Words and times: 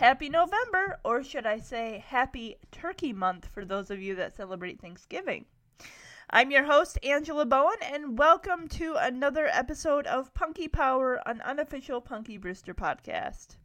Happy 0.00 0.30
November, 0.30 0.98
or 1.04 1.22
should 1.22 1.44
I 1.44 1.58
say, 1.58 2.02
Happy 2.06 2.56
Turkey 2.72 3.12
Month 3.12 3.48
for 3.52 3.66
those 3.66 3.90
of 3.90 4.00
you 4.00 4.14
that 4.14 4.34
celebrate 4.34 4.80
Thanksgiving. 4.80 5.44
I'm 6.30 6.50
your 6.50 6.64
host, 6.64 6.98
Angela 7.02 7.44
Bowen, 7.44 7.76
and 7.82 8.16
welcome 8.16 8.66
to 8.68 8.96
another 8.98 9.48
episode 9.48 10.06
of 10.06 10.32
Punky 10.32 10.68
Power, 10.68 11.20
an 11.26 11.42
unofficial 11.42 12.00
Punky 12.00 12.38
Brewster 12.38 12.72
podcast. 12.72 13.56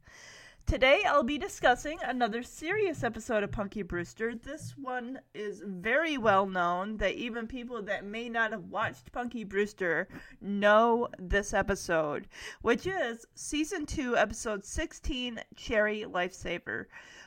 Today 0.68 1.04
I'll 1.08 1.22
be 1.22 1.38
discussing 1.38 2.00
another 2.02 2.42
serious 2.42 3.04
episode 3.04 3.44
of 3.44 3.52
Punky 3.52 3.84
Brewster. 3.84 4.34
This 4.34 4.74
one 4.76 5.20
is 5.36 5.62
very 5.64 6.18
well 6.18 6.48
known 6.48 6.98
that 6.98 7.14
even 7.14 7.46
people 7.46 7.84
that 7.84 8.04
may 8.04 8.30
not 8.30 8.50
have 8.50 8.64
watched 8.64 9.12
Punky 9.12 9.44
Brewster 9.44 10.08
know 10.42 11.08
this 11.20 11.54
episode, 11.54 12.28
which 12.64 12.88
is 12.88 13.28
season 13.36 13.86
2, 13.86 14.18
episode 14.18 14.66
16, 14.66 15.40
Cherie 15.56 16.06
Lifesaver, 16.10 16.86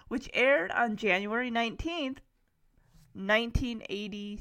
which 0.09 0.29
aired 0.35 0.73
on 0.73 0.97
January 0.97 1.49
19th, 1.49 2.19
1980. 3.15 4.41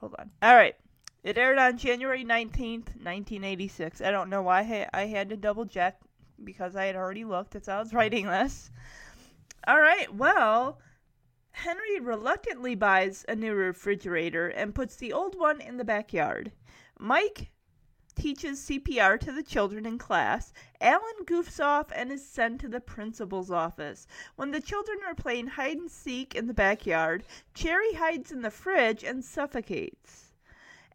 Hold 0.00 0.14
on. 0.18 0.30
All 0.40 0.56
right. 0.56 0.74
It 1.22 1.36
aired 1.36 1.58
on 1.58 1.76
January 1.76 2.24
19th, 2.24 2.96
1986. 2.96 4.00
I 4.00 4.10
don't 4.10 4.30
know 4.30 4.40
why 4.40 4.88
I 4.94 5.06
had 5.06 5.28
to 5.28 5.36
double 5.36 5.66
check 5.66 6.00
because 6.42 6.76
I 6.76 6.84
had 6.86 6.96
already 6.96 7.24
looked 7.24 7.56
as 7.56 7.68
I 7.68 7.78
was 7.78 7.92
writing 7.94 8.26
this. 8.26 8.70
All 9.66 9.80
right, 9.80 10.14
well, 10.14 10.78
Henry 11.50 11.98
reluctantly 12.00 12.74
buys 12.74 13.24
a 13.28 13.34
new 13.34 13.54
refrigerator 13.54 14.48
and 14.48 14.74
puts 14.74 14.96
the 14.96 15.12
old 15.12 15.38
one 15.38 15.60
in 15.60 15.76
the 15.76 15.84
backyard. 15.84 16.52
Mike 16.98 17.50
teaches 18.14 18.60
CPR 18.60 19.20
to 19.20 19.30
the 19.30 19.42
children 19.42 19.84
in 19.86 19.98
class. 19.98 20.52
Alan 20.80 21.24
goofs 21.24 21.62
off 21.62 21.92
and 21.94 22.10
is 22.10 22.26
sent 22.26 22.60
to 22.60 22.68
the 22.68 22.80
principal's 22.80 23.50
office. 23.50 24.06
When 24.36 24.50
the 24.50 24.60
children 24.60 24.98
are 25.06 25.14
playing 25.14 25.48
hide 25.48 25.76
and 25.76 25.90
seek 25.90 26.34
in 26.34 26.46
the 26.46 26.54
backyard, 26.54 27.24
Cherie 27.54 27.94
hides 27.94 28.32
in 28.32 28.42
the 28.42 28.50
fridge 28.50 29.04
and 29.04 29.24
suffocates. 29.24 30.32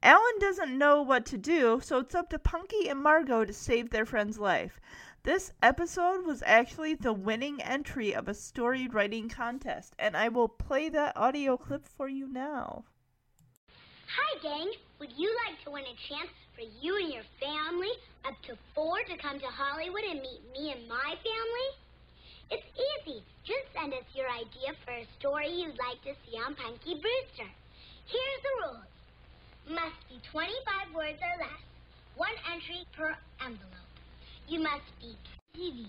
Alan 0.04 0.40
doesn't 0.40 0.76
know 0.76 1.02
what 1.04 1.28
to 1.28 1.38
do, 1.38 1.80
so 1.84 2.00
it's 2.00 2.16
up 2.16 2.30
to 2.30 2.40
Punky 2.40 2.90
and 2.90 3.00
Margaux 3.00 3.46
to 3.46 3.54
save 3.54 3.92
their 3.92 4.06
friend's 4.06 4.40
life. 4.40 4.80
This 5.24 5.54
episode 5.62 6.26
was 6.26 6.42
actually 6.48 6.96
the 6.96 7.14
winning 7.14 7.62
entry 7.62 8.12
of 8.12 8.28
a 8.28 8.34
story 8.34 8.88
writing 8.88 9.30
contest, 9.30 9.94
and 10.00 10.18
I 10.18 10.30
will 10.30 10.48
play 10.50 10.90
that 10.90 11.16
audio 11.16 11.58
clip 11.58 11.88
for 11.88 12.08
you 12.10 12.28
now. 12.28 12.86
Hi, 14.18 14.40
gang. 14.42 14.72
Would 14.98 15.14
you 15.16 15.30
like 15.46 15.64
to 15.64 15.70
win 15.70 15.84
a 15.84 16.10
chance 16.10 16.32
for 16.56 16.64
you 16.82 16.98
and 16.98 17.14
your 17.14 17.24
family, 17.40 17.92
up 18.26 18.34
to 18.48 18.58
four, 18.74 18.98
to 19.04 19.16
come 19.18 19.40
to 19.40 19.46
Hollywood 19.46 20.04
and 20.10 20.22
meet 20.22 20.42
me 20.58 20.72
and 20.72 20.88
my 20.90 21.14
family? 21.22 21.70
It's 22.50 22.66
easy. 22.74 23.22
Just 23.46 23.72
send 23.78 23.94
us 23.94 24.10
your 24.16 24.28
idea 24.28 24.74
for 24.84 24.92
a 24.92 25.08
story 25.20 25.50
you'd 25.50 25.78
like 25.78 26.02
to 26.02 26.16
see 26.26 26.38
on 26.38 26.56
Punky 26.56 26.96
Brewster. 26.98 27.50
Here's 28.08 28.42
the 28.42 28.66
rules. 28.66 28.90
Must 29.70 30.10
be 30.10 30.18
25 30.32 30.96
words 30.96 31.20
or 31.22 31.38
less. 31.46 31.62
One 32.16 32.34
entry 32.52 32.88
per 32.98 33.16
envelope. 33.40 33.91
You 34.47 34.59
must 34.61 34.86
be 35.00 35.16
TV. 35.56 35.86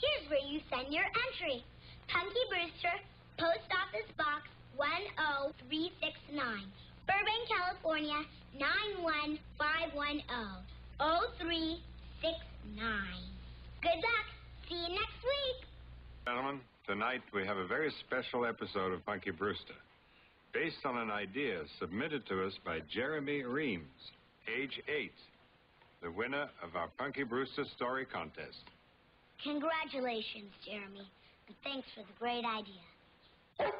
Here's 0.00 0.28
where 0.30 0.38
you 0.46 0.60
send 0.70 0.92
your 0.92 1.04
entry. 1.04 1.64
Punky 2.08 2.44
Brewster, 2.50 2.94
Post 3.38 3.68
Office 3.72 4.10
Box 4.16 4.48
10369, 4.76 6.72
Burbank, 7.06 7.48
California 7.48 8.24
91510. 8.58 10.64
0369. 10.98 11.78
Good 13.82 13.98
luck. 13.98 14.26
See 14.68 14.76
you 14.76 14.88
next 14.94 15.20
week. 15.22 15.66
Gentlemen, 16.26 16.60
tonight 16.86 17.22
we 17.34 17.44
have 17.46 17.56
a 17.58 17.66
very 17.66 17.90
special 18.06 18.46
episode 18.46 18.92
of 18.92 19.04
Punky 19.04 19.30
Brewster, 19.30 19.74
based 20.52 20.84
on 20.84 20.98
an 20.98 21.10
idea 21.10 21.62
submitted 21.80 22.26
to 22.28 22.44
us 22.46 22.52
by 22.64 22.78
Jeremy 22.92 23.42
Reams, 23.42 24.12
age 24.48 24.80
eight 24.88 25.12
the 26.04 26.10
winner 26.10 26.50
of 26.62 26.76
our 26.76 26.88
Punky 26.98 27.22
Brewster 27.22 27.64
Story 27.64 28.04
Contest. 28.04 28.58
Congratulations, 29.42 30.52
Jeremy, 30.62 31.08
and 31.46 31.56
thanks 31.64 31.88
for 31.94 32.00
the 32.00 32.12
great 32.18 32.44
idea. 32.44 33.72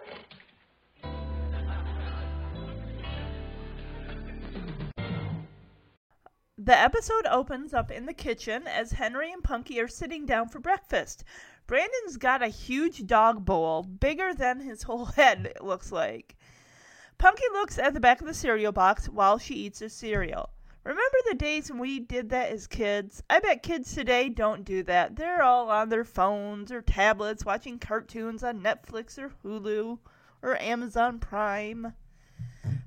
The 6.57 6.79
episode 6.79 7.27
opens 7.27 7.75
up 7.75 7.91
in 7.91 8.07
the 8.07 8.15
kitchen 8.15 8.67
as 8.67 8.93
Henry 8.93 9.31
and 9.31 9.45
Punky 9.45 9.79
are 9.79 9.87
sitting 9.87 10.25
down 10.25 10.49
for 10.49 10.61
breakfast. 10.61 11.25
Brandon's 11.67 12.17
got 12.17 12.43
a 12.43 12.49
huge 12.49 13.07
dog 13.07 13.45
bowl, 13.45 13.83
bigger 13.83 14.33
than 14.33 14.61
his 14.61 14.85
whole 14.85 15.05
head, 15.17 15.53
it 15.55 15.63
looks 15.63 15.93
like. 15.93 16.37
Punky 17.19 17.45
looks 17.53 17.79
at 17.79 17.93
the 17.93 18.01
back 18.01 18.23
of 18.23 18.27
the 18.27 18.33
cereal 18.33 18.73
box 18.73 19.11
while 19.11 19.37
she 19.37 19.57
eats 19.57 19.81
her 19.81 19.91
cereal. 19.91 20.49
Remember 20.85 21.17
the 21.27 21.35
days 21.35 21.71
when 21.71 21.81
we 21.81 21.99
did 21.99 22.29
that 22.29 22.53
as 22.53 22.67
kids? 22.67 23.23
I 23.31 23.41
bet 23.41 23.63
kids 23.63 23.95
today 23.95 24.29
don't 24.29 24.67
do 24.67 24.83
that. 24.83 25.17
They're 25.17 25.43
all 25.43 25.71
on 25.71 25.89
their 25.89 26.05
phones 26.05 26.71
or 26.71 26.83
tablets 26.83 27.43
watching 27.43 27.79
cartoons 27.79 28.45
on 28.45 28.61
Netflix 28.61 29.19
or 29.19 29.33
Hulu 29.43 29.99
or 30.43 30.61
Amazon 30.61 31.19
Prime. 31.19 31.95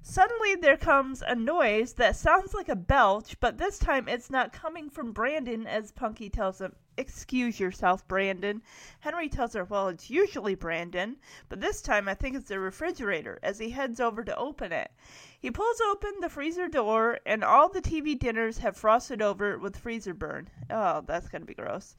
Suddenly 0.09 0.55
there 0.55 0.77
comes 0.77 1.21
a 1.21 1.35
noise 1.35 1.95
that 1.95 2.15
sounds 2.15 2.53
like 2.53 2.69
a 2.69 2.77
belch, 2.77 3.37
but 3.41 3.57
this 3.57 3.77
time 3.77 4.07
it's 4.07 4.29
not 4.29 4.53
coming 4.53 4.89
from 4.89 5.11
Brandon 5.11 5.67
as 5.67 5.91
Punky 5.91 6.29
tells 6.29 6.61
him, 6.61 6.73
Excuse 6.95 7.59
yourself, 7.59 8.07
Brandon. 8.07 8.61
Henry 9.01 9.27
tells 9.27 9.51
her, 9.53 9.65
Well, 9.65 9.89
it's 9.89 10.09
usually 10.09 10.55
Brandon, 10.55 11.17
but 11.49 11.59
this 11.59 11.81
time 11.81 12.07
I 12.07 12.13
think 12.13 12.37
it's 12.37 12.47
the 12.47 12.57
refrigerator 12.57 13.37
as 13.43 13.59
he 13.59 13.71
heads 13.71 13.99
over 13.99 14.23
to 14.23 14.37
open 14.37 14.71
it. 14.71 14.91
He 15.37 15.51
pulls 15.51 15.81
open 15.81 16.13
the 16.21 16.29
freezer 16.29 16.69
door, 16.69 17.19
and 17.25 17.43
all 17.43 17.67
the 17.67 17.81
TV 17.81 18.17
dinners 18.17 18.59
have 18.59 18.77
frosted 18.77 19.21
over 19.21 19.57
with 19.57 19.75
freezer 19.75 20.13
burn. 20.13 20.49
Oh, 20.69 21.03
that's 21.05 21.27
to 21.27 21.39
be 21.41 21.53
gross. 21.53 21.97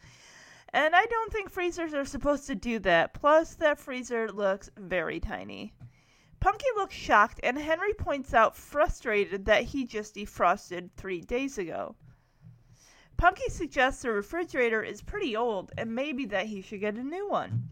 And 0.71 0.97
I 0.97 1.05
don't 1.05 1.31
think 1.31 1.51
freezers 1.51 1.93
are 1.93 2.07
supposed 2.07 2.47
to 2.47 2.55
do 2.55 2.79
that. 2.79 3.13
Plus, 3.13 3.55
that 3.57 3.79
freezer 3.79 4.33
looks 4.33 4.71
very 4.79 5.21
tiny. 5.21 5.75
Punky 6.41 6.67
looks 6.77 6.95
shocked, 6.95 7.41
and 7.43 7.59
Henry 7.59 7.93
points 7.95 8.33
out, 8.33 8.57
frustrated, 8.57 9.45
that 9.47 9.65
he 9.65 9.85
just 9.85 10.15
defrosted 10.15 10.91
three 10.97 11.21
days 11.21 11.59
ago. 11.59 11.97
Punky 13.19 13.49
suggests 13.49 14.03
the 14.03 14.13
refrigerator 14.13 14.81
is 14.81 15.03
pretty 15.03 15.35
old 15.35 15.73
and 15.77 15.93
maybe 15.93 16.25
that 16.27 16.47
he 16.47 16.63
should 16.63 16.79
get 16.79 16.95
a 16.95 17.03
new 17.03 17.29
one. 17.29 17.71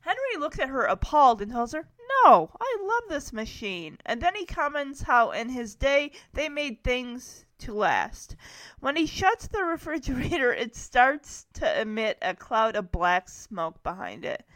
Henry 0.00 0.38
looks 0.38 0.58
at 0.58 0.70
her 0.70 0.84
appalled 0.84 1.42
and 1.42 1.52
tells 1.52 1.72
her, 1.72 1.86
No, 2.24 2.50
I 2.58 2.76
love 2.80 3.10
this 3.10 3.30
machine. 3.30 3.98
And 4.06 4.22
then 4.22 4.34
he 4.34 4.46
comments 4.46 5.02
how 5.02 5.32
in 5.32 5.50
his 5.50 5.74
day 5.74 6.12
they 6.32 6.48
made 6.48 6.82
things 6.82 7.44
to 7.58 7.74
last. 7.74 8.36
When 8.80 8.96
he 8.96 9.04
shuts 9.04 9.48
the 9.48 9.64
refrigerator, 9.64 10.54
it 10.54 10.74
starts 10.74 11.44
to 11.54 11.80
emit 11.82 12.16
a 12.22 12.34
cloud 12.34 12.74
of 12.74 12.90
black 12.90 13.28
smoke 13.28 13.82
behind 13.82 14.24
it. 14.24 14.46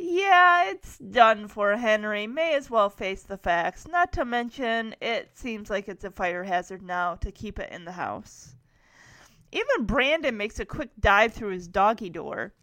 Yeah, 0.00 0.70
it's 0.70 0.96
done 0.98 1.48
for 1.48 1.76
Henry. 1.76 2.28
May 2.28 2.54
as 2.54 2.70
well 2.70 2.88
face 2.88 3.24
the 3.24 3.36
facts. 3.36 3.88
Not 3.88 4.12
to 4.12 4.24
mention, 4.24 4.94
it 5.00 5.36
seems 5.36 5.70
like 5.70 5.88
it's 5.88 6.04
a 6.04 6.10
fire 6.12 6.44
hazard 6.44 6.82
now 6.82 7.16
to 7.16 7.32
keep 7.32 7.58
it 7.58 7.72
in 7.72 7.84
the 7.84 7.92
house. 7.92 8.54
Even 9.50 9.86
Brandon 9.86 10.36
makes 10.36 10.60
a 10.60 10.64
quick 10.64 10.90
dive 11.00 11.32
through 11.32 11.50
his 11.50 11.66
doggy 11.66 12.10
door. 12.10 12.54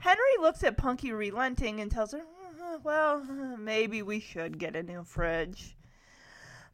Henry 0.00 0.36
looks 0.40 0.62
at 0.62 0.76
Punky 0.76 1.10
relenting 1.10 1.80
and 1.80 1.90
tells 1.90 2.12
her, 2.12 2.20
uh, 2.62 2.78
Well, 2.82 3.24
maybe 3.58 4.02
we 4.02 4.20
should 4.20 4.58
get 4.58 4.76
a 4.76 4.82
new 4.82 5.04
fridge. 5.04 5.76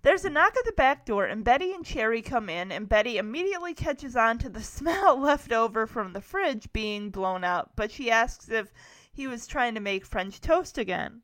There's 0.03 0.25
a 0.25 0.31
knock 0.31 0.57
at 0.57 0.65
the 0.65 0.73
back 0.73 1.05
door, 1.05 1.27
and 1.27 1.45
Betty 1.45 1.73
and 1.73 1.87
Cherie 1.87 2.23
come 2.23 2.49
in, 2.49 2.73
and 2.73 2.89
Betty 2.89 3.19
immediately 3.19 3.75
catches 3.75 4.17
on 4.17 4.39
to 4.39 4.49
the 4.49 4.63
smell 4.63 5.21
left 5.21 5.53
over 5.53 5.87
from 5.87 6.15
the 6.15 6.21
fridge 6.21 6.73
being 6.73 7.11
blown 7.11 7.45
out, 7.45 7.77
but 7.77 7.93
she 7.93 8.11
asks 8.11 8.49
if 8.49 8.73
he 9.13 9.27
was 9.27 9.47
trying 9.47 9.75
to 9.75 9.81
make 9.81 10.07
French 10.07 10.41
toast 10.41 10.79
again. 10.79 11.23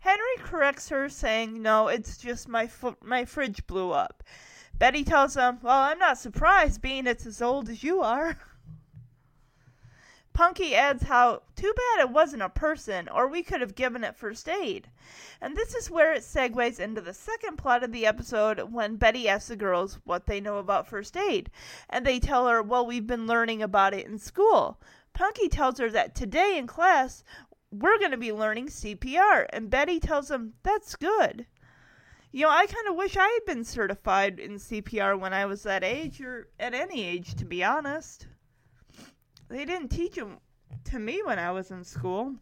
Henry 0.00 0.36
corrects 0.38 0.88
her, 0.90 1.08
saying, 1.08 1.60
No, 1.60 1.88
it's 1.88 2.16
just 2.16 2.48
my, 2.48 2.66
fo- 2.66 2.96
my 3.02 3.24
fridge 3.24 3.66
blew 3.66 3.92
up. 3.92 4.22
Betty 4.78 5.04
tells 5.04 5.36
him, 5.36 5.58
Well, 5.62 5.80
I'm 5.80 5.98
not 5.98 6.18
surprised, 6.18 6.82
being 6.82 7.06
it's 7.06 7.26
as 7.26 7.40
old 7.40 7.68
as 7.68 7.82
you 7.82 8.02
are. 8.02 8.38
Punky 10.36 10.74
adds 10.74 11.04
how 11.04 11.42
too 11.54 11.72
bad 11.74 12.00
it 12.04 12.10
wasn't 12.10 12.42
a 12.42 12.50
person, 12.50 13.08
or 13.08 13.26
we 13.26 13.42
could 13.42 13.62
have 13.62 13.74
given 13.74 14.04
it 14.04 14.14
first 14.14 14.46
aid. 14.50 14.86
And 15.40 15.56
this 15.56 15.74
is 15.74 15.90
where 15.90 16.12
it 16.12 16.24
segues 16.24 16.78
into 16.78 17.00
the 17.00 17.14
second 17.14 17.56
plot 17.56 17.82
of 17.82 17.90
the 17.90 18.04
episode 18.04 18.70
when 18.70 18.96
Betty 18.96 19.30
asks 19.30 19.48
the 19.48 19.56
girls 19.56 19.98
what 20.04 20.26
they 20.26 20.42
know 20.42 20.58
about 20.58 20.86
first 20.86 21.16
aid. 21.16 21.50
And 21.88 22.04
they 22.04 22.20
tell 22.20 22.46
her, 22.48 22.62
Well, 22.62 22.84
we've 22.84 23.06
been 23.06 23.26
learning 23.26 23.62
about 23.62 23.94
it 23.94 24.06
in 24.06 24.18
school. 24.18 24.78
Punky 25.16 25.48
tells 25.48 25.78
her 25.78 25.88
that 25.88 26.14
today 26.14 26.58
in 26.58 26.66
class, 26.66 27.24
we're 27.70 27.98
going 27.98 28.10
to 28.10 28.18
be 28.18 28.32
learning 28.32 28.66
CPR. 28.66 29.46
And 29.50 29.70
Betty 29.70 29.98
tells 29.98 30.30
him, 30.30 30.52
That's 30.62 30.94
good. 30.94 31.46
You 32.32 32.42
know, 32.42 32.50
I 32.50 32.66
kind 32.66 32.86
of 32.86 32.96
wish 32.96 33.16
I 33.16 33.26
had 33.26 33.46
been 33.46 33.64
certified 33.64 34.38
in 34.38 34.56
CPR 34.56 35.18
when 35.18 35.32
I 35.32 35.46
was 35.46 35.62
that 35.62 35.82
age, 35.82 36.20
or 36.20 36.50
at 36.60 36.74
any 36.74 37.02
age, 37.02 37.34
to 37.36 37.46
be 37.46 37.64
honest. 37.64 38.26
they 39.48 39.64
didn't 39.64 39.88
teach 39.88 40.16
them 40.16 40.36
to 40.84 40.98
me 40.98 41.22
when 41.24 41.38
I 41.38 41.50
was 41.50 41.70
in 41.70 41.82
school. 41.82 42.34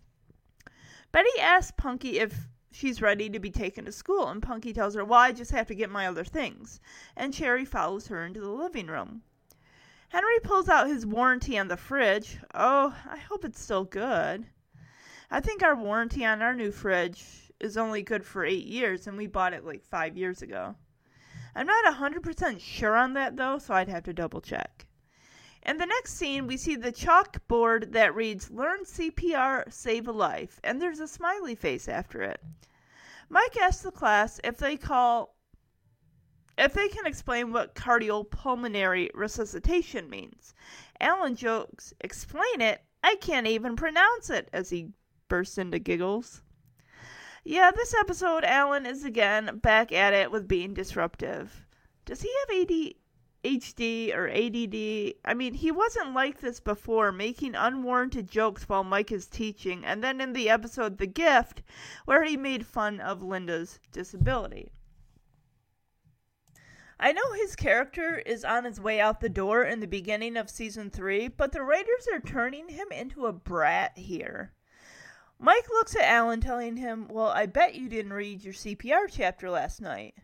Betty 1.12 1.38
asks 1.40 1.74
Punky 1.76 2.18
if 2.18 2.48
she's 2.72 3.00
ready 3.00 3.30
to 3.30 3.38
be 3.38 3.52
taken 3.52 3.84
to 3.84 3.92
school, 3.92 4.26
and 4.26 4.42
Punky 4.42 4.72
tells 4.72 4.96
her, 4.96 5.04
Well, 5.04 5.20
I 5.20 5.30
just 5.30 5.52
have 5.52 5.68
to 5.68 5.76
get 5.76 5.90
my 5.90 6.08
other 6.08 6.24
things. 6.24 6.80
And 7.16 7.32
Cherie 7.32 7.64
follows 7.64 8.08
her 8.08 8.26
into 8.26 8.40
the 8.40 8.50
living 8.50 8.88
room. 8.88 9.22
Henry 10.14 10.38
pulls 10.44 10.68
out 10.68 10.86
his 10.86 11.04
warranty 11.04 11.58
on 11.58 11.66
the 11.66 11.76
fridge. 11.76 12.38
Oh, 12.54 12.94
I 13.04 13.16
hope 13.16 13.44
it's 13.44 13.60
still 13.60 13.82
good. 13.82 14.46
I 15.28 15.40
think 15.40 15.60
our 15.60 15.74
warranty 15.74 16.24
on 16.24 16.40
our 16.40 16.54
new 16.54 16.70
fridge 16.70 17.50
is 17.58 17.76
only 17.76 18.00
good 18.00 18.24
for 18.24 18.44
eight 18.44 18.64
years, 18.64 19.08
and 19.08 19.16
we 19.16 19.26
bought 19.26 19.54
it 19.54 19.64
like 19.64 19.82
five 19.82 20.16
years 20.16 20.40
ago. 20.40 20.76
I'm 21.56 21.66
not 21.66 21.92
100% 21.92 22.60
sure 22.60 22.94
on 22.96 23.14
that 23.14 23.36
though, 23.36 23.58
so 23.58 23.74
I'd 23.74 23.88
have 23.88 24.04
to 24.04 24.12
double 24.12 24.40
check. 24.40 24.86
In 25.64 25.78
the 25.78 25.86
next 25.86 26.14
scene, 26.14 26.46
we 26.46 26.58
see 26.58 26.76
the 26.76 26.92
chalkboard 26.92 27.90
that 27.90 28.14
reads 28.14 28.52
Learn 28.52 28.84
CPR, 28.84 29.72
Save 29.72 30.06
a 30.06 30.12
Life, 30.12 30.60
and 30.62 30.80
there's 30.80 31.00
a 31.00 31.08
smiley 31.08 31.56
face 31.56 31.88
after 31.88 32.22
it. 32.22 32.40
Mike 33.28 33.56
asks 33.56 33.82
the 33.82 33.90
class 33.90 34.38
if 34.44 34.58
they 34.58 34.76
call 34.76 35.33
if 36.56 36.72
they 36.72 36.88
can 36.88 37.06
explain 37.06 37.52
what 37.52 37.74
cardiopulmonary 37.74 39.10
resuscitation 39.14 40.08
means. 40.08 40.54
Alan 41.00 41.34
jokes, 41.34 41.92
Explain 42.00 42.60
it? 42.60 42.82
I 43.02 43.16
can't 43.16 43.46
even 43.46 43.76
pronounce 43.76 44.30
it, 44.30 44.48
as 44.52 44.70
he 44.70 44.90
bursts 45.28 45.58
into 45.58 45.78
giggles. 45.78 46.42
Yeah, 47.44 47.70
this 47.72 47.94
episode, 47.94 48.44
Alan 48.44 48.86
is 48.86 49.04
again 49.04 49.58
back 49.58 49.92
at 49.92 50.14
it 50.14 50.30
with 50.30 50.48
being 50.48 50.72
disruptive. 50.72 51.66
Does 52.06 52.22
he 52.22 52.32
have 52.40 52.94
ADHD 53.44 54.14
or 54.14 54.28
ADD? 54.28 55.14
I 55.24 55.34
mean, 55.34 55.52
he 55.52 55.70
wasn't 55.70 56.14
like 56.14 56.40
this 56.40 56.60
before, 56.60 57.12
making 57.12 57.54
unwarranted 57.54 58.30
jokes 58.30 58.68
while 58.68 58.84
Mike 58.84 59.12
is 59.12 59.26
teaching, 59.26 59.84
and 59.84 60.02
then 60.02 60.20
in 60.20 60.32
the 60.32 60.48
episode 60.48 60.96
The 60.96 61.06
Gift, 61.06 61.62
where 62.06 62.24
he 62.24 62.36
made 62.36 62.66
fun 62.66 63.00
of 63.00 63.22
Linda's 63.22 63.80
disability. 63.92 64.72
I 66.98 67.12
know 67.12 67.32
his 67.32 67.56
character 67.56 68.18
is 68.18 68.44
on 68.44 68.64
his 68.64 68.80
way 68.80 69.00
out 69.00 69.20
the 69.20 69.28
door 69.28 69.64
in 69.64 69.80
the 69.80 69.86
beginning 69.86 70.36
of 70.36 70.48
season 70.48 70.90
3, 70.90 71.28
but 71.28 71.52
the 71.52 71.62
writers 71.62 72.08
are 72.12 72.20
turning 72.20 72.68
him 72.68 72.92
into 72.92 73.26
a 73.26 73.32
brat 73.32 73.98
here. 73.98 74.52
Mike 75.38 75.68
looks 75.68 75.96
at 75.96 76.02
Alan, 76.02 76.40
telling 76.40 76.76
him, 76.76 77.08
Well, 77.08 77.28
I 77.28 77.46
bet 77.46 77.74
you 77.74 77.88
didn't 77.88 78.12
read 78.12 78.44
your 78.44 78.54
CPR 78.54 79.08
chapter 79.10 79.50
last 79.50 79.80
night. 79.80 80.14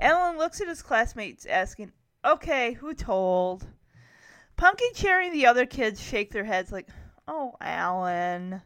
Alan 0.00 0.38
looks 0.38 0.60
at 0.60 0.68
his 0.68 0.82
classmates, 0.82 1.44
asking, 1.44 1.92
Okay, 2.24 2.72
who 2.72 2.94
told? 2.94 3.66
Punky, 4.56 4.86
Cherie, 4.94 5.26
and 5.26 5.34
the 5.34 5.46
other 5.46 5.66
kids 5.66 6.02
shake 6.02 6.32
their 6.32 6.44
heads 6.44 6.72
like, 6.72 6.88
Oh, 7.28 7.54
Alan. 7.60 8.62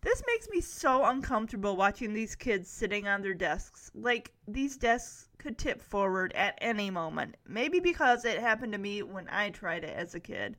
This 0.00 0.22
makes 0.26 0.48
me 0.48 0.60
so 0.60 1.04
uncomfortable 1.04 1.76
watching 1.76 2.12
these 2.12 2.36
kids 2.36 2.70
sitting 2.70 3.08
on 3.08 3.20
their 3.20 3.34
desks. 3.34 3.90
Like, 3.94 4.32
these 4.46 4.76
desks 4.76 5.28
could 5.38 5.58
tip 5.58 5.82
forward 5.82 6.32
at 6.34 6.56
any 6.60 6.88
moment. 6.88 7.36
Maybe 7.46 7.80
because 7.80 8.24
it 8.24 8.38
happened 8.38 8.72
to 8.72 8.78
me 8.78 9.02
when 9.02 9.28
I 9.28 9.50
tried 9.50 9.82
it 9.82 9.96
as 9.96 10.14
a 10.14 10.20
kid. 10.20 10.56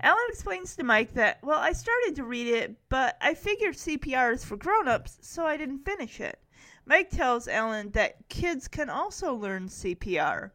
Alan 0.00 0.22
explains 0.28 0.76
to 0.76 0.84
Mike 0.84 1.12
that, 1.14 1.38
well, 1.42 1.58
I 1.58 1.72
started 1.72 2.14
to 2.16 2.24
read 2.24 2.46
it, 2.46 2.76
but 2.88 3.16
I 3.20 3.34
figured 3.34 3.74
CPR 3.74 4.32
is 4.32 4.44
for 4.44 4.56
grown 4.56 4.88
ups, 4.88 5.18
so 5.20 5.44
I 5.44 5.56
didn't 5.56 5.84
finish 5.84 6.20
it. 6.20 6.38
Mike 6.86 7.10
tells 7.10 7.48
Alan 7.48 7.90
that 7.90 8.28
kids 8.28 8.68
can 8.68 8.88
also 8.90 9.34
learn 9.34 9.68
CPR. 9.68 10.50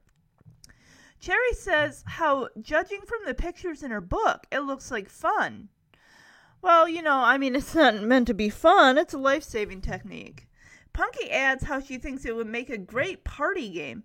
Cherie 1.19 1.53
says 1.53 2.03
how, 2.05 2.49
judging 2.61 3.01
from 3.01 3.19
the 3.25 3.33
pictures 3.33 3.83
in 3.83 3.91
her 3.91 4.01
book, 4.01 4.45
it 4.51 4.59
looks 4.59 4.91
like 4.91 5.09
fun. 5.09 5.69
Well, 6.61 6.89
you 6.89 7.01
know, 7.01 7.19
I 7.19 7.37
mean, 7.37 7.55
it's 7.55 7.75
not 7.75 8.01
meant 8.01 8.27
to 8.27 8.33
be 8.33 8.49
fun, 8.49 8.97
it's 8.97 9.13
a 9.13 9.17
life 9.17 9.43
saving 9.43 9.81
technique. 9.81 10.47
Punky 10.91 11.29
adds 11.29 11.65
how 11.65 11.79
she 11.79 11.97
thinks 11.97 12.25
it 12.25 12.35
would 12.35 12.47
make 12.47 12.69
a 12.69 12.77
great 12.77 13.23
party 13.23 13.69
game. 13.69 14.03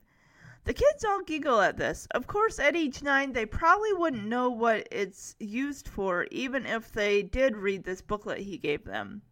The 0.65 0.75
kids 0.75 1.05
all 1.05 1.23
giggle 1.23 1.61
at 1.61 1.77
this. 1.77 2.07
Of 2.13 2.27
course, 2.27 2.59
at 2.59 2.77
age 2.77 3.03
nine, 3.03 3.33
they 3.33 3.47
probably 3.47 3.93
wouldn't 3.95 4.27
know 4.27 4.51
what 4.51 4.87
it's 4.93 5.35
used 5.41 5.89
for, 5.89 6.29
even 6.31 6.67
if 6.67 6.93
they 6.93 7.23
did 7.23 7.57
read 7.57 7.85
this 7.85 8.03
booklet 8.03 8.39
he 8.39 8.59
gave 8.59 8.85
them. 8.85 9.23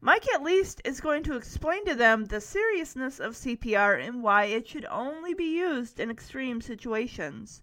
Mike, 0.00 0.26
at 0.34 0.42
least, 0.42 0.82
is 0.84 1.00
going 1.00 1.22
to 1.22 1.36
explain 1.36 1.84
to 1.86 1.94
them 1.94 2.26
the 2.26 2.40
seriousness 2.40 3.18
of 3.18 3.32
CPR 3.32 4.06
and 4.06 4.22
why 4.22 4.44
it 4.44 4.68
should 4.68 4.84
only 4.90 5.32
be 5.32 5.56
used 5.56 5.98
in 5.98 6.10
extreme 6.10 6.60
situations. 6.60 7.62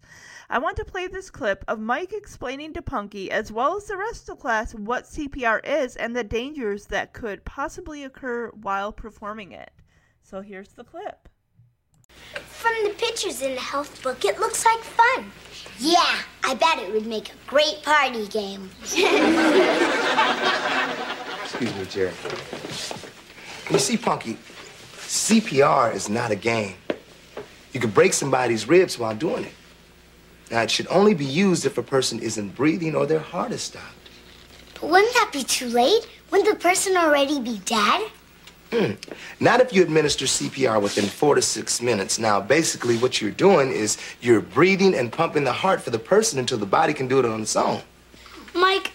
I 0.49 0.57
want 0.59 0.77
to 0.77 0.85
play 0.85 1.07
this 1.07 1.29
clip 1.29 1.63
of 1.67 1.79
Mike 1.79 2.11
explaining 2.11 2.73
to 2.73 2.81
Punky, 2.81 3.29
as 3.31 3.51
well 3.51 3.77
as 3.77 3.85
the 3.85 3.97
rest 3.97 4.21
of 4.21 4.37
the 4.37 4.41
class, 4.41 4.73
what 4.73 5.05
CPR 5.05 5.61
is 5.63 5.95
and 5.95 6.15
the 6.15 6.23
dangers 6.23 6.87
that 6.87 7.13
could 7.13 7.45
possibly 7.45 8.03
occur 8.03 8.49
while 8.49 8.91
performing 8.91 9.51
it. 9.51 9.71
So 10.23 10.41
here's 10.41 10.73
the 10.73 10.83
clip. 10.83 11.29
From 12.09 12.73
the 12.83 12.91
pictures 12.91 13.41
in 13.41 13.55
the 13.55 13.61
health 13.61 14.01
book, 14.01 14.25
it 14.25 14.39
looks 14.39 14.65
like 14.65 14.79
fun. 14.79 15.31
Yeah, 15.79 16.19
I 16.43 16.55
bet 16.55 16.79
it 16.79 16.91
would 16.91 17.07
make 17.07 17.29
a 17.29 17.35
great 17.47 17.81
party 17.83 18.27
game. 18.27 18.69
Excuse 21.53 21.75
me, 21.75 21.85
Cherie. 21.85 22.13
You 23.69 23.77
see, 23.77 23.95
Punky, 23.95 24.37
CPR 24.97 25.93
is 25.93 26.09
not 26.09 26.31
a 26.31 26.35
game. 26.35 26.73
You 27.73 27.79
can 27.79 27.91
break 27.91 28.13
somebody's 28.13 28.67
ribs 28.67 28.97
while 28.97 29.13
doing 29.13 29.45
it. 29.45 29.51
Now, 30.49 30.63
it 30.63 30.71
should 30.71 30.87
only 30.87 31.13
be 31.13 31.25
used 31.25 31.67
if 31.67 31.77
a 31.77 31.83
person 31.83 32.19
isn't 32.19 32.55
breathing 32.55 32.95
or 32.95 33.05
their 33.05 33.19
heart 33.19 33.51
is 33.51 33.61
stopped. 33.61 33.85
But 34.81 34.89
wouldn't 34.89 35.13
that 35.13 35.29
be 35.31 35.43
too 35.43 35.67
late? 35.67 36.07
Wouldn't 36.31 36.49
the 36.49 36.59
person 36.59 36.97
already 36.97 37.39
be 37.39 37.59
dead? 37.65 38.09
Mm. 38.71 38.97
Not 39.39 39.61
if 39.61 39.71
you 39.71 39.83
administer 39.83 40.25
CPR 40.25 40.81
within 40.81 41.05
four 41.05 41.35
to 41.35 41.41
six 41.43 41.83
minutes. 41.83 42.17
Now, 42.17 42.41
basically, 42.41 42.97
what 42.97 43.21
you're 43.21 43.29
doing 43.29 43.71
is 43.71 43.99
you're 44.21 44.41
breathing 44.41 44.95
and 44.95 45.11
pumping 45.11 45.43
the 45.43 45.53
heart 45.53 45.81
for 45.81 45.91
the 45.91 45.99
person 45.99 46.39
until 46.39 46.57
the 46.57 46.65
body 46.65 46.95
can 46.95 47.07
do 47.07 47.19
it 47.19 47.25
on 47.25 47.43
its 47.43 47.55
own. 47.55 47.83
Mike, 48.55 48.91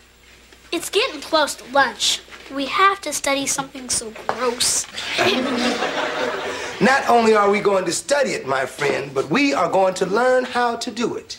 it's 0.73 0.91
getting 0.91 1.21
close 1.21 1.55
to 1.55 1.65
lunch. 1.73 2.21
We 2.55 2.67
have 2.67 3.01
to 3.03 3.13
study 3.13 3.47
something 3.47 3.91
so 3.91 4.11
gross. 4.27 4.87
Not 6.81 7.09
only 7.09 7.35
are 7.35 7.51
we 7.51 7.61
going 7.61 7.85
to 7.85 7.93
study 7.93 8.31
it, 8.31 8.47
my 8.47 8.65
friend, 8.65 9.13
but 9.13 9.29
we 9.29 9.53
are 9.53 9.71
going 9.71 9.95
to 9.95 10.07
learn 10.07 10.45
how 10.45 10.77
to 10.77 10.91
do 10.91 11.15
it. 11.17 11.39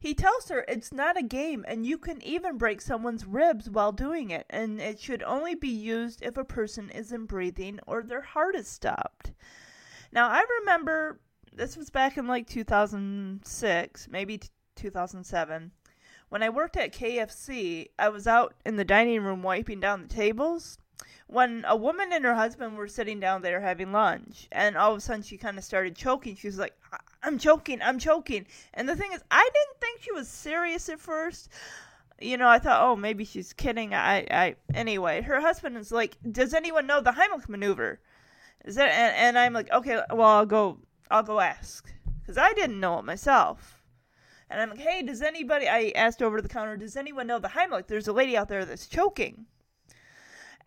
He 0.00 0.14
tells 0.14 0.48
her 0.48 0.64
it's 0.66 0.92
not 0.92 1.16
a 1.16 1.22
game 1.22 1.64
and 1.68 1.86
you 1.86 1.98
can 1.98 2.22
even 2.22 2.58
break 2.58 2.80
someone's 2.80 3.24
ribs 3.24 3.70
while 3.70 3.92
doing 3.92 4.30
it, 4.30 4.46
and 4.50 4.80
it 4.80 4.98
should 4.98 5.22
only 5.22 5.54
be 5.54 5.68
used 5.68 6.22
if 6.22 6.36
a 6.36 6.44
person 6.44 6.90
isn't 6.90 7.26
breathing 7.26 7.78
or 7.86 8.02
their 8.02 8.22
heart 8.22 8.56
is 8.56 8.66
stopped. 8.66 9.32
Now, 10.10 10.28
I 10.28 10.44
remember 10.60 11.20
this 11.52 11.76
was 11.76 11.90
back 11.90 12.16
in 12.16 12.26
like 12.26 12.48
2006, 12.48 14.08
maybe 14.10 14.40
2007. 14.74 15.72
When 16.28 16.42
I 16.42 16.50
worked 16.50 16.76
at 16.76 16.92
KFC, 16.92 17.88
I 17.98 18.10
was 18.10 18.26
out 18.26 18.54
in 18.66 18.76
the 18.76 18.84
dining 18.84 19.22
room 19.22 19.42
wiping 19.42 19.80
down 19.80 20.02
the 20.02 20.14
tables 20.14 20.78
when 21.26 21.64
a 21.66 21.76
woman 21.76 22.12
and 22.12 22.24
her 22.24 22.34
husband 22.34 22.76
were 22.76 22.88
sitting 22.88 23.20
down 23.20 23.42
there 23.42 23.60
having 23.60 23.92
lunch, 23.92 24.48
and 24.50 24.76
all 24.76 24.92
of 24.92 24.98
a 24.98 25.00
sudden 25.00 25.22
she 25.22 25.36
kind 25.36 25.58
of 25.58 25.64
started 25.64 25.94
choking. 25.94 26.36
She 26.36 26.48
was 26.48 26.58
like, 26.58 26.74
I'm 27.22 27.38
choking, 27.38 27.80
I'm 27.82 27.98
choking. 27.98 28.46
And 28.74 28.88
the 28.88 28.96
thing 28.96 29.12
is, 29.12 29.22
I 29.30 29.42
didn't 29.42 29.80
think 29.80 30.02
she 30.02 30.12
was 30.12 30.28
serious 30.28 30.88
at 30.88 31.00
first. 31.00 31.50
You 32.20 32.36
know, 32.36 32.48
I 32.48 32.58
thought, 32.58 32.82
oh, 32.82 32.96
maybe 32.96 33.24
she's 33.24 33.52
kidding. 33.52 33.94
I, 33.94 34.26
I, 34.30 34.56
anyway, 34.74 35.22
her 35.22 35.40
husband 35.40 35.76
is 35.76 35.92
like, 35.92 36.16
does 36.32 36.54
anyone 36.54 36.86
know 36.86 37.00
the 37.00 37.12
Heimlich 37.12 37.48
maneuver? 37.48 38.00
Is 38.64 38.74
that, 38.74 38.90
and, 38.90 39.16
and 39.16 39.38
I'm 39.38 39.52
like, 39.52 39.70
okay, 39.70 40.00
well, 40.10 40.28
I'll 40.28 40.46
go, 40.46 40.78
I'll 41.10 41.22
go 41.22 41.40
ask. 41.40 41.92
Because 42.20 42.38
I 42.38 42.52
didn't 42.54 42.80
know 42.80 42.98
it 42.98 43.04
myself. 43.04 43.77
And 44.50 44.60
I'm 44.60 44.70
like, 44.70 44.78
hey, 44.78 45.02
does 45.02 45.22
anybody, 45.22 45.68
I 45.68 45.92
asked 45.94 46.22
over 46.22 46.40
the 46.40 46.48
counter, 46.48 46.76
does 46.76 46.96
anyone 46.96 47.26
know 47.26 47.38
the 47.38 47.48
Heimlich? 47.48 47.86
There's 47.86 48.08
a 48.08 48.12
lady 48.12 48.36
out 48.36 48.48
there 48.48 48.64
that's 48.64 48.86
choking 48.86 49.46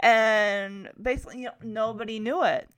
and 0.01 0.89
basically 1.01 1.39
you 1.39 1.45
know, 1.45 1.53
nobody 1.63 2.19
knew 2.19 2.43
it. 2.43 2.69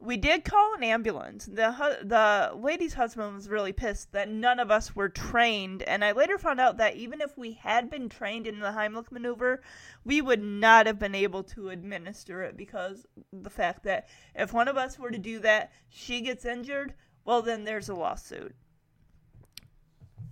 We 0.00 0.16
did 0.16 0.44
call 0.44 0.74
an 0.74 0.84
ambulance. 0.84 1.46
The 1.46 1.72
hu- 1.72 2.06
the 2.06 2.52
lady's 2.54 2.94
husband 2.94 3.34
was 3.34 3.48
really 3.48 3.72
pissed 3.72 4.12
that 4.12 4.28
none 4.28 4.60
of 4.60 4.70
us 4.70 4.94
were 4.94 5.08
trained, 5.08 5.82
and 5.82 6.04
I 6.04 6.12
later 6.12 6.38
found 6.38 6.60
out 6.60 6.76
that 6.76 6.94
even 6.94 7.20
if 7.20 7.36
we 7.36 7.54
had 7.54 7.90
been 7.90 8.08
trained 8.08 8.46
in 8.46 8.60
the 8.60 8.68
Heimlich 8.68 9.10
maneuver, 9.10 9.60
we 10.04 10.20
would 10.20 10.40
not 10.40 10.86
have 10.86 11.00
been 11.00 11.16
able 11.16 11.42
to 11.44 11.70
administer 11.70 12.42
it 12.42 12.56
because 12.56 13.06
the 13.32 13.50
fact 13.50 13.82
that 13.84 14.06
if 14.36 14.52
one 14.52 14.68
of 14.68 14.76
us 14.76 15.00
were 15.00 15.10
to 15.10 15.18
do 15.18 15.40
that, 15.40 15.72
she 15.88 16.20
gets 16.20 16.44
injured, 16.44 16.94
well 17.24 17.42
then 17.42 17.64
there's 17.64 17.88
a 17.88 17.94
lawsuit. 17.94 18.54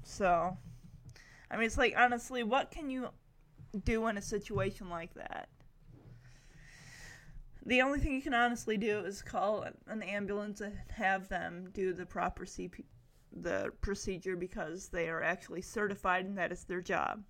So, 0.09 0.57
I 1.51 1.57
mean, 1.57 1.67
it's 1.67 1.77
like 1.77 1.95
honestly, 1.97 2.43
what 2.43 2.71
can 2.71 2.89
you 2.89 3.09
do 3.85 4.07
in 4.07 4.17
a 4.17 4.23
situation 4.23 4.89
like 4.89 5.13
that? 5.15 5.49
the 7.67 7.83
only 7.83 7.99
thing 7.99 8.13
you 8.13 8.23
can 8.23 8.33
honestly 8.33 8.77
do 8.77 9.01
is 9.01 9.21
call 9.21 9.67
an 9.89 10.03
ambulance 10.03 10.61
and 10.61 10.79
have 10.89 11.29
them 11.29 11.69
do 11.73 11.93
the 11.93 12.07
proper 12.07 12.45
CP 12.45 12.85
the 13.39 13.71
procedure 13.83 14.37
because 14.37 14.89
they 14.89 15.09
are 15.09 15.23
actually 15.23 15.61
certified 15.61 16.25
and 16.25 16.39
that 16.39 16.53
is 16.53 16.65
their 16.65 16.81
job. 16.81 17.23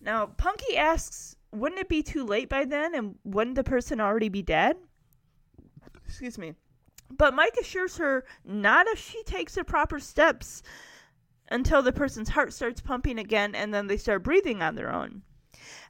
Now, 0.00 0.26
Punky 0.26 0.76
asks, 0.76 1.34
wouldn't 1.50 1.80
it 1.80 1.88
be 1.88 2.02
too 2.02 2.24
late 2.24 2.48
by 2.48 2.64
then 2.64 2.94
and 2.94 3.16
wouldn't 3.24 3.56
the 3.56 3.64
person 3.64 4.00
already 4.00 4.28
be 4.28 4.42
dead? 4.42 4.76
Excuse 6.06 6.38
me. 6.38 6.54
But 7.10 7.34
Mike 7.34 7.56
assures 7.60 7.96
her 7.96 8.24
not 8.44 8.86
if 8.86 9.00
she 9.00 9.20
takes 9.24 9.56
the 9.56 9.64
proper 9.64 9.98
steps 9.98 10.62
until 11.48 11.82
the 11.82 11.92
person's 11.92 12.30
heart 12.30 12.52
starts 12.52 12.80
pumping 12.80 13.18
again 13.18 13.54
and 13.54 13.72
then 13.72 13.86
they 13.86 13.96
start 13.96 14.22
breathing 14.22 14.62
on 14.62 14.74
their 14.74 14.92
own. 14.92 15.22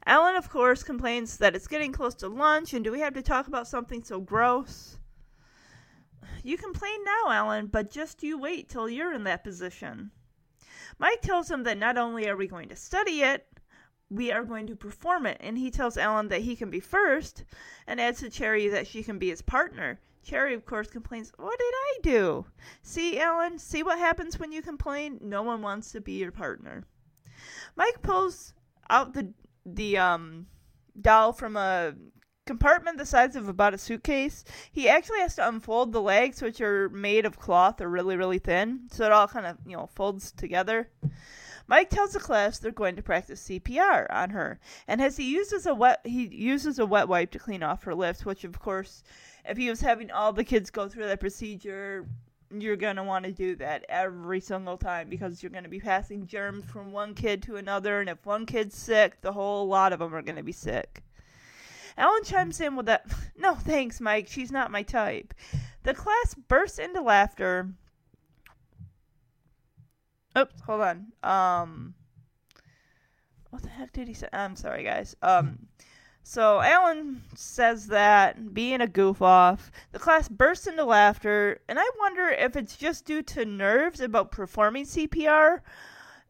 Alan, 0.05 0.35
of 0.35 0.49
course, 0.49 0.83
complains 0.83 1.37
that 1.37 1.55
it's 1.55 1.67
getting 1.67 1.91
close 1.91 2.15
to 2.15 2.27
lunch 2.27 2.73
and 2.73 2.83
do 2.83 2.91
we 2.91 2.99
have 2.99 3.13
to 3.13 3.21
talk 3.21 3.47
about 3.47 3.67
something 3.67 4.03
so 4.03 4.19
gross? 4.19 4.97
You 6.43 6.57
complain 6.57 7.03
now, 7.03 7.31
Alan, 7.31 7.67
but 7.67 7.89
just 7.89 8.21
you 8.21 8.37
wait 8.37 8.69
till 8.69 8.87
you're 8.87 9.13
in 9.13 9.23
that 9.23 9.43
position. 9.43 10.11
Mike 10.99 11.21
tells 11.21 11.49
him 11.49 11.63
that 11.63 11.77
not 11.77 11.97
only 11.97 12.29
are 12.29 12.37
we 12.37 12.47
going 12.47 12.69
to 12.69 12.75
study 12.75 13.21
it, 13.21 13.47
we 14.09 14.31
are 14.31 14.43
going 14.43 14.67
to 14.67 14.75
perform 14.75 15.25
it. 15.25 15.37
And 15.39 15.57
he 15.57 15.71
tells 15.71 15.97
Alan 15.97 16.27
that 16.27 16.41
he 16.41 16.55
can 16.55 16.69
be 16.69 16.79
first 16.79 17.43
and 17.87 17.99
adds 17.99 18.19
to 18.19 18.29
Cherie 18.29 18.69
that 18.69 18.87
she 18.87 19.03
can 19.03 19.17
be 19.17 19.29
his 19.29 19.41
partner. 19.41 19.99
Cherie, 20.25 20.55
of 20.55 20.65
course, 20.65 20.89
complains, 20.89 21.31
What 21.37 21.59
did 21.59 21.73
I 21.73 21.97
do? 22.01 22.45
See, 22.81 23.19
Alan, 23.19 23.59
see 23.59 23.83
what 23.83 23.99
happens 23.99 24.39
when 24.39 24.51
you 24.51 24.61
complain? 24.61 25.19
No 25.21 25.43
one 25.43 25.61
wants 25.61 25.91
to 25.91 26.01
be 26.01 26.13
your 26.13 26.31
partner. 26.31 26.83
Mike 27.75 28.01
pulls 28.01 28.53
out 28.89 29.13
the 29.13 29.33
the 29.65 29.97
um 29.97 30.47
doll 30.99 31.33
from 31.33 31.57
a 31.57 31.93
compartment 32.45 32.97
the 32.97 33.05
size 33.05 33.35
of 33.35 33.47
about 33.47 33.73
a 33.73 33.77
suitcase. 33.77 34.43
He 34.71 34.87
actually 34.89 35.19
has 35.19 35.35
to 35.35 35.47
unfold 35.47 35.91
the 35.91 36.01
legs, 36.01 36.41
which 36.41 36.61
are 36.61 36.89
made 36.89 37.25
of 37.25 37.39
cloth 37.39 37.81
or 37.81 37.89
really, 37.89 38.15
really 38.15 38.39
thin, 38.39 38.87
so 38.91 39.05
it 39.05 39.11
all 39.11 39.27
kind 39.27 39.45
of, 39.45 39.57
you 39.65 39.75
know, 39.75 39.87
folds 39.87 40.31
together. 40.31 40.89
Mike 41.67 41.89
tells 41.89 42.13
the 42.13 42.19
class 42.19 42.59
they're 42.59 42.71
going 42.71 42.95
to 42.95 43.01
practice 43.01 43.47
CPR 43.47 44.05
on 44.11 44.29
her, 44.29 44.59
and 44.87 45.01
as 45.01 45.17
he 45.17 45.23
uses 45.23 45.65
a 45.65 45.73
wet 45.73 46.01
he 46.03 46.27
uses 46.27 46.77
a 46.77 46.85
wet 46.85 47.07
wipe 47.07 47.31
to 47.31 47.39
clean 47.39 47.63
off 47.63 47.83
her 47.83 47.95
lips, 47.95 48.23
which 48.23 48.43
of 48.43 48.59
course, 48.59 49.03
if 49.47 49.57
he 49.57 49.69
was 49.69 49.81
having 49.81 50.11
all 50.11 50.33
the 50.33 50.43
kids 50.43 50.69
go 50.69 50.87
through 50.87 51.05
that 51.07 51.19
procedure, 51.19 52.07
you're 52.51 52.75
going 52.75 52.95
to 52.95 53.03
want 53.03 53.25
to 53.25 53.31
do 53.31 53.55
that 53.57 53.85
every 53.89 54.39
single 54.39 54.77
time 54.77 55.09
because 55.09 55.41
you're 55.41 55.51
going 55.51 55.63
to 55.63 55.69
be 55.69 55.79
passing 55.79 56.27
germs 56.27 56.65
from 56.65 56.91
one 56.91 57.13
kid 57.13 57.43
to 57.43 57.55
another, 57.57 57.99
and 57.99 58.09
if 58.09 58.25
one 58.25 58.45
kid's 58.45 58.77
sick, 58.77 59.21
the 59.21 59.33
whole 59.33 59.67
lot 59.67 59.93
of 59.93 59.99
them 59.99 60.13
are 60.13 60.21
going 60.21 60.35
to 60.35 60.43
be 60.43 60.51
sick. 60.51 61.03
Alan 61.97 62.23
chimes 62.23 62.59
in 62.59 62.75
with 62.75 62.87
that, 62.87 63.05
No 63.37 63.55
thanks, 63.55 64.01
Mike, 64.01 64.27
she's 64.27 64.51
not 64.51 64.71
my 64.71 64.83
type. 64.83 65.33
The 65.83 65.93
class 65.93 66.35
bursts 66.47 66.79
into 66.79 67.01
laughter 67.01 67.69
Oops, 70.37 70.59
hold 70.61 70.81
on. 70.81 71.07
Um, 71.23 71.93
what 73.51 73.61
the 73.61 73.69
heck 73.69 73.93
did 73.93 74.07
he 74.07 74.13
say? 74.13 74.27
I'm 74.33 74.55
sorry, 74.55 74.83
guys. 74.83 75.15
Um, 75.21 75.67
so 76.27 76.59
Alan 76.59 77.21
says 77.35 77.85
that, 77.85 78.51
being 78.51 78.81
a 78.81 78.87
goof 78.87 79.21
off, 79.21 79.71
the 79.91 79.99
class 79.99 80.27
bursts 80.27 80.65
into 80.65 80.83
laughter, 80.83 81.61
and 81.69 81.77
I 81.79 81.87
wonder 81.99 82.29
if 82.29 82.55
it's 82.55 82.75
just 82.75 83.05
due 83.05 83.21
to 83.21 83.45
nerves 83.45 83.99
about 83.99 84.31
performing 84.31 84.85
CPR, 84.85 85.61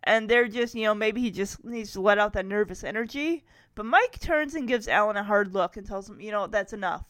and 0.03 0.27
they're 0.29 0.49
just, 0.49 0.75
you 0.75 0.83
know, 0.83 0.93
maybe 0.93 1.21
he 1.21 1.31
just 1.31 1.63
needs 1.63 1.93
to 1.93 2.01
let 2.01 2.17
out 2.17 2.33
that 2.33 2.45
nervous 2.45 2.83
energy. 2.83 3.45
But 3.73 3.85
Mike 3.85 4.19
turns 4.19 4.53
and 4.53 4.67
gives 4.67 4.89
Alan 4.89 5.15
a 5.15 5.23
hard 5.23 5.53
look 5.53 5.77
and 5.77 5.87
tells 5.87 6.09
him, 6.09 6.19
you 6.19 6.29
know, 6.29 6.45
that's 6.45 6.73
enough. 6.73 7.05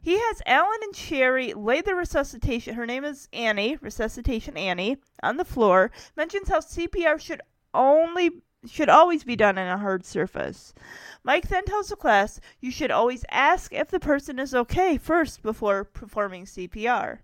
He 0.00 0.18
has 0.18 0.42
Alan 0.46 0.80
and 0.82 0.96
Cherie 0.96 1.54
lay 1.54 1.80
the 1.80 1.94
resuscitation, 1.94 2.74
her 2.74 2.86
name 2.86 3.04
is 3.04 3.28
Annie, 3.32 3.78
resuscitation 3.80 4.56
Annie, 4.56 4.96
on 5.22 5.36
the 5.36 5.44
floor, 5.44 5.92
mentions 6.16 6.48
how 6.48 6.58
CPR 6.58 7.20
should 7.20 7.40
only 7.72 8.42
should 8.68 8.88
always 8.88 9.24
be 9.24 9.36
done 9.36 9.58
on 9.58 9.66
a 9.66 9.78
hard 9.78 10.04
surface. 10.04 10.74
Mike 11.22 11.48
then 11.48 11.64
tells 11.64 11.88
the 11.88 11.96
class 11.96 12.40
you 12.60 12.70
should 12.70 12.90
always 12.90 13.24
ask 13.30 13.72
if 13.72 13.90
the 13.90 14.00
person 14.00 14.38
is 14.38 14.54
okay 14.54 14.96
first 14.96 15.42
before 15.42 15.84
performing 15.84 16.44
CPR. 16.44 17.18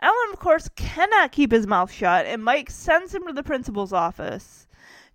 Alan, 0.00 0.32
of 0.32 0.38
course, 0.38 0.68
cannot 0.74 1.32
keep 1.32 1.52
his 1.52 1.66
mouth 1.66 1.90
shut, 1.90 2.26
and 2.26 2.42
Mike 2.42 2.70
sends 2.70 3.14
him 3.14 3.26
to 3.26 3.32
the 3.32 3.44
principal's 3.44 3.92
office. 3.92 4.66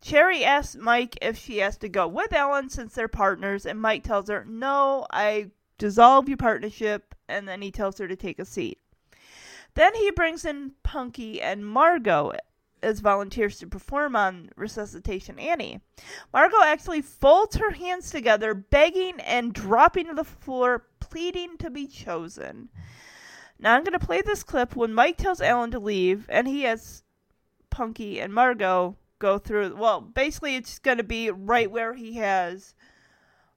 Cherie 0.02 0.46
asks 0.46 0.76
Mike 0.76 1.18
if 1.22 1.38
she 1.38 1.58
has 1.58 1.78
to 1.78 1.90
go 1.90 2.08
with 2.08 2.32
Alan 2.32 2.70
since 2.70 2.94
they're 2.94 3.10
partners, 3.10 3.66
and 3.66 3.82
Mike 3.82 4.04
tells 4.04 4.30
her, 4.30 4.46
No, 4.48 5.06
I 5.12 5.52
dissolve 5.78 6.30
your 6.30 6.38
partnership, 6.38 7.16
and 7.28 7.48
then 7.48 7.62
he 7.62 7.72
tells 7.72 7.98
her 7.98 8.08
to 8.08 8.16
take 8.16 8.40
a 8.40 8.46
seat. 8.46 8.80
Then 9.74 9.94
he 9.94 10.10
brings 10.12 10.46
in 10.46 10.72
Punky 10.84 11.42
and 11.42 11.66
Margaux 11.66 12.34
as 12.82 13.00
volunteers 13.00 13.58
to 13.60 13.68
perform 13.68 14.16
on 14.16 14.50
Resuscitation 14.56 15.40
Annie. 15.40 15.82
Margaux 16.34 16.64
actually 16.64 17.02
folds 17.02 17.56
her 17.56 17.72
hands 17.72 18.12
together, 18.12 18.54
begging 18.54 19.20
and 19.22 19.54
dropping 19.54 20.08
to 20.08 20.14
the 20.14 20.24
floor, 20.24 20.86
pleading 21.00 21.58
to 21.58 21.70
be 21.70 21.88
chosen. 21.88 22.70
Now 23.60 23.76
I'm 23.76 23.84
going 23.84 23.98
to 23.98 24.06
play 24.06 24.22
this 24.22 24.44
clip 24.44 24.76
when 24.76 24.94
Mike 24.94 25.18
tells 25.18 25.42
Alan 25.42 25.72
to 25.72 25.80
leave, 25.80 26.26
and 26.30 26.48
he 26.48 26.64
has 26.64 27.04
Punky 27.70 28.20
and 28.20 28.34
Margaux 28.34 28.96
go 29.20 29.38
through. 29.38 29.76
Well, 29.76 30.02
basically, 30.02 30.56
it's 30.56 30.80
going 30.80 30.98
to 30.98 31.04
be 31.04 31.32
right 31.32 31.70
where 31.70 31.94
he 31.94 32.14
has 32.16 32.76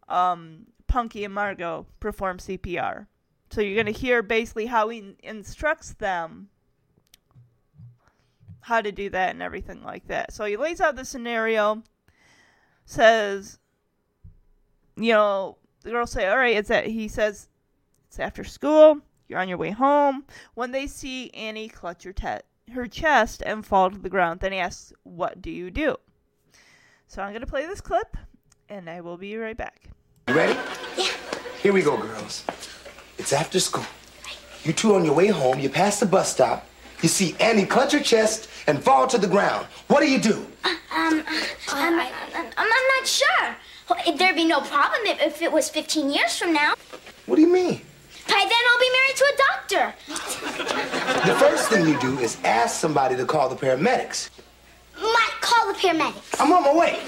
um, 0.08 0.66
Punky 0.86 1.24
and 1.24 1.34
Margaux 1.34 1.86
perform 2.00 2.38
CPR. 2.38 3.06
So 3.50 3.60
you're 3.60 3.82
going 3.82 3.92
to 3.92 3.98
hear 3.98 4.22
basically 4.22 4.66
how 4.66 4.88
he 4.88 5.16
instructs 5.22 5.94
them 5.94 6.48
how 8.60 8.80
to 8.80 8.92
do 8.92 9.10
that 9.10 9.30
and 9.30 9.42
everything 9.42 9.82
like 9.82 10.06
that. 10.08 10.32
So 10.32 10.44
he 10.44 10.56
lays 10.56 10.80
out 10.80 10.96
the 10.96 11.04
scenario, 11.04 11.82
says, 12.84 13.58
you 14.96 15.12
know, 15.12 15.56
the 15.82 15.90
girls 15.90 16.10
say, 16.10 16.28
all 16.28 16.36
right, 16.36 16.56
it's 16.56 16.68
that 16.68 16.86
he 16.86 17.08
says, 17.08 17.48
it's 18.08 18.18
after 18.18 18.44
school, 18.44 19.00
you're 19.28 19.38
on 19.38 19.48
your 19.48 19.58
way 19.58 19.70
home. 19.70 20.24
When 20.54 20.72
they 20.72 20.86
see 20.86 21.30
Annie 21.30 21.68
clutch 21.68 22.04
her, 22.04 22.12
te- 22.12 22.72
her 22.72 22.86
chest 22.86 23.42
and 23.46 23.64
fall 23.64 23.90
to 23.90 23.98
the 23.98 24.10
ground, 24.10 24.40
then 24.40 24.52
he 24.52 24.58
asks, 24.58 24.92
what 25.04 25.40
do 25.40 25.50
you 25.50 25.70
do? 25.70 25.96
So 27.06 27.22
I'm 27.22 27.30
going 27.30 27.40
to 27.40 27.46
play 27.46 27.66
this 27.66 27.80
clip, 27.80 28.16
and 28.68 28.88
I 28.88 29.00
will 29.00 29.16
be 29.16 29.36
right 29.36 29.56
back. 29.56 29.84
You 30.28 30.34
ready? 30.34 30.58
Yeah. 30.96 31.08
Here 31.62 31.72
we 31.72 31.82
go, 31.82 31.96
girls. 31.96 32.44
It's 33.18 33.32
after 33.32 33.58
school. 33.58 33.84
You 34.64 34.72
two 34.72 34.94
on 34.94 35.04
your 35.04 35.14
way 35.14 35.28
home, 35.28 35.58
you 35.58 35.68
pass 35.68 35.98
the 35.98 36.06
bus 36.06 36.32
stop, 36.32 36.66
you 37.02 37.08
see 37.08 37.34
Annie 37.40 37.66
clutch 37.66 37.92
her 37.92 38.00
chest 38.00 38.48
and 38.66 38.82
fall 38.82 39.06
to 39.06 39.18
the 39.18 39.26
ground. 39.26 39.66
What 39.88 40.00
do 40.00 40.10
you 40.10 40.18
do? 40.18 40.46
Uh, 40.64 40.68
um, 40.94 41.24
I'm, 41.72 42.00
I'm, 42.00 42.46
I'm 42.56 42.68
not 42.68 43.06
sure. 43.06 43.56
There'd 44.16 44.36
be 44.36 44.44
no 44.44 44.60
problem 44.60 45.00
if, 45.04 45.20
if 45.20 45.42
it 45.42 45.50
was 45.50 45.68
15 45.68 46.10
years 46.10 46.38
from 46.38 46.52
now. 46.52 46.74
What 47.26 47.36
do 47.36 47.42
you 47.42 47.52
mean? 47.52 47.80
By 48.28 48.46
then 48.48 48.62
I'll 48.70 48.78
be 48.78 48.90
married 48.98 49.16
to 49.16 49.24
a 49.24 49.36
doctor. 49.36 49.94
The 51.20 51.34
first 51.34 51.68
thing 51.68 51.86
you 51.86 52.00
do 52.00 52.18
is 52.18 52.38
ask 52.44 52.80
somebody 52.80 53.14
to 53.16 53.26
call 53.26 53.48
the 53.48 53.54
paramedics. 53.54 54.30
Might 54.98 55.34
call 55.40 55.72
the 55.72 55.78
paramedics. 55.78 56.40
I'm 56.40 56.52
on 56.52 56.62
my 56.62 56.74
way. 56.74 56.98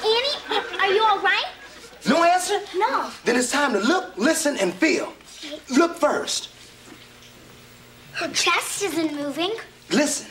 Annie, 0.00 0.80
are 0.80 0.90
you 0.90 1.04
all 1.04 1.20
right? 1.20 1.46
No 2.08 2.24
answer? 2.24 2.60
No. 2.76 3.10
Then 3.24 3.36
it's 3.36 3.50
time 3.50 3.72
to 3.72 3.80
look, 3.80 4.16
listen, 4.16 4.56
and 4.58 4.72
feel. 4.72 5.12
Look 5.76 5.96
first. 5.96 6.48
Her 8.16 8.28
chest 8.28 8.82
isn't 8.82 9.14
moving. 9.14 9.52
Listen. 9.90 10.26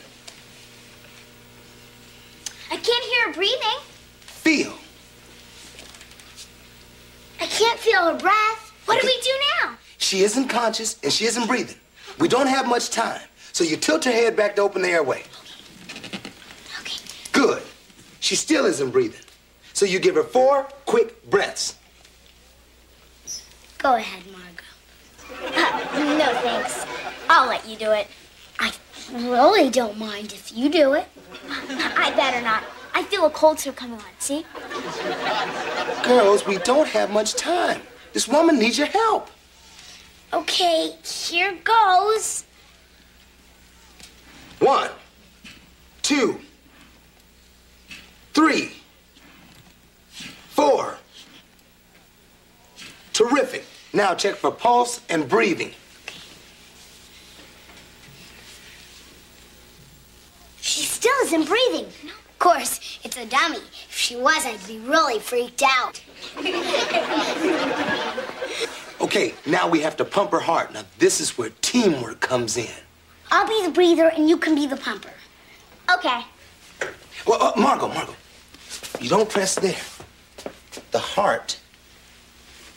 I 2.72 2.78
can't 2.78 3.04
hear 3.06 3.28
her 3.28 3.34
breathing. 3.34 3.80
Feel. 4.22 4.74
I 7.40 7.46
can't 7.46 7.80
feel 7.80 8.12
her 8.12 8.18
breath. 8.18 8.74
What 8.86 9.00
do 9.00 9.06
we 9.06 9.22
do 9.22 9.30
now? 9.62 9.78
She 10.00 10.24
isn't 10.24 10.48
conscious 10.48 11.00
and 11.04 11.14
she 11.14 11.26
isn't 11.26 11.46
breathing. 11.46 11.78
We 12.18 12.28
don't 12.28 12.48
have 12.48 12.68
much 12.68 12.90
time. 12.90 13.22
So 13.52 13.64
you 13.64 13.78
tilt 13.78 14.04
her 14.06 14.12
head 14.12 14.36
back 14.36 14.56
to 14.56 14.64
open 14.64 14.82
the 14.82 14.90
airway. 14.90 15.24
Okay. 16.82 17.00
Good. 17.34 17.62
She 18.20 18.36
still 18.36 18.66
isn't 18.66 18.90
breathing. 18.90 19.22
So 19.74 19.86
you 19.86 20.00
give 20.00 20.16
her 20.16 20.24
four 20.24 20.64
quick 20.88 21.30
breaths. 21.30 21.76
Go 23.78 23.94
ahead, 23.94 24.24
Margaux. 24.32 25.56
Uh, 25.56 26.18
no 26.18 26.34
thanks. 26.42 26.95
I'll 27.30 27.48
let 27.48 27.68
you 27.68 27.78
do 27.78 27.92
it. 27.92 28.08
I 28.60 28.74
really 29.12 29.70
don't 29.70 29.98
mind 29.98 30.34
if 30.34 30.56
you 30.56 30.70
do 30.70 30.94
it. 30.94 31.08
I 31.50 32.14
better 32.16 32.42
not. 32.42 32.64
I 32.94 33.04
feel 33.04 33.26
a 33.26 33.30
cold 33.30 33.60
sore 33.60 33.74
coming 33.74 34.00
on, 34.00 34.06
see? 34.20 34.46
Girls, 36.04 36.46
we 36.48 36.58
don't 36.60 36.88
have 36.90 37.12
much 37.12 37.36
time. 37.36 37.82
This 38.14 38.28
woman 38.28 38.58
needs 38.58 38.78
your 38.78 38.88
help. 38.88 39.30
Okay, 40.34 40.96
here 41.04 41.58
goes. 41.64 42.46
One, 44.60 44.90
two, 46.02 46.40
three, 48.34 48.72
four. 50.50 50.98
Terrific. 53.12 53.66
Now 53.94 54.14
check 54.16 54.36
for 54.36 54.52
pulse 54.52 55.02
and 55.10 55.28
breathing. 55.28 55.72
She 60.60 60.84
still 61.06 61.28
isn't 61.28 61.48
breathing. 61.48 61.86
Of 61.86 62.40
course, 62.40 63.00
it's 63.04 63.16
a 63.18 63.28
dummy. 63.28 63.58
If 63.58 63.96
she 63.96 64.16
was, 64.16 64.44
I'd 64.44 64.68
be 64.68 64.80
really 64.80 65.20
freaked 65.20 65.64
out. 65.64 66.02
Okay, 69.02 69.36
now 69.46 69.68
we 69.68 69.82
have 69.82 69.96
to 69.98 70.06
pump 70.06 70.32
her 70.32 70.40
heart. 70.40 70.74
Now, 70.74 70.84
this 70.98 71.20
is 71.20 71.38
where 71.38 71.52
teamwork 71.62 72.22
comes 72.22 72.58
in. 72.58 72.74
I'll 73.30 73.48
be 73.48 73.64
the 73.64 73.72
breather 73.72 74.08
and 74.08 74.28
you 74.28 74.38
can 74.38 74.56
be 74.56 74.66
the 74.66 74.78
pumper. 74.78 75.12
Okay. 75.94 76.22
Well, 77.28 77.44
uh, 77.44 77.52
Margaux, 77.56 77.90
Margaux, 77.90 78.16
you 79.00 79.10
don't 79.10 79.30
press 79.30 79.54
there. 79.56 79.80
The 80.92 80.98
heart 80.98 81.60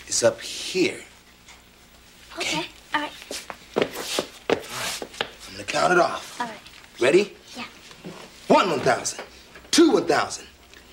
is 0.07 0.23
up 0.23 0.41
here. 0.43 1.01
Okay. 2.37 2.67
All 2.95 3.01
right. 3.01 3.47
All 3.77 3.85
right. 3.85 4.27
I'm 4.51 5.53
gonna 5.53 5.65
count 5.65 5.93
it 5.95 5.99
off. 5.99 6.39
All 6.41 6.47
right. 6.47 6.61
Ready? 7.01 7.38
One 8.59 8.71
1,000, 8.71 9.25
two 9.71 9.93
1,000, 9.93 10.45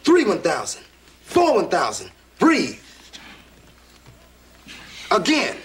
three 0.03 0.23
1,000, 0.23 0.83
four 1.23 1.55
1,000. 1.55 2.11
Breathe. 2.37 2.79
Again. 5.09 5.57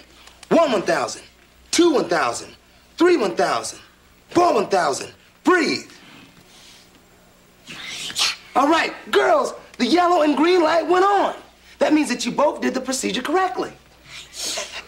One 0.49 0.73
1,000, 0.73 1.23
two 1.71 1.93
1,000, 1.93 2.57
three 2.97 3.19
1,000, 3.19 3.79
four 4.31 4.55
1,000. 4.55 5.13
Breathe. 5.45 5.91
All 8.57 8.71
right, 8.71 8.95
girls, 9.11 9.53
the 9.77 9.85
yellow 9.85 10.23
and 10.23 10.39
green 10.39 10.63
light 10.63 10.87
went 10.87 11.05
on. 11.05 11.35
That 11.81 11.93
means 11.93 12.09
that 12.09 12.25
you 12.25 12.33
both 12.33 12.63
did 12.63 12.73
the 12.73 12.81
procedure 12.81 13.21
correctly. 13.21 13.73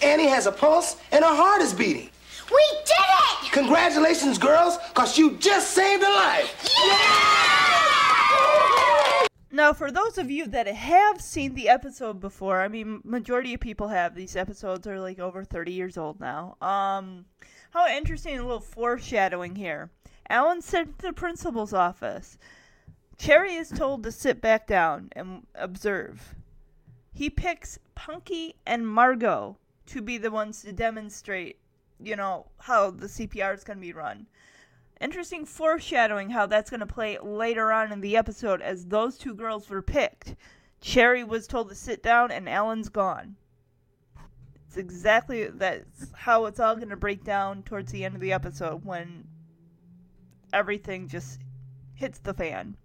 Annie 0.00 0.28
has 0.28 0.46
a 0.46 0.52
pulse 0.52 0.96
and 1.10 1.22
her 1.22 1.36
heart 1.36 1.60
is 1.60 1.74
beating. 1.74 2.08
We 2.50 2.64
did 2.84 3.46
it! 3.46 3.52
Congratulations, 3.52 4.38
girls, 4.38 4.78
because 4.88 5.18
you 5.18 5.36
just 5.38 5.70
saved 5.70 6.02
a 6.02 6.08
life. 6.08 6.68
Yeah! 6.84 7.42
Now, 9.54 9.74
for 9.74 9.90
those 9.90 10.16
of 10.16 10.30
you 10.30 10.46
that 10.46 10.66
have 10.66 11.20
seen 11.20 11.54
the 11.54 11.68
episode 11.68 12.20
before, 12.20 12.62
I 12.62 12.68
mean, 12.68 13.02
majority 13.04 13.52
of 13.52 13.60
people 13.60 13.88
have. 13.88 14.14
These 14.14 14.34
episodes 14.34 14.86
are 14.86 14.98
like 14.98 15.18
over 15.18 15.44
30 15.44 15.72
years 15.72 15.98
old 15.98 16.20
now. 16.20 16.56
Um, 16.62 17.26
how 17.72 17.86
interesting 17.86 18.38
a 18.38 18.42
little 18.42 18.60
foreshadowing 18.60 19.56
here. 19.56 19.90
Alan 20.30 20.62
sent 20.62 20.98
to 20.98 21.06
the 21.08 21.12
principal's 21.12 21.74
office. 21.74 22.38
Cherie 23.18 23.54
is 23.54 23.68
told 23.68 24.02
to 24.02 24.10
sit 24.10 24.40
back 24.40 24.66
down 24.66 25.10
and 25.12 25.46
observe. 25.54 26.34
He 27.12 27.28
picks 27.28 27.78
Punky 27.94 28.56
and 28.66 28.88
Margaux 28.88 29.58
to 29.86 30.00
be 30.00 30.16
the 30.16 30.30
ones 30.30 30.62
to 30.62 30.72
demonstrate, 30.72 31.58
you 32.02 32.16
know, 32.16 32.46
how 32.58 32.90
the 32.90 33.06
CPR 33.06 33.54
is 33.54 33.64
going 33.64 33.78
to 33.78 33.80
be 33.80 33.92
run. 33.92 34.26
Interesting 35.00 35.44
foreshadowing 35.44 36.30
how 36.30 36.46
that's 36.46 36.70
going 36.70 36.80
to 36.80 36.86
play 36.86 37.18
later 37.18 37.72
on 37.72 37.92
in 37.92 38.00
the 38.00 38.16
episode 38.16 38.60
as 38.62 38.86
those 38.86 39.18
two 39.18 39.34
girls 39.34 39.68
were 39.68 39.82
picked. 39.82 40.36
Cherie 40.80 41.24
was 41.24 41.46
told 41.46 41.68
to 41.68 41.74
sit 41.74 42.02
down 42.02 42.30
and 42.30 42.48
Alan's 42.48 42.88
gone. 42.88 43.36
It's 44.66 44.76
exactly 44.76 45.48
that's 45.48 46.12
how 46.14 46.46
it's 46.46 46.60
all 46.60 46.76
going 46.76 46.88
to 46.88 46.96
break 46.96 47.24
down 47.24 47.62
towards 47.62 47.92
the 47.92 48.04
end 48.04 48.14
of 48.14 48.20
the 48.20 48.32
episode 48.32 48.84
when 48.84 49.26
everything 50.52 51.08
just 51.08 51.40
hits 51.94 52.18
the 52.18 52.34
fan. 52.34 52.76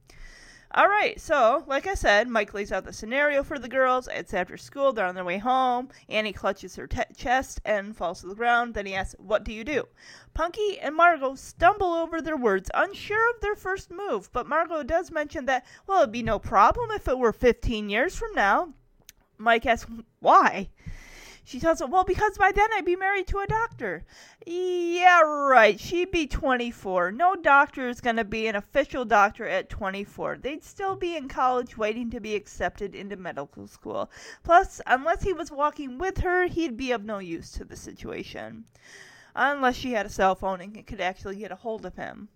All 0.77 0.87
right, 0.87 1.19
so 1.19 1.63
like 1.65 1.87
I 1.87 1.95
said, 1.95 2.27
Mike 2.27 2.53
lays 2.53 2.71
out 2.71 2.85
the 2.85 2.93
scenario 2.93 3.41
for 3.41 3.57
the 3.57 3.67
girls. 3.67 4.07
It's 4.13 4.31
after 4.31 4.57
school, 4.57 4.93
they're 4.93 5.07
on 5.07 5.15
their 5.15 5.23
way 5.23 5.39
home. 5.39 5.89
Annie 6.07 6.31
clutches 6.31 6.75
her 6.75 6.85
te- 6.85 7.15
chest 7.15 7.59
and 7.65 7.97
falls 7.97 8.21
to 8.21 8.27
the 8.27 8.35
ground. 8.35 8.75
Then 8.75 8.85
he 8.85 8.93
asks, 8.93 9.15
What 9.17 9.43
do 9.43 9.51
you 9.51 9.63
do? 9.63 9.87
Punky 10.35 10.77
and 10.79 10.95
Margaux 10.95 11.33
stumble 11.33 11.93
over 11.93 12.21
their 12.21 12.37
words, 12.37 12.69
unsure 12.75 13.27
of 13.31 13.41
their 13.41 13.55
first 13.55 13.89
move. 13.89 14.31
But 14.31 14.45
Margaux 14.45 14.83
does 14.83 15.09
mention 15.09 15.45
that, 15.47 15.65
well, 15.87 16.01
it'd 16.01 16.11
be 16.11 16.21
no 16.21 16.37
problem 16.37 16.91
if 16.91 17.07
it 17.07 17.17
were 17.17 17.33
15 17.33 17.89
years 17.89 18.15
from 18.15 18.33
now. 18.35 18.71
Mike 19.39 19.65
asks, 19.65 19.89
Why? 20.19 20.69
She 21.47 21.61
tells 21.61 21.79
him, 21.79 21.91
Well, 21.91 22.03
because 22.03 22.37
by 22.37 22.51
then 22.51 22.67
I'd 22.73 22.83
be 22.83 22.97
married 22.97 23.27
to 23.27 23.39
a 23.39 23.47
doctor. 23.47 24.03
Yeah, 24.45 25.21
right. 25.21 25.79
She'd 25.79 26.11
be 26.11 26.27
24. 26.27 27.13
No 27.13 27.37
doctor 27.37 27.87
is 27.87 28.01
going 28.01 28.17
to 28.17 28.25
be 28.25 28.47
an 28.47 28.57
official 28.57 29.05
doctor 29.05 29.47
at 29.47 29.69
24. 29.69 30.39
They'd 30.41 30.65
still 30.65 30.97
be 30.97 31.15
in 31.15 31.29
college 31.29 31.77
waiting 31.77 32.11
to 32.11 32.19
be 32.19 32.35
accepted 32.35 32.93
into 32.93 33.15
medical 33.15 33.65
school. 33.65 34.11
Plus, 34.43 34.81
unless 34.85 35.23
he 35.23 35.31
was 35.31 35.49
walking 35.49 35.97
with 35.97 36.17
her, 36.17 36.47
he'd 36.47 36.75
be 36.75 36.91
of 36.91 37.05
no 37.05 37.19
use 37.19 37.53
to 37.53 37.63
the 37.63 37.77
situation. 37.77 38.65
Unless 39.33 39.77
she 39.77 39.93
had 39.93 40.05
a 40.05 40.09
cell 40.09 40.35
phone 40.35 40.59
and 40.59 40.85
could 40.85 40.99
actually 40.99 41.37
get 41.37 41.53
a 41.53 41.55
hold 41.55 41.85
of 41.85 41.95
him. 41.95 42.27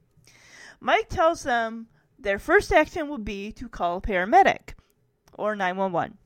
Mike 0.80 1.10
tells 1.10 1.44
them 1.44 1.90
their 2.18 2.40
first 2.40 2.72
action 2.72 3.10
would 3.10 3.26
be 3.26 3.52
to 3.52 3.68
call 3.68 3.98
a 3.98 4.02
paramedic 4.02 4.74
or 5.34 5.54
911. 5.54 6.18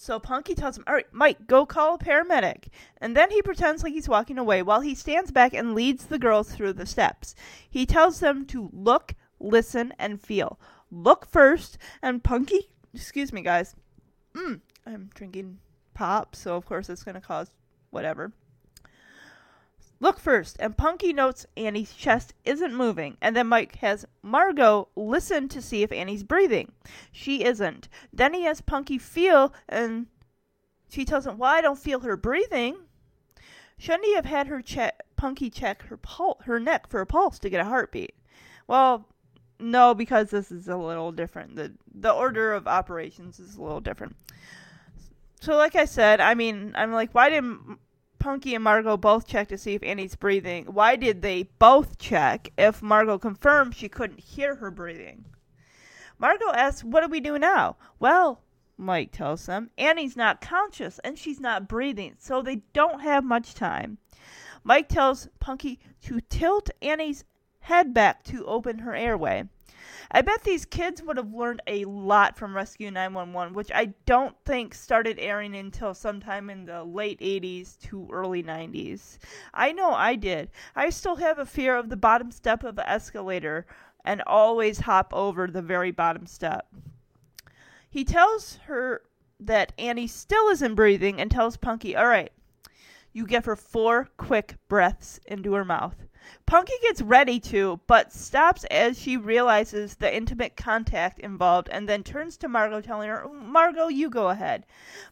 So 0.00 0.20
Punky 0.20 0.54
tells 0.54 0.78
him, 0.78 0.84
All 0.86 0.94
right, 0.94 1.12
Mike, 1.12 1.48
go 1.48 1.66
call 1.66 1.94
a 1.94 1.98
paramedic. 1.98 2.68
And 2.98 3.16
then 3.16 3.32
he 3.32 3.42
pretends 3.42 3.82
like 3.82 3.92
he's 3.92 4.08
walking 4.08 4.38
away 4.38 4.62
while 4.62 4.80
he 4.80 4.94
stands 4.94 5.32
back 5.32 5.52
and 5.52 5.74
leads 5.74 6.06
the 6.06 6.20
girls 6.20 6.52
through 6.52 6.74
the 6.74 6.86
steps. 6.86 7.34
He 7.68 7.84
tells 7.84 8.20
them 8.20 8.46
to 8.46 8.70
look, 8.72 9.16
listen, 9.40 9.92
and 9.98 10.20
feel. 10.20 10.60
Look 10.92 11.26
first, 11.26 11.78
and 12.00 12.22
Punky, 12.22 12.70
excuse 12.94 13.32
me, 13.32 13.42
guys. 13.42 13.74
Mm, 14.34 14.60
I'm 14.86 15.10
drinking 15.14 15.58
pop, 15.94 16.36
so 16.36 16.54
of 16.54 16.64
course 16.64 16.88
it's 16.88 17.02
going 17.02 17.16
to 17.16 17.20
cause 17.20 17.50
whatever. 17.90 18.32
Look 20.00 20.20
first, 20.20 20.56
and 20.60 20.76
Punky 20.76 21.12
notes 21.12 21.46
Annie's 21.56 21.92
chest 21.92 22.32
isn't 22.44 22.74
moving, 22.74 23.16
and 23.20 23.34
then 23.34 23.48
Mike 23.48 23.76
has 23.76 24.06
Margaux 24.22 24.88
listen 24.94 25.48
to 25.48 25.60
see 25.60 25.82
if 25.82 25.90
Annie's 25.90 26.22
breathing. 26.22 26.72
She 27.10 27.42
isn't. 27.42 27.88
Then 28.12 28.32
he 28.32 28.42
has 28.42 28.60
Punky 28.60 28.98
feel, 28.98 29.52
and 29.68 30.06
she 30.88 31.04
tells 31.04 31.26
him, 31.26 31.36
"Well, 31.36 31.52
I 31.52 31.60
don't 31.60 31.78
feel 31.78 32.00
her 32.00 32.16
breathing." 32.16 32.76
Shouldn't 33.76 34.04
he 34.04 34.14
have 34.14 34.24
had 34.24 34.46
her 34.46 34.62
check 34.62 35.02
Punky 35.16 35.50
check 35.50 35.82
her 35.82 35.96
pul- 35.96 36.40
her 36.44 36.60
neck 36.60 36.88
for 36.88 37.00
a 37.00 37.06
pulse 37.06 37.38
to 37.40 37.50
get 37.50 37.60
a 37.60 37.68
heartbeat? 37.68 38.14
Well, 38.68 39.08
no, 39.58 39.94
because 39.94 40.30
this 40.30 40.52
is 40.52 40.68
a 40.68 40.76
little 40.76 41.10
different. 41.10 41.56
the 41.56 41.72
The 41.92 42.12
order 42.12 42.54
of 42.54 42.68
operations 42.68 43.40
is 43.40 43.56
a 43.56 43.62
little 43.62 43.80
different. 43.80 44.16
So, 45.40 45.56
like 45.56 45.74
I 45.74 45.84
said, 45.84 46.20
I 46.20 46.34
mean, 46.34 46.72
I'm 46.76 46.92
like, 46.92 47.14
why 47.14 47.30
didn't 47.30 47.78
Punky 48.18 48.54
and 48.54 48.64
Margaux 48.64 48.96
both 48.96 49.26
check 49.26 49.48
to 49.48 49.58
see 49.58 49.74
if 49.74 49.82
Annie's 49.82 50.16
breathing. 50.16 50.66
Why 50.66 50.96
did 50.96 51.22
they 51.22 51.44
both 51.58 51.98
check 51.98 52.52
if 52.58 52.82
Margaux 52.82 53.18
confirmed 53.18 53.74
she 53.74 53.88
couldn't 53.88 54.20
hear 54.20 54.56
her 54.56 54.70
breathing? 54.70 55.24
Margaux 56.18 56.52
asks, 56.52 56.82
What 56.82 57.02
do 57.02 57.08
we 57.08 57.20
do 57.20 57.38
now? 57.38 57.76
Well, 57.98 58.42
Mike 58.76 59.12
tells 59.12 59.46
them, 59.46 59.70
Annie's 59.78 60.16
not 60.16 60.40
conscious 60.40 60.98
and 61.00 61.18
she's 61.18 61.40
not 61.40 61.68
breathing, 61.68 62.16
so 62.18 62.42
they 62.42 62.62
don't 62.72 63.00
have 63.00 63.24
much 63.24 63.54
time. 63.54 63.98
Mike 64.64 64.88
tells 64.88 65.28
Punky 65.38 65.78
to 66.02 66.20
tilt 66.20 66.70
Annie's 66.82 67.24
head 67.60 67.94
back 67.94 68.22
to 68.24 68.44
open 68.46 68.80
her 68.80 68.94
airway. 68.94 69.44
I 70.10 70.22
bet 70.22 70.42
these 70.42 70.64
kids 70.64 71.02
would 71.02 71.18
have 71.18 71.34
learned 71.34 71.60
a 71.66 71.84
lot 71.84 72.36
from 72.36 72.56
Rescue 72.56 72.90
911, 72.90 73.52
which 73.52 73.70
I 73.74 73.92
don't 74.06 74.34
think 74.46 74.74
started 74.74 75.18
airing 75.18 75.54
until 75.54 75.92
sometime 75.92 76.48
in 76.48 76.64
the 76.64 76.82
late 76.82 77.20
80s 77.20 77.78
to 77.80 78.08
early 78.10 78.42
90s. 78.42 79.18
I 79.52 79.72
know 79.72 79.92
I 79.92 80.14
did. 80.14 80.50
I 80.74 80.88
still 80.88 81.16
have 81.16 81.38
a 81.38 81.44
fear 81.44 81.76
of 81.76 81.90
the 81.90 81.96
bottom 81.96 82.30
step 82.30 82.64
of 82.64 82.78
an 82.78 82.86
escalator 82.86 83.66
and 84.02 84.22
always 84.26 84.80
hop 84.80 85.12
over 85.12 85.46
the 85.46 85.60
very 85.60 85.90
bottom 85.90 86.24
step. 86.24 86.66
He 87.90 88.04
tells 88.04 88.56
her 88.66 89.02
that 89.40 89.72
Annie 89.78 90.06
still 90.06 90.48
isn't 90.48 90.74
breathing 90.74 91.20
and 91.20 91.30
tells 91.30 91.58
Punky, 91.58 91.94
All 91.94 92.06
right, 92.06 92.32
you 93.12 93.26
give 93.26 93.44
her 93.44 93.56
four 93.56 94.08
quick 94.16 94.54
breaths 94.68 95.20
into 95.26 95.52
her 95.52 95.64
mouth. 95.64 95.96
Punky 96.46 96.72
gets 96.82 97.02
ready 97.02 97.38
to, 97.40 97.78
but 97.86 98.12
stops 98.12 98.64
as 98.70 98.98
she 98.98 99.16
realizes 99.16 99.96
the 99.96 100.14
intimate 100.14 100.56
contact 100.56 101.18
involved 101.20 101.68
and 101.70 101.88
then 101.88 102.02
turns 102.02 102.36
to 102.38 102.48
Margaux, 102.48 102.80
telling 102.80 103.08
her, 103.08 103.28
Margaux, 103.28 103.88
you 103.88 104.08
go 104.08 104.30
ahead. 104.30 104.64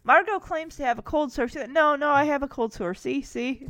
Margaux 0.02 0.40
claims 0.40 0.76
to 0.76 0.84
have 0.84 0.98
a 0.98 1.02
cold 1.02 1.30
sore. 1.32 1.46
She 1.46 1.58
said, 1.58 1.70
No, 1.70 1.94
no, 1.94 2.10
I 2.10 2.24
have 2.24 2.42
a 2.42 2.48
cold 2.48 2.72
sore. 2.72 2.94
See, 2.94 3.20
see? 3.20 3.68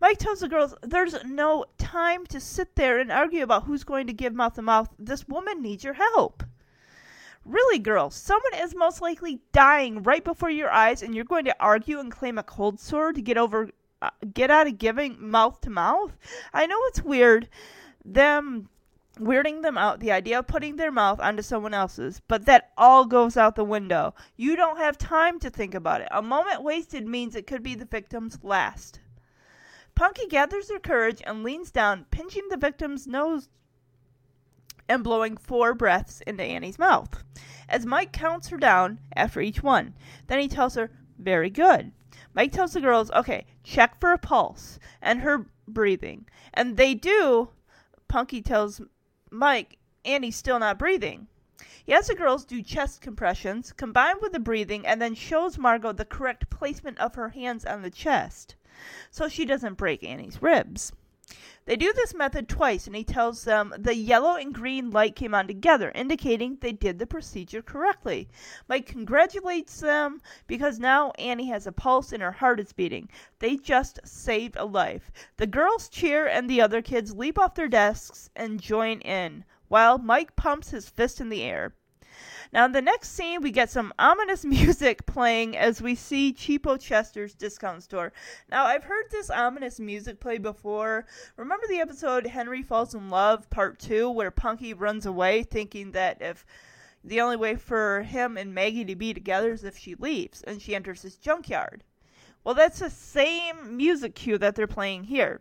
Mike 0.00 0.18
tells 0.18 0.40
the 0.40 0.48
girls, 0.48 0.74
There's 0.82 1.14
no 1.24 1.66
time 1.78 2.26
to 2.26 2.40
sit 2.40 2.74
there 2.76 2.98
and 2.98 3.12
argue 3.12 3.42
about 3.42 3.64
who's 3.64 3.84
going 3.84 4.06
to 4.06 4.12
give 4.12 4.34
mouth 4.34 4.54
to 4.54 4.62
mouth. 4.62 4.88
This 4.98 5.28
woman 5.28 5.60
needs 5.60 5.84
your 5.84 5.94
help. 5.94 6.42
Really, 7.44 7.78
girls, 7.78 8.14
someone 8.14 8.54
is 8.54 8.74
most 8.74 9.02
likely 9.02 9.40
dying 9.52 10.02
right 10.02 10.22
before 10.24 10.50
your 10.50 10.70
eyes, 10.70 11.02
and 11.02 11.14
you're 11.14 11.24
going 11.24 11.44
to 11.44 11.56
argue 11.60 11.98
and 11.98 12.10
claim 12.10 12.38
a 12.38 12.42
cold 12.42 12.80
sore 12.80 13.12
to 13.12 13.20
get 13.20 13.36
over 13.36 13.70
Uh, 14.02 14.10
get 14.34 14.50
out 14.50 14.66
of 14.66 14.78
giving 14.78 15.16
mouth 15.30 15.60
to 15.60 15.70
mouth. 15.70 16.18
I 16.52 16.66
know 16.66 16.78
it's 16.86 17.02
weird, 17.02 17.48
them 18.04 18.68
weirding 19.20 19.62
them 19.62 19.78
out, 19.78 20.00
the 20.00 20.10
idea 20.10 20.40
of 20.40 20.48
putting 20.48 20.74
their 20.74 20.90
mouth 20.90 21.20
onto 21.20 21.40
someone 21.40 21.72
else's, 21.72 22.20
but 22.26 22.44
that 22.46 22.72
all 22.76 23.04
goes 23.04 23.36
out 23.36 23.54
the 23.54 23.62
window. 23.62 24.12
You 24.36 24.56
don't 24.56 24.78
have 24.78 24.98
time 24.98 25.38
to 25.38 25.50
think 25.50 25.72
about 25.72 26.00
it. 26.00 26.08
A 26.10 26.20
moment 26.20 26.64
wasted 26.64 27.06
means 27.06 27.36
it 27.36 27.46
could 27.46 27.62
be 27.62 27.76
the 27.76 27.84
victim's 27.84 28.42
last. 28.42 28.98
Punky 29.94 30.26
gathers 30.26 30.68
her 30.68 30.80
courage 30.80 31.22
and 31.24 31.44
leans 31.44 31.70
down, 31.70 32.06
pinching 32.10 32.48
the 32.48 32.56
victim's 32.56 33.06
nose 33.06 33.50
and 34.88 35.04
blowing 35.04 35.36
four 35.36 35.74
breaths 35.74 36.22
into 36.26 36.42
Annie's 36.42 36.78
mouth. 36.78 37.22
As 37.68 37.86
Mike 37.86 38.12
counts 38.12 38.48
her 38.48 38.58
down 38.58 38.98
after 39.14 39.40
each 39.40 39.62
one, 39.62 39.94
then 40.26 40.40
he 40.40 40.48
tells 40.48 40.74
her, 40.74 40.90
Very 41.18 41.50
good. 41.50 41.92
Mike 42.34 42.52
tells 42.52 42.72
the 42.72 42.80
girls, 42.80 43.10
Okay, 43.10 43.46
check 43.62 44.00
for 44.00 44.12
a 44.12 44.18
pulse 44.18 44.78
and 45.00 45.20
her 45.20 45.46
breathing. 45.68 46.26
And 46.54 46.76
they 46.76 46.94
do. 46.94 47.50
Punky 48.08 48.42
tells 48.42 48.80
Mike, 49.30 49.78
Annie's 50.04 50.36
still 50.36 50.58
not 50.58 50.78
breathing. 50.78 51.28
He 51.84 51.92
has 51.92 52.06
the 52.06 52.14
girls 52.14 52.44
do 52.44 52.62
chest 52.62 53.00
compressions, 53.00 53.72
combined 53.72 54.20
with 54.22 54.32
the 54.32 54.40
breathing, 54.40 54.86
and 54.86 55.00
then 55.00 55.14
shows 55.14 55.58
Margaux 55.58 55.92
the 55.92 56.04
correct 56.04 56.48
placement 56.48 56.98
of 56.98 57.14
her 57.16 57.30
hands 57.30 57.64
on 57.64 57.82
the 57.82 57.90
chest 57.90 58.54
so 59.10 59.28
she 59.28 59.44
doesn't 59.44 59.74
break 59.74 60.02
Annie's 60.02 60.40
ribs. 60.40 60.92
They 61.66 61.76
do 61.76 61.92
this 61.92 62.14
method 62.14 62.48
twice, 62.48 62.88
and 62.88 62.96
he 62.96 63.04
tells 63.04 63.44
them 63.44 63.72
the 63.78 63.94
yellow 63.94 64.34
and 64.34 64.52
green 64.52 64.90
light 64.90 65.14
came 65.14 65.36
on 65.36 65.46
together, 65.46 65.92
indicating 65.94 66.56
they 66.56 66.72
did 66.72 66.98
the 66.98 67.06
procedure 67.06 67.62
correctly. 67.62 68.28
Mike 68.66 68.86
congratulates 68.86 69.78
them 69.78 70.20
because 70.48 70.80
now 70.80 71.12
Annie 71.20 71.46
has 71.46 71.64
a 71.64 71.70
pulse 71.70 72.10
and 72.12 72.20
her 72.24 72.32
heart 72.32 72.58
is 72.58 72.72
beating. 72.72 73.08
They 73.38 73.56
just 73.56 74.00
saved 74.04 74.56
a 74.56 74.64
life. 74.64 75.12
The 75.36 75.46
girls 75.46 75.88
cheer, 75.88 76.26
and 76.26 76.50
the 76.50 76.60
other 76.60 76.82
kids 76.82 77.14
leap 77.14 77.38
off 77.38 77.54
their 77.54 77.68
desks 77.68 78.28
and 78.34 78.60
join 78.60 79.00
in, 79.02 79.44
while 79.68 79.98
Mike 79.98 80.34
pumps 80.34 80.70
his 80.70 80.88
fist 80.88 81.20
in 81.20 81.28
the 81.28 81.44
air. 81.44 81.72
Now, 82.52 82.66
in 82.66 82.72
the 82.72 82.82
next 82.82 83.12
scene, 83.12 83.40
we 83.40 83.50
get 83.50 83.70
some 83.70 83.94
ominous 83.98 84.44
music 84.44 85.06
playing 85.06 85.56
as 85.56 85.80
we 85.80 85.94
see 85.94 86.34
Cheapo 86.34 86.78
Chester's 86.78 87.34
discount 87.34 87.82
store. 87.82 88.12
Now, 88.50 88.66
I've 88.66 88.84
heard 88.84 89.06
this 89.10 89.30
ominous 89.30 89.80
music 89.80 90.20
play 90.20 90.36
before. 90.36 91.06
Remember 91.38 91.66
the 91.66 91.80
episode 91.80 92.26
Henry 92.26 92.62
Falls 92.62 92.94
in 92.94 93.08
Love, 93.08 93.48
Part 93.48 93.78
2, 93.78 94.10
where 94.10 94.30
Punky 94.30 94.74
runs 94.74 95.06
away 95.06 95.42
thinking 95.42 95.92
that 95.92 96.20
if 96.20 96.44
the 97.02 97.22
only 97.22 97.36
way 97.36 97.56
for 97.56 98.02
him 98.02 98.36
and 98.36 98.54
Maggie 98.54 98.84
to 98.84 98.94
be 98.94 99.14
together 99.14 99.52
is 99.52 99.64
if 99.64 99.78
she 99.78 99.94
leaves 99.94 100.42
and 100.42 100.60
she 100.60 100.74
enters 100.74 101.00
his 101.02 101.16
junkyard? 101.16 101.84
Well, 102.44 102.54
that's 102.54 102.80
the 102.80 102.90
same 102.90 103.78
music 103.78 104.14
cue 104.14 104.36
that 104.38 104.56
they're 104.56 104.66
playing 104.66 105.04
here. 105.04 105.40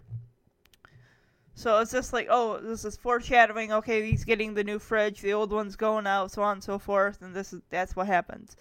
So 1.54 1.80
it's 1.80 1.92
just 1.92 2.14
like, 2.14 2.28
oh, 2.30 2.60
this 2.60 2.86
is 2.86 2.98
foreshadowing. 2.98 3.72
Okay, 3.72 4.10
he's 4.10 4.24
getting 4.24 4.54
the 4.54 4.64
new 4.64 4.80
fridge, 4.80 5.22
the 5.22 5.34
old 5.34 5.52
one's 5.52 5.76
going 5.76 6.08
out, 6.08 6.32
so 6.32 6.42
on 6.42 6.54
and 6.54 6.64
so 6.64 6.80
forth, 6.80 7.22
and 7.22 7.36
this 7.36 7.54
is 7.54 7.62
that's 7.70 7.96
what 7.96 8.08
happens. 8.08 8.56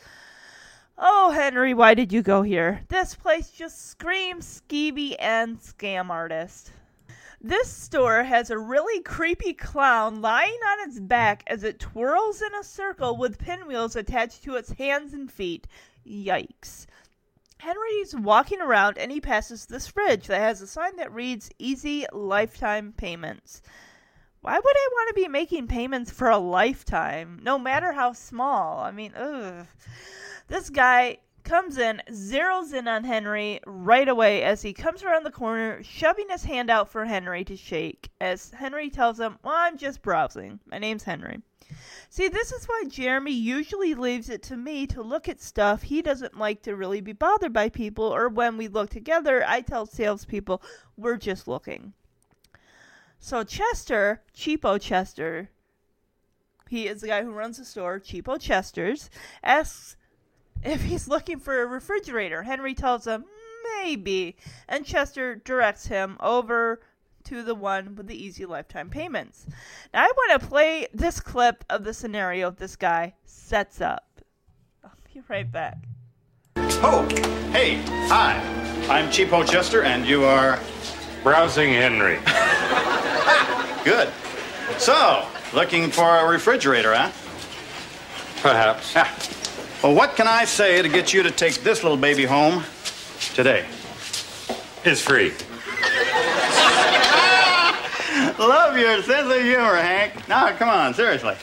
Oh, 0.99 1.31
Henry, 1.31 1.73
why 1.73 1.95
did 1.95 2.13
you 2.13 2.21
go 2.21 2.43
here? 2.43 2.83
This 2.89 3.15
place 3.15 3.51
just 3.51 3.91
screams 3.91 4.63
skeevy 4.69 5.17
and 5.19 5.59
scam 5.59 6.11
artist. 6.11 6.73
This 7.41 7.73
store 7.73 8.23
has 8.23 8.51
a 8.51 8.59
really 8.59 9.01
creepy 9.03 9.55
clown 9.55 10.21
lying 10.21 10.59
on 10.69 10.87
its 10.87 11.01
back 11.01 11.43
as 11.47 11.65
it 11.65 11.79
twirls 11.79 12.43
in 12.43 12.55
a 12.55 12.63
circle 12.63 13.17
with 13.17 13.39
pinwheels 13.39 13.97
attached 13.97 14.43
to 14.45 14.57
its 14.57 14.73
hands 14.73 15.15
and 15.15 15.33
feet. 15.33 15.67
Yikes. 16.07 16.87
Henry's 17.61 18.17
walking 18.17 18.63
around 18.63 18.97
and 18.97 19.13
he 19.13 19.21
passes 19.21 19.67
this 19.67 19.87
fridge 19.87 20.27
that 20.29 20.41
has 20.41 20.63
a 20.63 20.67
sign 20.67 20.97
that 20.97 21.13
reads 21.13 21.51
Easy 21.59 22.07
Lifetime 22.11 22.95
Payments. 22.97 23.61
Why 24.41 24.55
would 24.55 24.77
I 24.77 24.89
want 24.93 25.09
to 25.09 25.23
be 25.23 25.29
making 25.29 25.69
payments 25.69 26.11
for 26.11 26.31
a 26.31 26.39
lifetime, 26.39 27.39
no 27.43 27.59
matter 27.59 27.93
how 27.93 28.15
small? 28.15 28.79
I 28.79 28.91
mean, 28.91 29.13
ugh. 29.15 29.67
This 30.49 30.71
guy 30.71 31.19
comes 31.45 31.77
in, 31.77 32.01
zeroes 32.11 32.73
in 32.73 32.89
on 32.89 33.05
Henry 33.05 33.61
right 33.67 34.09
away 34.09 34.43
as 34.43 34.63
he 34.63 34.73
comes 34.73 35.03
around 35.03 35.25
the 35.25 35.31
corner, 35.31 35.83
shoving 35.83 36.31
his 36.31 36.45
hand 36.45 36.71
out 36.71 36.89
for 36.89 37.05
Henry 37.05 37.45
to 37.45 37.57
shake. 37.57 38.09
As 38.23 38.51
Henry 38.53 38.89
tells 38.89 39.21
him, 39.21 39.39
Well, 39.45 39.55
I'm 39.55 39.77
just 39.77 40.01
browsing. 40.01 40.61
My 40.65 40.79
name's 40.79 41.05
Henry. 41.05 41.43
See, 42.09 42.29
this 42.29 42.53
is 42.53 42.67
why 42.67 42.85
Jeremy 42.89 43.33
usually 43.33 43.95
leaves 43.95 44.29
it 44.29 44.43
to 44.45 44.57
me 44.57 44.87
to 44.89 45.03
look 45.03 45.29
at 45.29 45.41
stuff. 45.41 45.83
He 45.83 46.03
doesn't 46.03 46.39
like 46.39 46.63
to 46.63 46.75
really 46.75 47.01
be 47.01 47.13
bothered 47.13 47.53
by 47.53 47.69
people, 47.69 48.05
or 48.05 48.29
when 48.29 48.57
we 48.57 48.69
look 48.69 48.91
together, 48.91 49.45
I 49.47 49.61
tell 49.61 49.87
salespeople, 49.87 50.63
we're 50.97 51.17
just 51.17 51.47
looking. 51.47 51.93
So 53.19 53.45
Chester, 53.45 54.23
Cheapo 54.37 54.81
Chester, 54.81 55.51
he 56.69 56.89
is 56.89 57.01
the 57.01 57.09
guy 57.09 57.23
who 57.23 57.33
runs 57.33 57.59
the 57.59 57.65
store, 57.65 58.01
Cheapo 58.01 58.41
Chester's, 58.41 59.11
asks 59.43 59.97
if 60.63 60.83
he's 60.83 61.09
looking 61.09 61.39
for 61.39 61.63
a 61.63 61.67
refrigerator. 61.67 62.43
Henry 62.43 62.75
tells 62.75 63.07
him, 63.07 63.25
maybe. 63.83 64.37
And 64.69 64.85
Chester 64.85 65.37
directs 65.37 65.87
him 65.87 66.17
over 66.21 66.81
to 67.31 67.45
the 67.45 67.55
one 67.55 67.95
with 67.95 68.09
the 68.09 68.25
easy 68.25 68.45
lifetime 68.45 68.91
payments. 68.91 69.47
Now, 69.95 70.03
I 70.03 70.11
want 70.17 70.41
to 70.41 70.49
play 70.49 70.89
this 70.93 71.21
clip 71.21 71.65
of 71.71 71.85
the 71.85 71.95
scenario 71.95 72.51
this 72.51 72.75
guy 72.75 73.15
sets 73.25 73.81
up. 73.81 74.21
I'll 74.83 74.91
be 75.15 75.23
right 75.29 75.51
back. 75.51 75.79
Oh, 76.57 77.09
hey, 77.53 77.81
hi. 78.09 78.35
I'm 78.89 79.09
Cheapo 79.11 79.49
Chester, 79.49 79.85
and 79.85 80.05
you 80.05 80.25
are 80.25 80.59
Browsing 81.23 81.73
Henry. 81.73 82.19
good. 83.85 84.13
So, 84.79 85.25
looking 85.55 85.89
for 85.89 86.17
a 86.17 86.27
refrigerator, 86.27 86.93
huh? 86.97 87.13
Perhaps. 88.43 88.93
Ah. 88.97 89.17
Well, 89.85 89.95
what 89.95 90.17
can 90.17 90.27
I 90.27 90.45
say 90.47 90.83
to 90.83 90.89
get 90.89 91.15
you 91.15 91.23
to 91.23 91.31
take 91.31 91.63
this 91.63 91.85
little 91.85 91.97
baby 91.97 92.25
home 92.25 92.65
today? 93.35 93.67
It's 94.85 95.01
free. 95.01 95.33
Love 98.39 98.77
your 98.79 99.03
sense 99.03 99.33
of 99.35 99.43
humor, 99.43 99.77
Hank. 99.77 100.29
Now, 100.29 100.51
come 100.57 100.69
on, 100.69 100.95
seriously. 100.95 101.35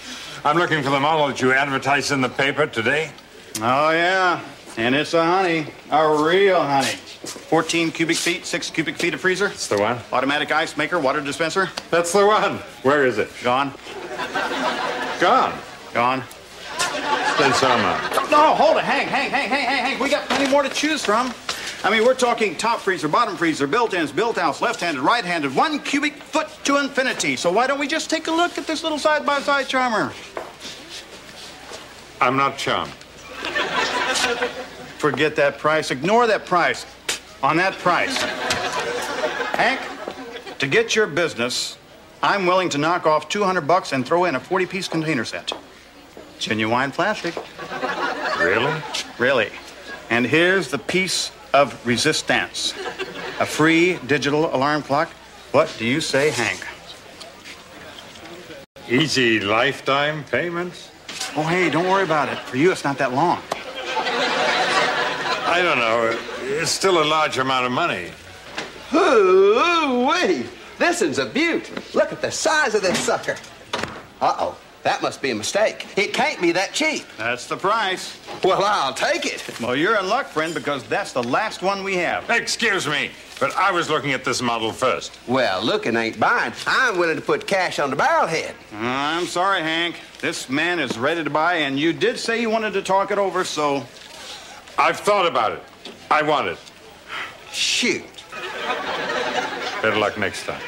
I'm 0.46 0.58
looking 0.58 0.84
for 0.84 0.90
the 0.90 1.00
model 1.00 1.28
that 1.28 1.42
you 1.42 1.52
advertised 1.54 2.12
in 2.12 2.22
the 2.22 2.30
paper 2.30 2.68
today. 2.68 3.12
Oh, 3.62 3.90
yeah. 3.92 4.42
And 4.78 4.94
it's 4.96 5.14
a 5.14 5.26
honey, 5.26 5.68
a 5.92 6.24
real 6.24 6.62
honey. 6.62 6.88
14 6.88 7.92
cubic 7.92 8.16
feet, 8.18 8.46
6 8.46 8.70
cubic 8.70 8.96
feet 8.96 9.14
of 9.14 9.20
freezer, 9.20 9.48
It's 9.48 9.68
the 9.68 9.78
one. 9.80 9.98
automatic 10.14 10.52
ice 10.52 10.78
maker, 10.78 11.00
water 11.00 11.20
dispenser. 11.20 11.70
That's 11.90 12.14
the 12.14 12.26
one. 12.26 12.58
Where 12.84 13.06
is 13.06 13.18
it? 13.18 13.30
Gone. 13.44 13.74
Gone. 15.20 15.58
Gone. 15.94 16.24
Then 17.40 17.54
some 17.54 17.82
are. 17.82 18.30
No, 18.32 18.54
hold 18.56 18.78
it. 18.78 18.84
Hank, 18.84 19.10
Hank, 19.10 19.32
Hank, 19.32 19.50
Hank, 19.50 19.68
Hank, 19.68 19.82
Hank. 19.88 20.00
We 20.00 20.10
got 20.10 20.28
plenty 20.28 20.50
more 20.50 20.64
to 20.64 20.70
choose 20.70 21.04
from. 21.04 21.34
I 21.84 21.92
mean, 21.92 22.04
we're 22.04 22.16
talking 22.16 22.56
top 22.56 22.80
freezer, 22.80 23.08
bottom 23.08 23.38
freezer, 23.38 23.68
built-ins, 23.68 24.12
built-outs, 24.12 24.62
left-handed, 24.62 25.02
right-handed, 25.02 25.56
one 25.56 25.80
cubic 25.80 26.16
foot 26.16 26.48
to 26.64 26.78
infinity. 26.78 27.36
So 27.36 27.52
why 27.52 27.68
don't 27.68 27.80
we 27.80 27.88
just 27.88 28.10
take 28.10 28.28
a 28.28 28.32
look 28.32 28.58
at 28.58 28.66
this 28.66 28.82
little 28.82 28.98
side-by-side 28.98 29.68
charmer? 29.68 30.12
I'm 32.20 32.36
not 32.36 32.58
charmed. 32.58 32.92
Forget 34.98 35.36
that 35.36 35.60
price. 35.60 35.92
Ignore 35.92 36.26
that 36.28 36.48
price. 36.48 36.86
On 37.44 37.56
that 37.58 37.74
price. 37.74 38.18
Hank, 39.54 39.80
to 40.58 40.68
get 40.68 40.96
your 40.96 41.06
business, 41.06 41.78
I'm 42.24 42.48
willing 42.48 42.70
to 42.70 42.80
knock 42.80 43.06
off 43.06 43.30
200 43.30 43.62
bucks 43.62 43.92
and 43.92 44.04
throw 44.04 44.26
in 44.26 44.34
a 44.34 44.40
40-piece 44.40 44.88
container 44.88 45.26
set. 45.26 45.52
Genuine 46.40 46.92
plastic. 46.92 47.36
Really? 48.40 48.82
Really. 49.20 49.50
And 50.10 50.26
here's 50.26 50.70
the 50.70 50.80
piece 50.80 51.32
of 51.54 51.86
resistance. 51.86 52.74
A 53.40 53.46
free 53.46 53.98
digital 54.08 54.54
alarm 54.56 54.84
clock. 54.84 55.10
What 55.52 55.74
do 55.78 55.86
you 55.86 56.02
say, 56.02 56.30
Hank? 56.30 56.66
Easy 58.90 59.40
lifetime 59.40 60.24
payments? 60.26 60.92
Oh, 61.36 61.44
hey, 61.44 61.70
don't 61.70 61.88
worry 61.88 62.04
about 62.04 62.30
it. 62.30 62.38
For 62.40 62.58
you, 62.58 62.72
it's 62.72 62.84
not 62.84 62.98
that 62.98 63.14
long. 63.14 63.42
I 65.50 65.62
don't 65.64 65.80
know. 65.80 66.18
It's 66.44 66.72
still 66.72 67.02
a 67.02 67.06
large 67.06 67.38
amount 67.38 67.66
of 67.66 67.72
money. 67.72 68.12
Ooh, 68.94 70.08
wee! 70.08 70.46
This 70.78 71.02
is 71.02 71.20
a 71.20 71.26
beaut. 71.26 71.70
Look 71.96 72.12
at 72.12 72.22
the 72.22 72.32
size 72.32 72.76
of 72.76 72.82
this 72.82 73.00
sucker. 73.00 73.36
Uh-oh. 74.22 74.56
That 74.88 75.02
must 75.02 75.22
be 75.22 75.32
a 75.32 75.36
mistake. 75.36 75.86
It 75.98 76.14
can't 76.14 76.40
be 76.40 76.54
that 76.54 76.72
cheap. 76.72 77.04
That's 77.18 77.46
the 77.46 77.58
price. 77.58 78.18
Well, 78.42 78.64
I'll 78.64 78.94
take 78.94 79.26
it. 79.26 79.44
Well, 79.60 79.76
you're 79.76 80.00
in 80.00 80.08
luck, 80.08 80.28
friend, 80.28 80.54
because 80.54 80.82
that's 80.86 81.12
the 81.12 81.24
last 81.24 81.62
one 81.62 81.84
we 81.84 81.96
have. 81.98 82.30
Excuse 82.30 82.88
me, 82.88 83.12
but 83.38 83.54
I 83.58 83.70
was 83.70 83.90
looking 83.90 84.14
at 84.14 84.24
this 84.24 84.42
model 84.42 84.72
first. 84.72 85.20
Well, 85.28 85.62
looking 85.62 85.98
ain't 85.98 86.18
buying. 86.18 86.54
I'm 86.66 86.98
willing 86.98 87.18
to 87.18 87.22
put 87.22 87.46
cash 87.46 87.80
on 87.80 87.90
the 87.90 87.98
barrelhead. 87.98 88.54
I'm 88.72 89.26
sorry, 89.26 89.60
Hank. 89.60 89.98
This 90.22 90.50
man 90.50 90.80
is 90.80 90.98
ready 90.98 91.22
to 91.22 91.30
buy, 91.30 91.56
and 91.56 91.78
you 91.78 91.92
did 91.92 92.18
say 92.18 92.40
you 92.40 92.50
wanted 92.50 92.72
to 92.72 92.82
talk 92.82 93.12
it 93.12 93.18
over, 93.18 93.44
so 93.44 93.86
I've 94.78 95.02
thought 95.02 95.28
about 95.28 95.52
it. 95.52 95.64
I 96.10 96.22
want 96.22 96.48
it. 96.48 96.58
Shoot. 97.52 98.06
Better 99.82 99.98
luck 99.98 100.18
next 100.18 100.46
time. 100.46 100.62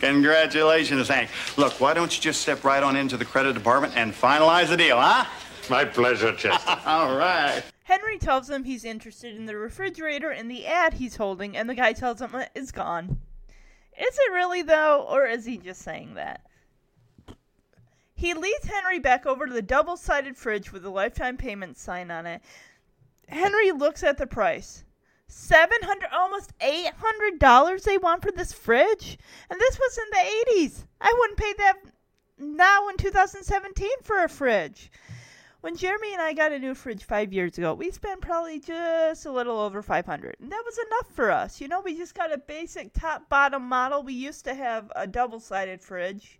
Congratulations, 0.00 1.08
Hank. 1.08 1.30
Look, 1.56 1.80
why 1.80 1.94
don't 1.94 2.14
you 2.14 2.22
just 2.22 2.40
step 2.40 2.64
right 2.64 2.82
on 2.82 2.96
into 2.96 3.16
the 3.16 3.24
credit 3.24 3.54
department 3.54 3.94
and 3.96 4.12
finalize 4.12 4.68
the 4.68 4.76
deal, 4.76 5.00
huh? 5.00 5.26
My 5.68 5.84
pleasure, 5.84 6.32
Chester. 6.34 6.78
All 6.86 7.16
right. 7.16 7.62
Henry 7.84 8.18
tells 8.18 8.50
him 8.50 8.64
he's 8.64 8.84
interested 8.84 9.36
in 9.36 9.46
the 9.46 9.56
refrigerator 9.56 10.32
in 10.32 10.48
the 10.48 10.66
ad 10.66 10.94
he's 10.94 11.16
holding, 11.16 11.56
and 11.56 11.68
the 11.68 11.74
guy 11.74 11.92
tells 11.92 12.20
him 12.20 12.34
uh, 12.34 12.44
it's 12.54 12.72
gone. 12.72 13.20
Is 13.98 14.18
it 14.18 14.32
really 14.32 14.62
though, 14.62 15.06
or 15.08 15.24
is 15.24 15.44
he 15.44 15.56
just 15.56 15.82
saying 15.82 16.14
that? 16.14 16.40
He 18.14 18.34
leads 18.34 18.64
Henry 18.64 18.98
back 18.98 19.26
over 19.26 19.46
to 19.46 19.52
the 19.52 19.62
double 19.62 19.96
sided 19.96 20.36
fridge 20.36 20.72
with 20.72 20.82
the 20.82 20.90
lifetime 20.90 21.36
payment 21.36 21.76
sign 21.76 22.10
on 22.10 22.26
it. 22.26 22.42
Henry 23.28 23.72
looks 23.72 24.02
at 24.02 24.18
the 24.18 24.26
price. 24.26 24.84
Seven 25.28 25.78
hundred 25.82 26.10
almost 26.12 26.52
eight 26.60 26.92
hundred 26.98 27.38
dollars 27.38 27.82
they 27.84 27.98
want 27.98 28.22
for 28.22 28.30
this 28.30 28.52
fridge? 28.52 29.18
And 29.50 29.60
this 29.60 29.78
was 29.78 29.98
in 29.98 30.04
the 30.10 30.20
eighties. 30.20 30.86
I 31.00 31.14
wouldn't 31.18 31.38
pay 31.38 31.52
that 31.58 31.74
now 32.38 32.88
in 32.88 32.96
2017 32.96 33.88
for 34.02 34.22
a 34.22 34.28
fridge. 34.28 34.90
When 35.62 35.76
Jeremy 35.76 36.12
and 36.12 36.22
I 36.22 36.32
got 36.32 36.52
a 36.52 36.58
new 36.58 36.74
fridge 36.74 37.02
five 37.02 37.32
years 37.32 37.58
ago, 37.58 37.74
we 37.74 37.90
spent 37.90 38.20
probably 38.20 38.60
just 38.60 39.26
a 39.26 39.32
little 39.32 39.58
over 39.58 39.82
500 39.82 40.36
and 40.40 40.52
that 40.52 40.62
was 40.64 40.78
enough 40.78 41.14
for 41.14 41.30
us. 41.30 41.60
You 41.60 41.66
know, 41.66 41.80
we 41.80 41.96
just 41.96 42.14
got 42.14 42.32
a 42.32 42.38
basic 42.38 42.92
top 42.92 43.28
bottom 43.28 43.62
model. 43.62 44.02
We 44.02 44.12
used 44.12 44.44
to 44.44 44.54
have 44.54 44.92
a 44.94 45.06
double 45.06 45.40
sided 45.40 45.82
fridge, 45.82 46.38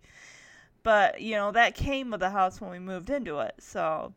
but 0.83 1.19
you 1.19 1.35
know, 1.35 1.51
that 1.51 1.75
came 1.75 2.11
with 2.11 2.21
the 2.21 2.29
house 2.29 2.61
when 2.61 2.71
we 2.71 2.79
moved 2.79 3.09
into 3.09 3.39
it. 3.39 3.55
So, 3.59 4.13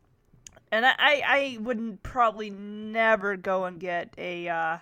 and 0.71 0.85
I, 0.85 0.93
I, 0.97 1.21
I 1.25 1.57
would 1.61 2.01
probably 2.03 2.49
never 2.49 3.35
go 3.37 3.65
and 3.65 3.79
get 3.79 4.13
a, 4.17 4.47
uh, 4.47 4.77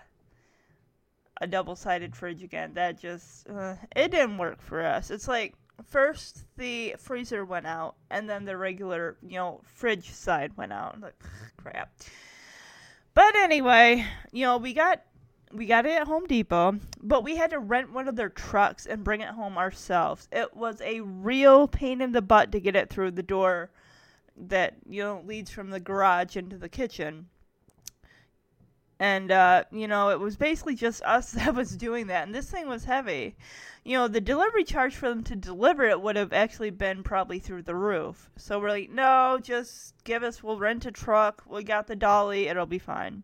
a 1.42 1.48
double 1.48 1.76
sided 1.76 2.16
fridge 2.16 2.44
again. 2.44 2.74
That 2.74 3.00
just, 3.00 3.50
uh, 3.50 3.76
it 3.96 4.12
didn't 4.12 4.38
work 4.38 4.62
for 4.62 4.86
us. 4.86 5.10
It's 5.10 5.28
like, 5.28 5.56
first 5.84 6.46
the 6.58 6.96
freezer 6.98 7.46
went 7.46 7.66
out 7.66 7.96
and 8.10 8.30
then 8.30 8.46
the 8.46 8.58
regular 8.58 9.18
you 9.22 9.36
know 9.36 9.62
fridge 9.64 10.12
side 10.12 10.56
went 10.58 10.74
out 10.74 10.96
I'm 10.96 11.02
like 11.02 11.22
crap 11.58 11.92
but 13.14 13.36
anyway 13.36 14.06
you 14.32 14.46
know 14.46 14.58
we 14.58 14.74
got 14.74 15.02
we 15.52 15.66
got 15.66 15.86
it 15.86 16.02
at 16.02 16.08
home 16.08 16.26
depot 16.26 16.80
but 17.02 17.24
we 17.24 17.36
had 17.36 17.52
to 17.52 17.60
rent 17.60 17.92
one 17.92 18.08
of 18.08 18.16
their 18.16 18.30
trucks 18.30 18.86
and 18.86 19.04
bring 19.04 19.22
it 19.22 19.30
home 19.30 19.58
ourselves 19.58 20.28
it 20.32 20.56
was 20.56 20.82
a 20.82 21.02
real 21.02 21.68
pain 21.68 22.02
in 22.02 22.12
the 22.12 22.22
butt 22.22 22.52
to 22.52 22.60
get 22.60 22.76
it 22.76 22.90
through 22.90 23.12
the 23.12 23.24
door 23.24 23.70
that 24.48 24.76
you 24.88 25.04
know 25.04 25.24
leads 25.26 25.52
from 25.52 25.70
the 25.70 25.80
garage 25.80 26.38
into 26.38 26.58
the 26.58 26.70
kitchen. 26.70 27.28
And 29.00 29.32
uh, 29.32 29.64
you 29.72 29.88
know 29.88 30.10
it 30.10 30.20
was 30.20 30.36
basically 30.36 30.76
just 30.76 31.02
us 31.04 31.32
that 31.34 31.56
was 31.56 31.76
doing 31.76 32.08
that. 32.08 32.26
And 32.26 32.36
this 32.36 32.50
thing 32.50 32.68
was 32.68 32.86
heavy. 32.86 33.36
You 33.84 33.98
know 33.98 34.08
the 34.08 34.22
delivery 34.22 34.64
charge 34.64 34.96
for 34.96 35.10
them 35.10 35.24
to 35.26 35.36
deliver 35.36 35.86
it 35.86 36.02
would 36.02 36.16
have 36.16 36.34
actually 36.34 36.70
been 36.70 37.04
probably 37.04 37.40
through 37.40 37.64
the 37.64 37.76
roof. 37.76 38.30
So 38.38 38.60
we're 38.60 38.70
like 38.70 38.90
no 38.90 39.40
just 39.42 39.96
give 40.04 40.24
us 40.24 40.44
we'll 40.44 40.60
rent 40.60 40.86
a 40.86 40.92
truck 40.92 41.44
we 41.48 41.64
got 41.64 41.88
the 41.88 41.96
dolly 41.96 42.48
it'll 42.48 42.66
be 42.66 42.80
fine. 42.80 43.24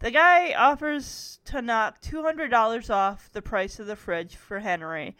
The 0.00 0.10
guy 0.10 0.52
offers 0.54 1.38
to 1.44 1.62
knock 1.62 2.00
$200 2.00 2.90
off 2.90 3.30
the 3.32 3.40
price 3.40 3.78
of 3.78 3.86
the 3.86 3.94
fridge 3.94 4.34
for 4.34 4.58
henry 4.58 5.14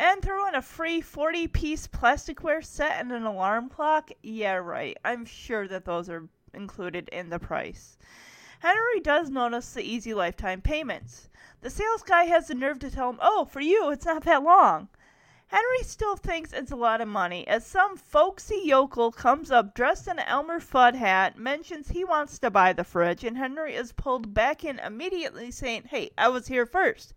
and 0.00 0.22
throw 0.22 0.48
in 0.48 0.54
a 0.54 0.62
free 0.62 1.02
40 1.02 1.46
piece 1.48 1.86
plasticware 1.86 2.64
set 2.64 2.98
and 2.98 3.12
an 3.12 3.24
alarm 3.24 3.68
clock 3.68 4.10
yeah 4.22 4.54
right 4.54 4.96
i'm 5.04 5.26
sure 5.26 5.68
that 5.68 5.84
those 5.84 6.08
are 6.08 6.28
included 6.54 7.08
in 7.10 7.28
the 7.28 7.38
price 7.38 7.98
Henry 8.60 9.00
does 9.00 9.30
notice 9.30 9.72
the 9.72 9.82
easy 9.82 10.12
lifetime 10.12 10.60
payments. 10.60 11.30
The 11.62 11.70
sales 11.70 12.02
guy 12.02 12.24
has 12.24 12.48
the 12.48 12.54
nerve 12.54 12.78
to 12.80 12.90
tell 12.90 13.08
him, 13.08 13.18
Oh, 13.22 13.46
for 13.46 13.60
you, 13.60 13.88
it's 13.88 14.04
not 14.04 14.24
that 14.24 14.42
long. 14.42 14.88
Henry 15.46 15.82
still 15.82 16.14
thinks 16.14 16.52
it's 16.52 16.70
a 16.70 16.76
lot 16.76 17.00
of 17.00 17.08
money 17.08 17.48
as 17.48 17.64
some 17.66 17.96
folksy 17.96 18.60
yokel 18.62 19.12
comes 19.12 19.50
up 19.50 19.74
dressed 19.74 20.08
in 20.08 20.18
an 20.18 20.26
Elmer 20.26 20.60
Fudd 20.60 20.94
hat, 20.94 21.38
mentions 21.38 21.88
he 21.88 22.04
wants 22.04 22.38
to 22.40 22.50
buy 22.50 22.74
the 22.74 22.84
fridge, 22.84 23.24
and 23.24 23.38
Henry 23.38 23.74
is 23.74 23.92
pulled 23.92 24.34
back 24.34 24.62
in 24.62 24.78
immediately 24.78 25.50
saying, 25.50 25.84
Hey, 25.88 26.10
I 26.18 26.28
was 26.28 26.46
here 26.46 26.66
first. 26.66 27.14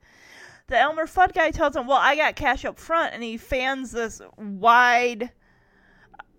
The 0.68 0.80
Elmer 0.80 1.06
Fudd 1.06 1.34
guy 1.34 1.52
tells 1.52 1.76
him, 1.76 1.88
Well, 1.88 1.98
I 1.98 2.16
got 2.16 2.36
cash 2.36 2.66
up 2.66 2.80
front, 2.80 3.14
and 3.14 3.24
he 3.24 3.38
fans 3.38 3.92
this 3.92 4.22
wide 4.38 5.32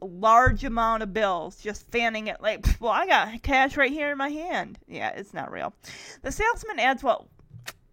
large 0.05 0.65
amount 0.65 1.03
of 1.03 1.13
bills, 1.13 1.61
just 1.61 1.91
fanning 1.91 2.27
it 2.27 2.41
like, 2.41 2.65
well, 2.81 2.93
I 2.93 3.07
got 3.07 3.43
cash 3.43 3.77
right 3.77 3.91
here 3.91 4.11
in 4.13 4.19
my 4.19 4.29
hand. 4.29 4.79
Yeah, 4.87 5.11
it's 5.11 5.35
not 5.35 5.51
real. 5.51 5.75
The 6.23 6.33
salesman 6.33 6.79
adds, 6.79 7.03
well, 7.03 7.29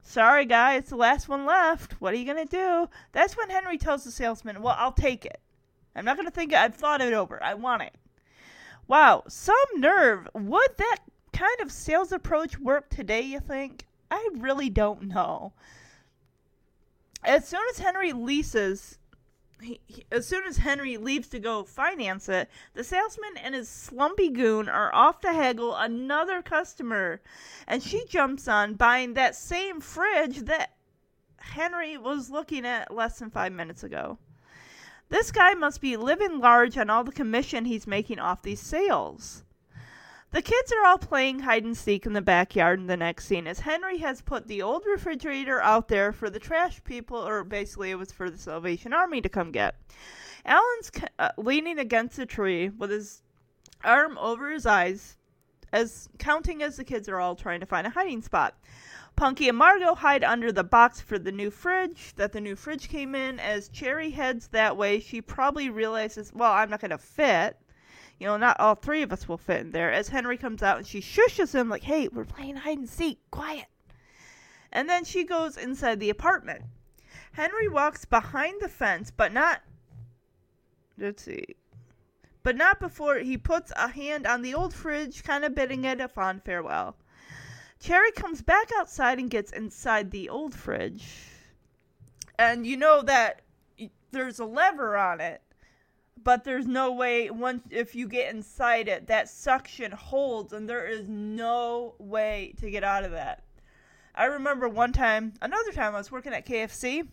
sorry, 0.01 0.45
guy, 0.45 0.75
it's 0.75 0.89
the 0.89 0.95
last 0.95 1.29
one 1.29 1.45
left. 1.45 1.93
What 2.01 2.13
are 2.13 2.17
you 2.17 2.25
to 2.45 2.57
do? 2.57 2.89
That's 3.11 3.37
when 3.37 3.49
Henry 3.49 3.77
tells 3.77 4.03
the 4.03 4.11
salesman, 4.11 4.61
well, 4.61 4.75
I'll 4.77 4.91
take 4.91 5.25
it. 5.25 5.39
I'm 5.95 6.05
not 6.05 6.15
to 6.27 6.31
think 6.31 6.53
it. 6.53 6.57
I've 6.57 6.75
thought 6.75 7.01
it 7.01 7.13
over. 7.13 7.41
I 7.43 7.53
want 7.53 7.83
it. 7.83 7.93
Wow, 8.87 9.23
some 9.27 9.55
nerve. 9.75 10.27
Would 10.33 10.77
that 10.77 10.97
kind 11.33 11.61
of 11.61 11.71
sales 11.71 12.11
approach 12.11 12.59
work 12.59 12.89
today, 12.89 13.21
you 13.21 13.39
think? 13.39 13.85
I 14.09 14.29
really 14.37 14.69
don't 14.69 15.03
know. 15.03 15.53
As 17.23 17.47
soon 17.47 17.61
as 17.71 17.79
Henry 17.79 18.13
leases 18.13 18.97
he, 19.61 19.79
he, 19.85 20.05
as 20.11 20.27
soon 20.27 20.43
as 20.45 20.57
Henry 20.57 20.97
leaves 20.97 21.27
to 21.29 21.39
go 21.39 21.63
finance 21.63 22.27
it, 22.29 22.49
the 22.73 22.83
salesman 22.83 23.37
and 23.37 23.53
his 23.53 23.69
slumpy 23.69 24.29
goon 24.29 24.67
are 24.67 24.93
off 24.93 25.21
to 25.21 25.31
haggle 25.31 25.75
another 25.75 26.41
customer, 26.41 27.21
and 27.67 27.83
she 27.83 28.05
jumps 28.05 28.47
on 28.47 28.73
buying 28.73 29.13
that 29.13 29.35
same 29.35 29.79
fridge 29.79 30.39
that 30.45 30.71
Henry 31.37 31.97
was 31.97 32.29
looking 32.29 32.65
at 32.65 32.93
less 32.93 33.19
than 33.19 33.29
five 33.29 33.51
minutes 33.51 33.83
ago. 33.83 34.17
This 35.09 35.31
guy 35.31 35.53
must 35.53 35.81
be 35.81 35.97
living 35.97 36.39
large 36.39 36.77
on 36.77 36.89
all 36.89 37.03
the 37.03 37.11
commission 37.11 37.65
he's 37.65 37.85
making 37.85 38.19
off 38.19 38.41
these 38.41 38.61
sales. 38.61 39.43
The 40.31 40.41
kids 40.41 40.71
are 40.71 40.85
all 40.85 40.97
playing 40.97 41.39
hide 41.39 41.65
and 41.65 41.75
seek 41.75 42.05
in 42.05 42.13
the 42.13 42.21
backyard 42.21 42.79
in 42.79 42.87
the 42.87 42.95
next 42.95 43.25
scene 43.25 43.47
as 43.47 43.59
Henry 43.59 43.97
has 43.97 44.21
put 44.21 44.47
the 44.47 44.61
old 44.61 44.85
refrigerator 44.85 45.61
out 45.61 45.89
there 45.89 46.13
for 46.13 46.29
the 46.29 46.39
trash 46.39 46.81
people, 46.85 47.17
or 47.17 47.43
basically 47.43 47.91
it 47.91 47.97
was 47.99 48.13
for 48.13 48.29
the 48.29 48.37
Salvation 48.37 48.93
Army 48.93 49.19
to 49.19 49.27
come 49.27 49.51
get. 49.51 49.75
Alan's 50.45 50.89
uh, 51.19 51.31
leaning 51.37 51.79
against 51.79 52.17
a 52.17 52.25
tree 52.25 52.69
with 52.69 52.89
his 52.89 53.21
arm 53.83 54.17
over 54.17 54.49
his 54.49 54.65
eyes, 54.65 55.17
as 55.73 56.07
counting 56.17 56.63
as 56.63 56.77
the 56.77 56.85
kids 56.85 57.09
are 57.09 57.19
all 57.19 57.35
trying 57.35 57.59
to 57.59 57.65
find 57.65 57.85
a 57.85 57.89
hiding 57.89 58.21
spot. 58.21 58.55
Punky 59.17 59.49
and 59.49 59.57
Margot 59.57 59.95
hide 59.95 60.23
under 60.23 60.53
the 60.53 60.63
box 60.63 61.01
for 61.01 61.19
the 61.19 61.33
new 61.33 61.51
fridge 61.51 62.13
that 62.15 62.31
the 62.31 62.39
new 62.39 62.55
fridge 62.55 62.87
came 62.87 63.15
in. 63.15 63.37
As 63.37 63.69
Cherie 63.73 64.11
heads 64.11 64.47
that 64.47 64.77
way, 64.77 65.01
she 65.01 65.21
probably 65.21 65.69
realizes, 65.69 66.31
well, 66.33 66.53
I'm 66.53 66.69
not 66.69 66.79
going 66.79 66.91
to 66.91 66.97
fit. 66.97 67.57
You 68.21 68.27
know, 68.27 68.37
not 68.37 68.59
all 68.59 68.75
three 68.75 69.01
of 69.01 69.11
us 69.11 69.27
will 69.27 69.39
fit 69.39 69.61
in 69.61 69.71
there. 69.71 69.91
As 69.91 70.09
Henry 70.09 70.37
comes 70.37 70.61
out 70.61 70.77
and 70.77 70.85
she 70.85 71.01
shushes 71.01 71.55
him, 71.55 71.69
like, 71.69 71.81
hey, 71.81 72.07
we're 72.07 72.23
playing 72.23 72.57
hide 72.57 72.77
and 72.77 72.87
seek, 72.87 73.17
quiet. 73.31 73.65
And 74.71 74.87
then 74.87 75.05
she 75.05 75.23
goes 75.23 75.57
inside 75.57 75.99
the 75.99 76.11
apartment. 76.11 76.61
Henry 77.31 77.67
walks 77.67 78.05
behind 78.05 78.61
the 78.61 78.69
fence, 78.69 79.09
but 79.09 79.33
not. 79.33 79.63
Let's 80.99 81.23
see. 81.23 81.55
But 82.43 82.55
not 82.55 82.79
before 82.79 83.15
he 83.17 83.39
puts 83.39 83.73
a 83.75 83.87
hand 83.87 84.27
on 84.27 84.43
the 84.43 84.53
old 84.53 84.75
fridge, 84.75 85.23
kind 85.23 85.43
of 85.43 85.55
bidding 85.55 85.83
it 85.85 85.99
a 85.99 86.07
fond 86.07 86.43
farewell. 86.43 86.95
Cherie 87.79 88.11
comes 88.11 88.43
back 88.43 88.69
outside 88.77 89.17
and 89.17 89.31
gets 89.31 89.51
inside 89.51 90.11
the 90.11 90.29
old 90.29 90.53
fridge. 90.53 91.07
And 92.37 92.67
you 92.67 92.77
know 92.77 93.01
that 93.01 93.41
there's 94.11 94.37
a 94.37 94.45
lever 94.45 94.95
on 94.95 95.19
it 95.21 95.41
but 96.23 96.43
there's 96.43 96.67
no 96.67 96.91
way 96.91 97.29
once 97.29 97.63
if 97.69 97.95
you 97.95 98.07
get 98.07 98.33
inside 98.33 98.87
it 98.87 99.07
that 99.07 99.29
suction 99.29 99.91
holds 99.91 100.53
and 100.53 100.69
there 100.69 100.87
is 100.87 101.07
no 101.07 101.95
way 101.99 102.53
to 102.59 102.69
get 102.69 102.83
out 102.83 103.03
of 103.03 103.11
that. 103.11 103.43
I 104.13 104.25
remember 104.25 104.67
one 104.67 104.91
time 104.91 105.33
another 105.41 105.71
time 105.71 105.95
i 105.95 105.97
was 105.97 106.11
working 106.11 106.33
at 106.33 106.45
kfc 106.45 107.07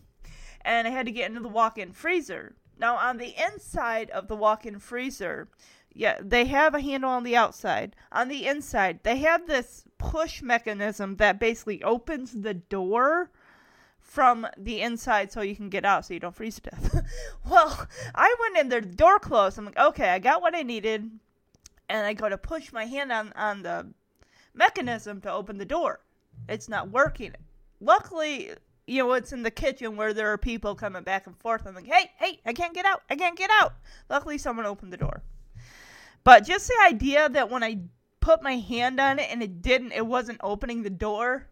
and 0.61 0.87
i 0.87 0.91
had 0.91 1.05
to 1.05 1.11
get 1.11 1.29
into 1.29 1.41
the 1.41 1.47
walk-in 1.47 1.93
freezer. 1.93 2.55
Now 2.77 2.95
on 2.97 3.17
the 3.17 3.35
inside 3.37 4.09
of 4.11 4.27
the 4.27 4.35
walk-in 4.35 4.79
freezer 4.79 5.49
yeah 5.93 6.17
they 6.21 6.45
have 6.45 6.75
a 6.75 6.81
handle 6.81 7.09
on 7.09 7.23
the 7.23 7.35
outside. 7.35 7.95
On 8.11 8.27
the 8.27 8.47
inside 8.47 8.99
they 9.03 9.17
have 9.17 9.47
this 9.47 9.85
push 9.97 10.41
mechanism 10.41 11.15
that 11.17 11.39
basically 11.39 11.83
opens 11.83 12.31
the 12.31 12.53
door 12.53 13.31
from 14.09 14.47
the 14.57 14.81
inside 14.81 15.31
so 15.31 15.41
you 15.41 15.55
can 15.55 15.69
get 15.69 15.85
out 15.85 16.03
so 16.03 16.15
you 16.15 16.19
don't 16.19 16.35
freeze 16.35 16.55
to 16.55 16.61
death. 16.61 17.05
well, 17.49 17.87
I 18.15 18.35
went 18.39 18.57
in 18.57 18.69
there, 18.69 18.81
the 18.81 18.87
door 18.87 19.19
closed. 19.19 19.57
I'm 19.57 19.65
like, 19.65 19.77
okay, 19.77 20.09
I 20.09 20.17
got 20.17 20.41
what 20.41 20.55
I 20.55 20.63
needed. 20.63 21.11
And 21.87 22.07
I 22.07 22.13
go 22.13 22.27
to 22.27 22.37
push 22.37 22.73
my 22.73 22.85
hand 22.85 23.11
on, 23.11 23.31
on 23.35 23.61
the 23.61 23.87
mechanism 24.53 25.21
to 25.21 25.31
open 25.31 25.59
the 25.59 25.65
door. 25.65 25.99
It's 26.47 26.67
not 26.67 26.89
working. 26.89 27.33
Luckily, 27.79 28.51
you 28.87 29.03
know, 29.03 29.13
it's 29.13 29.31
in 29.31 29.43
the 29.43 29.51
kitchen 29.51 29.95
where 29.95 30.13
there 30.13 30.31
are 30.31 30.37
people 30.39 30.73
coming 30.73 31.03
back 31.03 31.27
and 31.27 31.37
forth. 31.37 31.67
I'm 31.67 31.75
like, 31.75 31.85
hey, 31.85 32.11
hey, 32.17 32.39
I 32.45 32.53
can't 32.53 32.73
get 32.73 32.85
out. 32.85 33.03
I 33.11 33.15
can't 33.15 33.37
get 33.37 33.51
out. 33.61 33.73
Luckily, 34.09 34.39
someone 34.39 34.65
opened 34.65 34.91
the 34.91 34.97
door. 34.97 35.21
But 36.23 36.47
just 36.47 36.67
the 36.67 36.75
idea 36.87 37.29
that 37.29 37.51
when 37.51 37.63
I 37.63 37.81
put 38.21 38.41
my 38.41 38.57
hand 38.57 38.99
on 38.99 39.19
it 39.19 39.29
and 39.31 39.43
it 39.43 39.61
didn't, 39.61 39.91
it 39.91 40.05
wasn't 40.05 40.39
opening 40.41 40.81
the 40.81 40.89
door, 40.89 41.47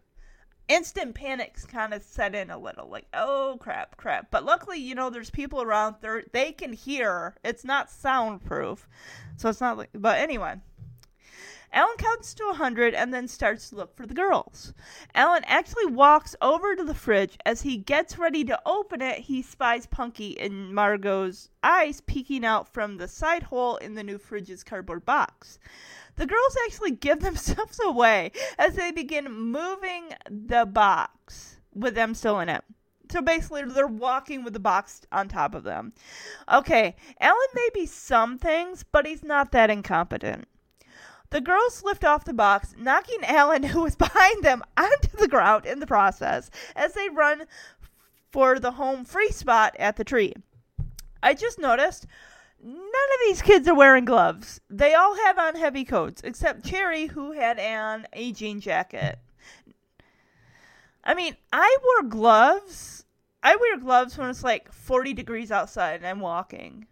instant 0.68 1.14
panics 1.14 1.64
kind 1.64 1.94
of 1.94 2.02
set 2.02 2.34
in 2.34 2.50
a 2.50 2.58
little 2.58 2.88
like 2.88 3.06
oh 3.14 3.56
crap 3.60 3.96
crap. 3.96 4.30
But 4.30 4.44
luckily 4.44 4.78
you 4.78 4.94
know 4.94 5.10
there's 5.10 5.30
people 5.30 5.62
around 5.62 5.96
there 6.00 6.24
they 6.32 6.52
can 6.52 6.72
hear. 6.72 7.36
It's 7.44 7.64
not 7.64 7.90
soundproof. 7.90 8.88
So 9.36 9.48
it's 9.48 9.60
not 9.60 9.78
like 9.78 9.90
but 9.94 10.18
anyway 10.18 10.56
Alan 11.72 11.96
counts 11.98 12.32
to 12.34 12.44
a 12.44 12.48
100 12.48 12.94
and 12.94 13.12
then 13.12 13.28
starts 13.28 13.68
to 13.68 13.76
look 13.76 13.94
for 13.94 14.06
the 14.06 14.14
girls. 14.14 14.72
Alan 15.14 15.44
actually 15.46 15.86
walks 15.86 16.34
over 16.40 16.74
to 16.74 16.82
the 16.82 16.94
fridge. 16.94 17.36
As 17.44 17.62
he 17.62 17.76
gets 17.76 18.18
ready 18.18 18.44
to 18.44 18.60
open 18.64 19.02
it, 19.02 19.20
he 19.20 19.42
spies 19.42 19.86
Punky 19.86 20.30
in 20.30 20.72
Margaux's 20.72 21.50
eyes 21.62 22.00
peeking 22.00 22.44
out 22.44 22.72
from 22.72 22.96
the 22.96 23.08
side 23.08 23.42
hole 23.44 23.76
in 23.76 23.94
the 23.94 24.02
new 24.02 24.18
fridge's 24.18 24.64
cardboard 24.64 25.04
box. 25.04 25.58
The 26.16 26.26
girls 26.26 26.56
actually 26.64 26.92
give 26.92 27.20
themselves 27.22 27.78
away 27.84 28.32
as 28.58 28.74
they 28.74 28.90
begin 28.90 29.30
moving 29.30 30.14
the 30.30 30.64
box 30.66 31.58
with 31.74 31.94
them 31.94 32.14
still 32.14 32.40
in 32.40 32.48
it. 32.48 32.64
So 33.10 33.22
basically, 33.22 33.64
they're 33.64 33.86
walking 33.86 34.44
with 34.44 34.52
the 34.52 34.60
box 34.60 35.00
on 35.10 35.28
top 35.28 35.54
of 35.54 35.64
them. 35.64 35.94
Okay, 36.52 36.94
Alan 37.20 37.38
may 37.54 37.68
be 37.72 37.86
some 37.86 38.36
things, 38.38 38.84
but 38.90 39.06
he's 39.06 39.22
not 39.22 39.52
that 39.52 39.70
incompetent. 39.70 40.46
The 41.30 41.40
girls 41.40 41.82
lift 41.84 42.04
off 42.04 42.24
the 42.24 42.32
box, 42.32 42.74
knocking 42.78 43.22
Alan, 43.22 43.62
who 43.62 43.82
was 43.82 43.96
behind 43.96 44.42
them, 44.42 44.62
onto 44.76 45.16
the 45.16 45.28
ground 45.28 45.66
in 45.66 45.80
the 45.80 45.86
process 45.86 46.50
as 46.74 46.94
they 46.94 47.08
run 47.08 47.44
for 48.30 48.58
the 48.58 48.72
home 48.72 49.04
free 49.04 49.30
spot 49.30 49.74
at 49.78 49.96
the 49.96 50.04
tree. 50.04 50.34
I 51.22 51.34
just 51.34 51.58
noticed 51.58 52.06
none 52.62 52.76
of 52.76 53.26
these 53.26 53.42
kids 53.42 53.68
are 53.68 53.74
wearing 53.74 54.04
gloves. 54.04 54.60
They 54.70 54.94
all 54.94 55.16
have 55.16 55.38
on 55.38 55.54
heavy 55.54 55.84
coats, 55.84 56.22
except 56.24 56.66
Cherie, 56.66 57.06
who 57.06 57.32
had 57.32 57.58
on 57.58 58.06
a 58.12 58.32
jean 58.32 58.60
jacket. 58.60 59.18
I 61.04 61.14
mean, 61.14 61.36
I 61.52 61.76
wore 61.82 62.08
gloves. 62.08 63.04
I 63.42 63.56
wear 63.56 63.78
gloves 63.78 64.18
when 64.18 64.28
it's 64.28 64.44
like 64.44 64.72
40 64.72 65.14
degrees 65.14 65.50
outside 65.50 65.96
and 65.96 66.06
I'm 66.06 66.20
walking. 66.20 66.86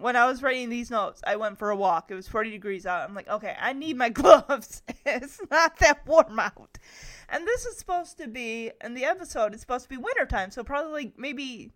When 0.00 0.16
I 0.16 0.26
was 0.26 0.42
writing 0.42 0.70
these 0.70 0.90
notes, 0.90 1.20
I 1.26 1.36
went 1.36 1.58
for 1.58 1.70
a 1.70 1.76
walk. 1.76 2.10
It 2.10 2.14
was 2.14 2.26
40 2.26 2.50
degrees 2.50 2.86
out. 2.86 3.08
I'm 3.08 3.14
like, 3.14 3.28
okay, 3.28 3.54
I 3.60 3.72
need 3.72 3.96
my 3.96 4.08
gloves. 4.20 4.82
it's 5.04 5.40
not 5.50 5.78
that 5.78 6.06
warm 6.06 6.38
out. 6.38 6.78
And 7.28 7.46
this 7.46 7.66
is 7.66 7.76
supposed 7.76 8.18
to 8.18 8.26
be, 8.26 8.72
in 8.82 8.94
the 8.94 9.04
episode, 9.04 9.52
it's 9.52 9.60
supposed 9.60 9.84
to 9.84 9.88
be 9.88 9.96
wintertime. 9.96 10.50
So 10.50 10.64
probably 10.64 10.92
like 10.92 11.12
maybe 11.18 11.72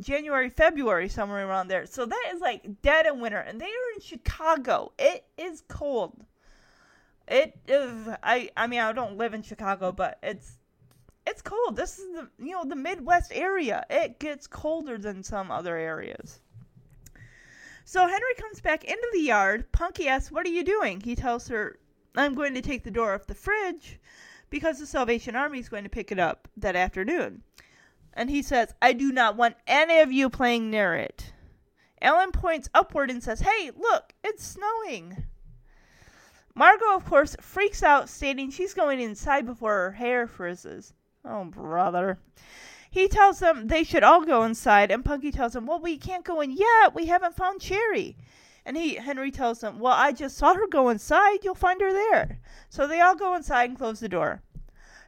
January, 0.00 0.50
February, 0.50 1.08
somewhere 1.08 1.46
around 1.46 1.68
there. 1.68 1.86
So 1.86 2.06
that 2.06 2.32
is 2.34 2.40
like 2.40 2.82
dead 2.82 3.06
in 3.06 3.20
winter. 3.20 3.38
And 3.38 3.60
they 3.60 3.66
are 3.66 3.92
in 3.94 4.00
Chicago. 4.00 4.92
It 4.98 5.24
is 5.36 5.62
cold. 5.68 6.24
It 7.28 7.56
is. 7.68 8.08
I. 8.22 8.50
I 8.56 8.66
mean, 8.66 8.80
I 8.80 8.92
don't 8.92 9.16
live 9.16 9.32
in 9.32 9.42
Chicago, 9.42 9.92
but 9.92 10.18
it's 10.22 10.58
it's 11.26 11.40
cold. 11.40 11.76
This 11.76 11.98
is 11.98 12.12
the 12.14 12.28
you 12.38 12.50
know 12.50 12.64
the 12.64 12.76
Midwest 12.76 13.32
area. 13.34 13.86
It 13.88 14.18
gets 14.18 14.46
colder 14.46 14.98
than 14.98 15.22
some 15.22 15.50
other 15.50 15.76
areas. 15.76 16.40
So 17.84 18.06
Henry 18.06 18.34
comes 18.38 18.60
back 18.60 18.84
into 18.84 19.08
the 19.12 19.20
yard. 19.20 19.70
Punky 19.72 20.08
asks, 20.08 20.30
"What 20.30 20.46
are 20.46 20.50
you 20.50 20.64
doing?" 20.64 21.00
He 21.00 21.14
tells 21.14 21.48
her, 21.48 21.78
"I'm 22.14 22.34
going 22.34 22.54
to 22.54 22.62
take 22.62 22.84
the 22.84 22.90
door 22.90 23.14
off 23.14 23.26
the 23.26 23.34
fridge 23.34 23.98
because 24.50 24.78
the 24.78 24.86
Salvation 24.86 25.34
Army 25.36 25.58
is 25.58 25.68
going 25.68 25.84
to 25.84 25.90
pick 25.90 26.12
it 26.12 26.18
up 26.18 26.48
that 26.56 26.76
afternoon." 26.76 27.42
And 28.14 28.30
he 28.30 28.42
says, 28.42 28.74
"I 28.80 28.92
do 28.92 29.12
not 29.12 29.36
want 29.36 29.56
any 29.66 29.98
of 30.00 30.12
you 30.12 30.30
playing 30.30 30.70
near 30.70 30.94
it." 30.94 31.32
Ellen 32.00 32.32
points 32.32 32.68
upward 32.74 33.10
and 33.10 33.22
says, 33.22 33.40
"Hey, 33.40 33.70
look, 33.76 34.14
it's 34.22 34.44
snowing." 34.44 35.24
Margaux, 36.54 36.96
of 36.96 37.04
course, 37.06 37.34
freaks 37.40 37.82
out, 37.82 38.08
stating 38.08 38.50
she's 38.50 38.74
going 38.74 39.00
inside 39.00 39.46
before 39.46 39.72
her 39.72 39.92
hair 39.92 40.26
frizzes. 40.26 40.92
Oh, 41.24 41.44
brother. 41.44 42.18
He 42.92 43.08
tells 43.08 43.38
them 43.38 43.68
they 43.68 43.84
should 43.84 44.02
all 44.02 44.22
go 44.22 44.42
inside, 44.42 44.90
and 44.90 45.02
Punky 45.02 45.32
tells 45.32 45.56
him, 45.56 45.64
Well, 45.64 45.80
we 45.80 45.96
can't 45.96 46.26
go 46.26 46.42
in 46.42 46.50
yet. 46.50 46.94
We 46.94 47.06
haven't 47.06 47.34
found 47.34 47.62
Cherie. 47.62 48.18
And 48.66 48.76
he 48.76 48.96
Henry 48.96 49.30
tells 49.30 49.60
them, 49.60 49.78
Well, 49.78 49.94
I 49.94 50.12
just 50.12 50.36
saw 50.36 50.52
her 50.52 50.66
go 50.66 50.90
inside. 50.90 51.42
You'll 51.42 51.54
find 51.54 51.80
her 51.80 51.90
there. 51.90 52.38
So 52.68 52.86
they 52.86 53.00
all 53.00 53.14
go 53.14 53.34
inside 53.34 53.70
and 53.70 53.78
close 53.78 54.00
the 54.00 54.10
door. 54.10 54.42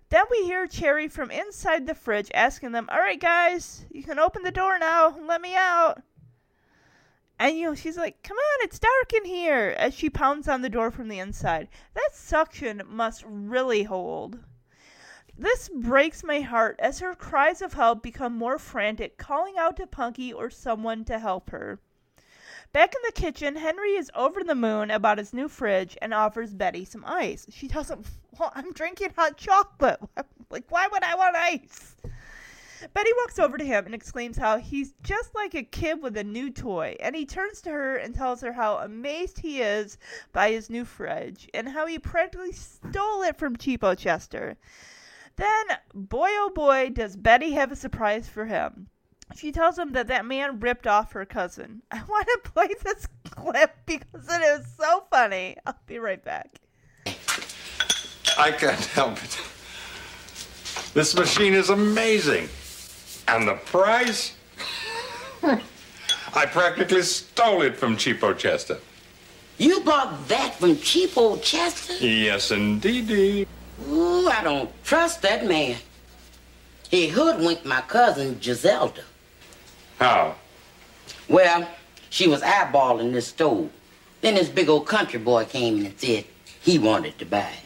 Then 0.08 0.24
we 0.30 0.44
hear 0.44 0.66
Cherie 0.66 1.08
from 1.08 1.30
inside 1.30 1.86
the 1.86 1.94
fridge 1.94 2.30
asking 2.32 2.72
them, 2.72 2.88
All 2.90 3.00
right, 3.00 3.20
guys, 3.20 3.84
you 3.90 4.02
can 4.02 4.18
open 4.18 4.44
the 4.44 4.50
door 4.50 4.78
now. 4.78 5.18
Let 5.18 5.42
me 5.42 5.54
out. 5.54 6.02
And 7.38 7.54
you 7.54 7.66
know, 7.66 7.74
she's 7.74 7.98
like, 7.98 8.22
"Come 8.22 8.38
on, 8.38 8.64
it's 8.64 8.78
dark 8.78 9.12
in 9.12 9.26
here." 9.26 9.74
As 9.76 9.92
she 9.92 10.08
pounds 10.08 10.48
on 10.48 10.62
the 10.62 10.70
door 10.70 10.90
from 10.90 11.08
the 11.08 11.18
inside. 11.18 11.68
That 11.92 12.14
suction 12.14 12.82
must 12.86 13.24
really 13.26 13.82
hold. 13.82 14.38
This 15.36 15.68
breaks 15.68 16.22
my 16.22 16.40
heart 16.40 16.76
as 16.78 17.00
her 17.00 17.14
cries 17.16 17.60
of 17.60 17.72
help 17.72 18.02
become 18.02 18.38
more 18.38 18.56
frantic, 18.56 19.18
calling 19.18 19.58
out 19.58 19.76
to 19.78 19.86
Punky 19.86 20.32
or 20.32 20.48
someone 20.48 21.04
to 21.06 21.18
help 21.18 21.50
her. 21.50 21.80
Back 22.72 22.94
in 22.94 23.02
the 23.04 23.20
kitchen, 23.20 23.56
Henry 23.56 23.96
is 23.96 24.12
over 24.14 24.44
the 24.44 24.54
moon 24.54 24.92
about 24.92 25.18
his 25.18 25.32
new 25.32 25.48
fridge 25.48 25.98
and 26.00 26.14
offers 26.14 26.54
Betty 26.54 26.84
some 26.84 27.04
ice. 27.04 27.46
She 27.50 27.66
him, 27.66 28.04
Well, 28.38 28.52
I'm 28.54 28.72
drinking 28.72 29.14
hot 29.16 29.36
chocolate. 29.36 30.00
like, 30.50 30.70
why 30.70 30.86
would 30.86 31.02
I 31.02 31.16
want 31.16 31.36
ice? 31.36 31.96
Betty 32.92 33.10
walks 33.16 33.38
over 33.40 33.58
to 33.58 33.64
him 33.64 33.86
and 33.86 33.94
exclaims 33.94 34.36
how 34.36 34.58
he's 34.58 34.94
just 35.02 35.34
like 35.34 35.54
a 35.54 35.62
kid 35.64 36.00
with 36.02 36.16
a 36.16 36.24
new 36.24 36.50
toy, 36.50 36.96
and 37.00 37.16
he 37.16 37.26
turns 37.26 37.60
to 37.62 37.70
her 37.70 37.96
and 37.96 38.14
tells 38.14 38.40
her 38.40 38.52
how 38.52 38.76
amazed 38.76 39.38
he 39.38 39.60
is 39.60 39.98
by 40.32 40.50
his 40.50 40.70
new 40.70 40.84
fridge 40.84 41.48
and 41.54 41.68
how 41.68 41.86
he 41.86 41.98
practically 41.98 42.52
stole 42.52 43.22
it 43.22 43.36
from 43.36 43.56
Cheapo 43.56 43.96
Chester. 43.96 44.56
Then, 45.36 45.66
boy 45.92 46.28
oh 46.30 46.52
boy, 46.54 46.90
does 46.90 47.16
Betty 47.16 47.52
have 47.52 47.72
a 47.72 47.76
surprise 47.76 48.28
for 48.28 48.46
him. 48.46 48.88
She 49.36 49.50
tells 49.50 49.78
him 49.78 49.92
that 49.92 50.06
that 50.08 50.26
man 50.26 50.60
ripped 50.60 50.86
off 50.86 51.12
her 51.12 51.24
cousin. 51.24 51.82
I 51.90 52.02
want 52.08 52.26
to 52.28 52.50
play 52.50 52.68
this 52.82 53.08
clip 53.30 53.74
because 53.86 54.28
it 54.28 54.42
is 54.42 54.66
so 54.78 55.04
funny. 55.10 55.56
I'll 55.66 55.78
be 55.86 55.98
right 55.98 56.22
back. 56.22 56.60
I 58.36 58.50
can't 58.52 58.84
help 58.86 59.22
it. 59.22 59.38
This 60.92 61.14
machine 61.14 61.54
is 61.54 61.70
amazing. 61.70 62.48
And 63.26 63.48
the 63.48 63.54
price? 63.54 64.36
I 65.42 66.46
practically 66.46 67.02
stole 67.02 67.62
it 67.62 67.76
from 67.76 67.96
Cheapo 67.96 68.36
Chester. 68.36 68.78
You 69.58 69.80
bought 69.80 70.28
that 70.28 70.54
from 70.56 70.76
Cheapo 70.76 71.40
Chester? 71.42 71.94
Yes, 72.04 72.50
indeedy. 72.50 73.46
Ooh, 73.88 74.28
I 74.28 74.42
don't 74.42 74.70
trust 74.84 75.22
that 75.22 75.46
man. 75.46 75.76
He 76.90 77.08
hoodwinked 77.08 77.64
my 77.64 77.80
cousin 77.82 78.38
Giselda. 78.40 79.02
How? 79.98 80.36
Well, 81.28 81.68
she 82.10 82.28
was 82.28 82.40
eyeballing 82.42 83.12
this 83.12 83.28
stove. 83.28 83.70
Then 84.20 84.36
this 84.36 84.48
big 84.48 84.68
old 84.68 84.86
country 84.86 85.18
boy 85.18 85.44
came 85.44 85.78
in 85.78 85.86
and 85.86 85.98
said 85.98 86.24
he 86.60 86.78
wanted 86.78 87.18
to 87.18 87.26
buy 87.26 87.50
it. 87.50 87.58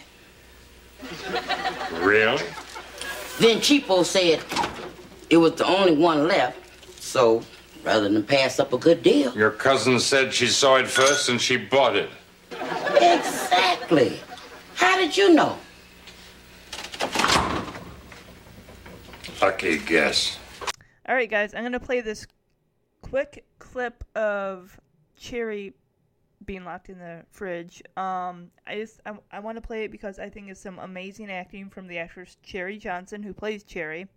Really? 2.01 2.43
Then 3.39 3.59
Cheapo 3.59 4.05
said 4.05 4.43
it 5.31 5.37
was 5.37 5.55
the 5.55 5.67
only 5.67 5.97
one 5.97 6.27
left, 6.27 6.59
so 7.01 7.43
rather 7.85 8.09
than 8.09 8.25
pass 8.25 8.59
up 8.59 8.73
a 8.73 8.79
good 8.79 9.03
deal. 9.03 9.37
Your 9.37 9.51
cousin 9.51 10.01
said 10.01 10.35
she 10.35 10.47
saw 10.47 10.77
it 10.77 10.89
first 10.89 11.29
and 11.29 11.41
she 11.41 11.57
bought 11.57 11.97
it. 11.97 12.11
Exactly. 12.51 14.19
How 14.75 14.97
did 14.97 15.17
you 15.17 15.35
know? 15.35 15.57
Lucky 19.41 19.79
guess. 19.79 20.37
All 21.09 21.15
right, 21.15 21.31
guys, 21.31 21.55
I'm 21.55 21.63
gonna 21.63 21.79
play 21.79 22.01
this 22.01 22.27
quick 23.03 23.45
clip 23.61 24.03
of 24.17 24.79
Cherie 25.17 25.75
being 26.45 26.65
locked 26.65 26.89
in 26.89 26.99
the 26.99 27.25
fridge. 27.31 27.81
Um, 27.97 28.51
I 28.67 28.77
just 28.77 29.01
I, 29.07 29.13
I 29.31 29.39
want 29.39 29.57
to 29.57 29.63
play 29.63 29.85
it 29.85 29.93
because 29.93 30.19
I 30.19 30.29
think 30.29 30.49
it's 30.49 30.61
some 30.61 30.81
amazing 30.81 31.31
acting 31.31 31.71
from 31.71 31.87
the 31.87 31.99
actress 31.99 32.37
Cherie 32.43 32.79
Johnson 32.79 33.23
who 33.23 33.33
plays 33.33 33.65
Cherie, 33.65 34.09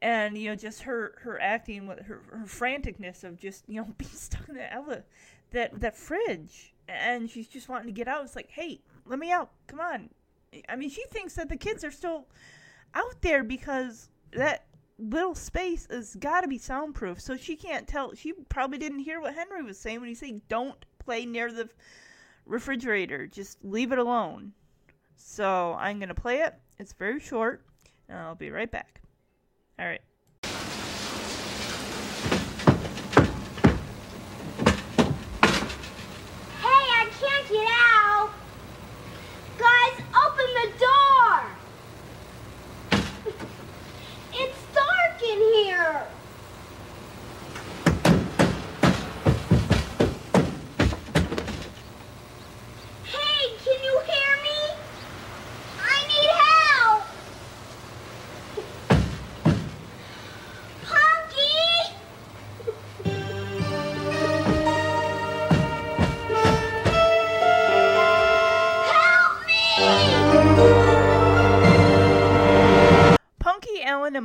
and 0.00 0.36
you 0.36 0.50
know 0.50 0.56
just 0.56 0.82
her 0.82 1.14
her 1.22 1.40
acting 1.40 1.86
with 1.86 2.00
her 2.00 2.22
her 2.30 2.44
franticness 2.44 3.22
of 3.22 3.38
just 3.38 3.62
you 3.68 3.80
know 3.80 3.86
being 3.98 4.10
stuck 4.10 4.48
in 4.48 4.56
that 4.56 4.72
ele- 4.72 5.04
that 5.52 5.80
that 5.80 5.96
fridge, 5.96 6.74
and 6.88 7.30
she's 7.30 7.46
just 7.46 7.68
wanting 7.68 7.86
to 7.86 7.92
get 7.92 8.08
out. 8.08 8.24
It's 8.24 8.34
like, 8.34 8.50
hey, 8.50 8.80
let 9.06 9.20
me 9.20 9.30
out, 9.30 9.50
come 9.68 9.78
on. 9.78 10.10
I 10.68 10.74
mean, 10.74 10.90
she 10.90 11.04
thinks 11.10 11.34
that 11.36 11.48
the 11.48 11.56
kids 11.56 11.84
are 11.84 11.92
still 11.92 12.26
out 12.94 13.22
there 13.22 13.44
because 13.44 14.10
that 14.32 14.66
little 14.98 15.34
space 15.34 15.86
has 15.90 16.14
got 16.16 16.42
to 16.42 16.48
be 16.48 16.58
soundproof. 16.58 17.20
So 17.20 17.36
she 17.36 17.56
can't 17.56 17.86
tell. 17.88 18.14
She 18.14 18.32
probably 18.32 18.78
didn't 18.78 19.00
hear 19.00 19.20
what 19.20 19.34
Henry 19.34 19.62
was 19.62 19.78
saying 19.78 20.00
when 20.00 20.08
he 20.08 20.14
said, 20.14 20.46
"Don't 20.48 20.84
play 20.98 21.24
near 21.26 21.52
the 21.52 21.68
refrigerator. 22.46 23.26
Just 23.26 23.64
leave 23.64 23.92
it 23.92 23.98
alone." 23.98 24.52
So 25.16 25.74
I'm 25.78 25.98
gonna 25.98 26.14
play 26.14 26.40
it. 26.40 26.54
It's 26.78 26.92
very 26.92 27.20
short, 27.20 27.64
and 28.08 28.18
I'll 28.18 28.34
be 28.34 28.50
right 28.50 28.70
back. 28.70 29.00
All 29.78 29.86
right. 29.86 30.02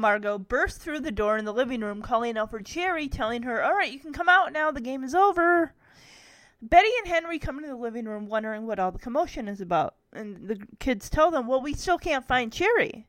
Margaux 0.07 0.37
burst 0.37 0.79
through 0.79 1.01
the 1.01 1.11
door 1.11 1.37
in 1.37 1.43
the 1.43 1.51
living 1.51 1.81
room, 1.81 2.01
calling 2.01 2.37
out 2.37 2.49
for 2.49 2.63
Cherie, 2.63 3.09
telling 3.09 3.43
her, 3.43 3.61
All 3.61 3.73
right, 3.73 3.91
you 3.91 3.99
can 3.99 4.13
come 4.13 4.29
out 4.29 4.53
now, 4.53 4.71
the 4.71 4.79
game 4.79 5.03
is 5.03 5.13
over. 5.13 5.73
Betty 6.61 6.87
and 6.99 7.09
Henry 7.09 7.37
come 7.37 7.57
into 7.57 7.67
the 7.67 7.75
living 7.75 8.05
room 8.05 8.29
wondering 8.29 8.65
what 8.65 8.79
all 8.79 8.93
the 8.93 8.99
commotion 8.99 9.49
is 9.49 9.59
about. 9.59 9.95
And 10.13 10.47
the 10.47 10.65
kids 10.79 11.09
tell 11.09 11.29
them, 11.29 11.45
Well, 11.45 11.59
we 11.59 11.73
still 11.73 11.97
can't 11.97 12.25
find 12.25 12.53
Cherie. 12.53 13.05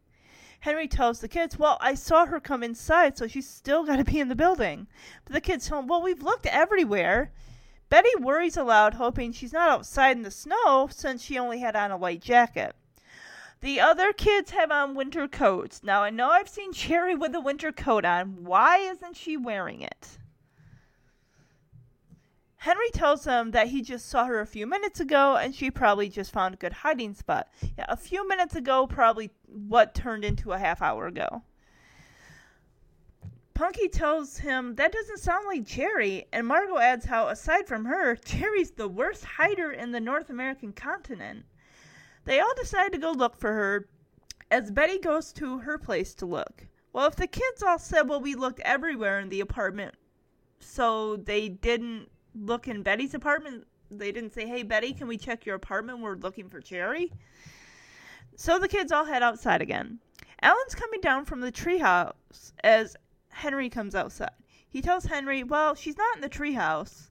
Henry 0.58 0.88
tells 0.88 1.20
the 1.20 1.28
kids, 1.28 1.56
Well, 1.56 1.78
I 1.80 1.94
saw 1.94 2.26
her 2.26 2.40
come 2.40 2.64
inside, 2.64 3.16
so 3.16 3.28
she's 3.28 3.48
still 3.48 3.84
got 3.84 3.98
to 3.98 4.04
be 4.04 4.18
in 4.18 4.26
the 4.26 4.34
building. 4.34 4.88
But 5.24 5.34
the 5.34 5.40
kids 5.40 5.68
tell 5.68 5.78
him, 5.78 5.86
Well, 5.86 6.02
we've 6.02 6.24
looked 6.24 6.46
everywhere. 6.46 7.30
Betty 7.90 8.10
worries 8.18 8.56
aloud, 8.56 8.94
hoping 8.94 9.30
she's 9.30 9.52
not 9.52 9.70
outside 9.70 10.16
in 10.16 10.24
the 10.24 10.32
snow 10.32 10.88
since 10.90 11.22
she 11.22 11.38
only 11.38 11.60
had 11.60 11.76
on 11.76 11.92
a 11.92 11.96
light 11.96 12.22
jacket. 12.22 12.74
The 13.60 13.80
other 13.80 14.12
kids 14.12 14.52
have 14.52 14.70
on 14.70 14.94
winter 14.94 15.26
coats. 15.26 15.82
Now, 15.82 16.02
I 16.02 16.10
know 16.10 16.30
I've 16.30 16.48
seen 16.48 16.72
Cherie 16.72 17.16
with 17.16 17.34
a 17.34 17.40
winter 17.40 17.72
coat 17.72 18.04
on. 18.04 18.44
Why 18.44 18.78
isn't 18.78 19.16
she 19.16 19.36
wearing 19.36 19.82
it? 19.82 20.18
Henry 22.56 22.90
tells 22.92 23.24
them 23.24 23.52
that 23.52 23.68
he 23.68 23.82
just 23.82 24.08
saw 24.08 24.26
her 24.26 24.40
a 24.40 24.46
few 24.46 24.66
minutes 24.66 25.00
ago 25.00 25.36
and 25.36 25.54
she 25.54 25.70
probably 25.70 26.08
just 26.08 26.32
found 26.32 26.54
a 26.54 26.58
good 26.58 26.72
hiding 26.72 27.14
spot. 27.14 27.48
Yeah, 27.76 27.86
a 27.88 27.96
few 27.96 28.28
minutes 28.28 28.54
ago, 28.54 28.86
probably 28.86 29.30
what 29.46 29.94
turned 29.94 30.24
into 30.24 30.52
a 30.52 30.58
half 30.58 30.82
hour 30.82 31.06
ago. 31.06 31.42
Punky 33.54 33.88
tells 33.88 34.38
him 34.38 34.76
that 34.76 34.92
doesn't 34.92 35.18
sound 35.18 35.46
like 35.46 35.66
Cherie, 35.66 36.26
and 36.32 36.46
Margaux 36.46 36.78
adds 36.78 37.06
how, 37.06 37.26
aside 37.26 37.66
from 37.66 37.86
her, 37.86 38.14
Cherie's 38.14 38.70
the 38.70 38.86
worst 38.86 39.24
hider 39.24 39.72
in 39.72 39.90
the 39.90 39.98
North 39.98 40.30
American 40.30 40.72
continent. 40.72 41.44
They 42.28 42.40
all 42.40 42.54
decide 42.56 42.92
to 42.92 42.98
go 42.98 43.12
look 43.12 43.38
for 43.38 43.54
her 43.54 43.88
as 44.50 44.70
Betty 44.70 44.98
goes 44.98 45.32
to 45.32 45.60
her 45.60 45.78
place 45.78 46.12
to 46.16 46.26
look. 46.26 46.66
Well, 46.92 47.06
if 47.06 47.16
the 47.16 47.26
kids 47.26 47.62
all 47.62 47.78
said, 47.78 48.02
well, 48.02 48.20
we 48.20 48.34
looked 48.34 48.60
everywhere 48.60 49.18
in 49.18 49.30
the 49.30 49.40
apartment, 49.40 49.94
so 50.60 51.16
they 51.16 51.48
didn't 51.48 52.10
look 52.34 52.68
in 52.68 52.82
Betty's 52.82 53.14
apartment. 53.14 53.66
They 53.90 54.12
didn't 54.12 54.34
say, 54.34 54.46
hey, 54.46 54.62
Betty, 54.62 54.92
can 54.92 55.06
we 55.06 55.16
check 55.16 55.46
your 55.46 55.54
apartment? 55.54 56.00
We're 56.00 56.16
looking 56.16 56.50
for 56.50 56.60
Cherie. 56.60 57.10
So 58.36 58.58
the 58.58 58.68
kids 58.68 58.92
all 58.92 59.06
head 59.06 59.22
outside 59.22 59.62
again. 59.62 59.98
Alan's 60.42 60.74
coming 60.74 61.00
down 61.00 61.24
from 61.24 61.40
the 61.40 61.50
treehouse 61.50 62.52
as 62.62 62.94
Henry 63.30 63.70
comes 63.70 63.94
outside. 63.94 64.32
He 64.68 64.82
tells 64.82 65.06
Henry, 65.06 65.44
well, 65.44 65.74
she's 65.74 65.96
not 65.96 66.16
in 66.16 66.20
the 66.20 66.28
treehouse. 66.28 67.08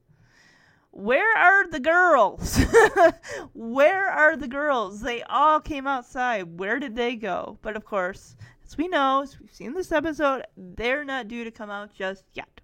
Where 0.97 1.37
are 1.37 1.67
the 1.67 1.79
girls? 1.79 2.59
Where 3.53 4.09
are 4.09 4.35
the 4.35 4.47
girls? 4.47 5.01
They 5.01 5.21
all 5.21 5.59
came 5.59 5.85
outside. 5.85 6.57
Where 6.57 6.79
did 6.79 6.95
they 6.95 7.15
go? 7.15 7.59
But 7.61 7.75
of 7.75 7.85
course, 7.85 8.35
as 8.65 8.79
we 8.79 8.87
know, 8.87 9.21
as 9.21 9.39
we've 9.39 9.53
seen 9.53 9.75
this 9.75 9.91
episode, 9.91 10.47
they're 10.57 11.05
not 11.05 11.27
due 11.27 11.43
to 11.43 11.51
come 11.51 11.69
out 11.69 11.93
just 11.93 12.23
yet. 12.33 12.61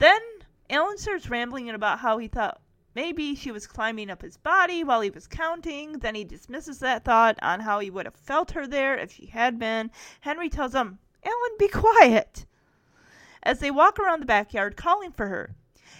Then 0.00 0.20
Alan 0.68 0.98
starts 0.98 1.30
rambling 1.30 1.70
about 1.70 2.00
how 2.00 2.18
he 2.18 2.26
thought 2.26 2.60
maybe 2.96 3.36
she 3.36 3.52
was 3.52 3.68
climbing 3.68 4.10
up 4.10 4.22
his 4.22 4.36
body 4.36 4.82
while 4.82 5.00
he 5.00 5.10
was 5.10 5.28
counting. 5.28 6.00
Then 6.00 6.16
he 6.16 6.24
dismisses 6.24 6.80
that 6.80 7.04
thought 7.04 7.38
on 7.40 7.60
how 7.60 7.78
he 7.78 7.88
would 7.88 8.06
have 8.06 8.16
felt 8.16 8.50
her 8.50 8.66
there 8.66 8.98
if 8.98 9.12
she 9.12 9.26
had 9.26 9.60
been. 9.60 9.92
Henry 10.22 10.48
tells 10.48 10.74
him, 10.74 10.98
Alan, 11.24 11.56
be 11.56 11.68
quiet. 11.68 12.46
As 13.44 13.60
they 13.60 13.70
walk 13.70 14.00
around 14.00 14.18
the 14.18 14.26
backyard 14.26 14.76
calling 14.76 15.12
for 15.12 15.28
her, 15.28 15.54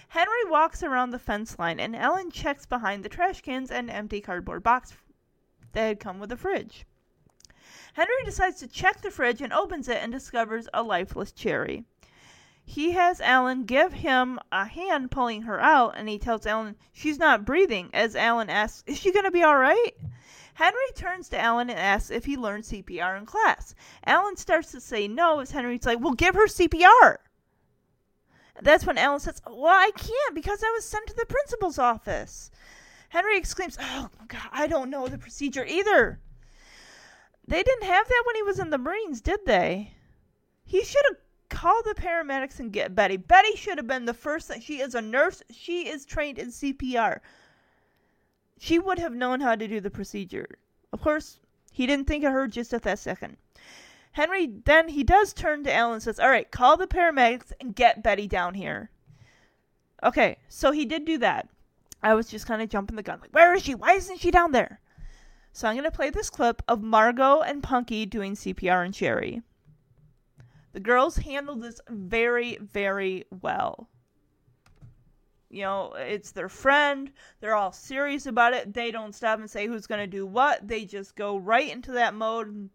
Henry 0.09 0.43
walks 0.45 0.81
around 0.81 1.11
the 1.11 1.19
fence 1.19 1.59
line 1.59 1.79
and 1.79 1.95
Ellen 1.95 2.31
checks 2.31 2.65
behind 2.65 3.05
the 3.05 3.09
trash 3.09 3.41
cans 3.41 3.69
and 3.69 3.91
empty 3.91 4.19
cardboard 4.19 4.63
box 4.63 4.93
that 5.73 5.85
had 5.85 5.99
come 5.99 6.19
with 6.19 6.29
the 6.29 6.37
fridge. 6.37 6.87
Henry 7.93 8.23
decides 8.25 8.57
to 8.57 8.67
check 8.67 9.01
the 9.01 9.11
fridge 9.11 9.39
and 9.39 9.53
opens 9.53 9.87
it 9.87 9.97
and 10.01 10.11
discovers 10.11 10.67
a 10.73 10.81
lifeless 10.81 11.31
Cherie. 11.31 11.85
He 12.63 12.91
has 12.91 13.21
Alan 13.21 13.65
give 13.65 13.93
him 13.93 14.39
a 14.51 14.65
hand 14.65 15.11
pulling 15.11 15.43
her 15.43 15.59
out, 15.59 15.93
and 15.95 16.09
he 16.09 16.17
tells 16.17 16.47
Alan 16.47 16.75
she's 16.91 17.19
not 17.19 17.45
breathing. 17.45 17.91
As 17.93 18.15
Alan 18.15 18.49
asks, 18.49 18.83
Is 18.87 18.97
she 18.97 19.11
going 19.11 19.25
to 19.25 19.31
be 19.31 19.43
all 19.43 19.57
right? 19.57 19.91
Henry 20.55 20.91
turns 20.95 21.29
to 21.29 21.39
Alan 21.39 21.69
and 21.69 21.79
asks 21.79 22.09
if 22.09 22.25
he 22.25 22.35
learned 22.35 22.63
CPR 22.63 23.17
in 23.17 23.27
class. 23.27 23.75
Alan 24.05 24.37
starts 24.37 24.71
to 24.71 24.81
say 24.81 25.07
no, 25.07 25.39
as 25.39 25.51
Henry's 25.51 25.85
like, 25.85 25.99
Well, 25.99 26.13
give 26.13 26.33
her 26.33 26.47
CPR. 26.47 27.17
That's 28.61 28.85
when 28.85 28.97
Alan 28.97 29.19
says, 29.19 29.41
Well, 29.45 29.67
I 29.67 29.91
can't 29.95 30.35
because 30.35 30.63
I 30.63 30.71
was 30.71 30.85
sent 30.85 31.07
to 31.07 31.15
the 31.15 31.25
principal's 31.25 31.79
office. 31.79 32.51
Henry 33.09 33.37
exclaims, 33.37 33.77
Oh, 33.79 34.09
God, 34.27 34.49
I 34.51 34.67
don't 34.67 34.89
know 34.89 35.07
the 35.07 35.17
procedure 35.17 35.65
either. 35.65 36.19
They 37.47 37.63
didn't 37.63 37.87
have 37.87 38.07
that 38.07 38.23
when 38.27 38.35
he 38.35 38.43
was 38.43 38.59
in 38.59 38.69
the 38.69 38.77
Marines, 38.77 39.21
did 39.21 39.39
they? 39.45 39.93
He 40.63 40.83
should 40.83 41.03
have 41.09 41.17
called 41.49 41.83
the 41.85 41.95
paramedics 41.95 42.59
and 42.59 42.71
get 42.71 42.93
Betty. 42.93 43.17
Betty 43.17 43.55
should 43.55 43.79
have 43.79 43.87
been 43.87 44.05
the 44.05 44.13
first. 44.13 44.51
She 44.61 44.81
is 44.81 44.93
a 44.93 45.01
nurse. 45.01 45.41
She 45.49 45.89
is 45.89 46.05
trained 46.05 46.37
in 46.37 46.49
CPR. 46.49 47.21
She 48.59 48.77
would 48.77 48.99
have 48.99 49.13
known 49.13 49.39
how 49.39 49.55
to 49.55 49.67
do 49.67 49.79
the 49.79 49.89
procedure. 49.89 50.59
Of 50.93 51.01
course, 51.01 51.39
he 51.71 51.87
didn't 51.87 52.07
think 52.07 52.23
of 52.23 52.33
her 52.33 52.47
just 52.47 52.73
at 52.73 52.83
that 52.83 52.99
second. 52.99 53.37
Henry 54.11 54.47
then 54.65 54.89
he 54.89 55.03
does 55.03 55.33
turn 55.33 55.63
to 55.63 55.73
Alan 55.73 55.93
and 55.93 56.03
says, 56.03 56.19
"All 56.19 56.29
right, 56.29 56.49
call 56.49 56.77
the 56.77 56.87
paramedics 56.87 57.51
and 57.59 57.75
get 57.75 58.03
Betty 58.03 58.27
down 58.27 58.53
here." 58.53 58.91
Okay, 60.03 60.37
so 60.47 60.71
he 60.71 60.85
did 60.85 61.05
do 61.05 61.17
that. 61.19 61.49
I 62.01 62.13
was 62.13 62.27
just 62.27 62.47
kind 62.47 62.61
of 62.61 62.69
jumping 62.69 62.95
the 62.95 63.03
gun, 63.03 63.19
like, 63.19 63.31
"Where 63.31 63.53
is 63.53 63.63
she? 63.63 63.75
Why 63.75 63.93
isn't 63.93 64.19
she 64.19 64.31
down 64.31 64.51
there?" 64.51 64.79
So 65.51 65.67
I'm 65.67 65.75
gonna 65.75 65.91
play 65.91 66.09
this 66.09 66.29
clip 66.29 66.61
of 66.67 66.81
Margaux 66.81 67.41
and 67.41 67.61
Punky 67.61 68.05
doing 68.05 68.35
CPR 68.35 68.83
and 68.83 68.95
Cherie. 68.95 69.41
The 70.71 70.79
girls 70.79 71.17
handled 71.17 71.61
this 71.61 71.81
very, 71.89 72.57
very 72.57 73.25
well. 73.29 73.89
You 75.49 75.63
know, 75.63 75.93
it's 75.93 76.31
their 76.31 76.49
friend. 76.49 77.11
They're 77.39 77.55
all 77.55 77.71
serious 77.71 78.27
about 78.27 78.53
it. 78.53 78.73
They 78.73 78.91
don't 78.91 79.15
stop 79.15 79.39
and 79.39 79.49
say 79.49 79.65
who's 79.65 79.87
going 79.87 80.01
to 80.01 80.07
do 80.07 80.27
what. 80.27 80.67
They 80.67 80.85
just 80.85 81.15
go 81.15 81.37
right 81.37 81.71
into 81.71 81.91
that 81.93 82.13
mode 82.13 82.69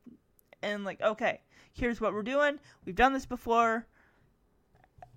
and, 0.65 0.85
like, 0.85 1.01
okay, 1.01 1.41
here's 1.73 2.01
what 2.01 2.12
we're 2.12 2.23
doing. 2.23 2.59
We've 2.85 2.95
done 2.95 3.12
this 3.12 3.27
before. 3.27 3.87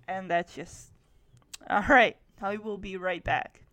And 0.06 0.30
that's 0.30 0.54
just. 0.54 0.92
All 1.68 1.84
right. 1.88 2.16
I 2.40 2.56
will 2.56 2.78
be 2.78 2.96
right 2.96 3.22
back. 3.22 3.64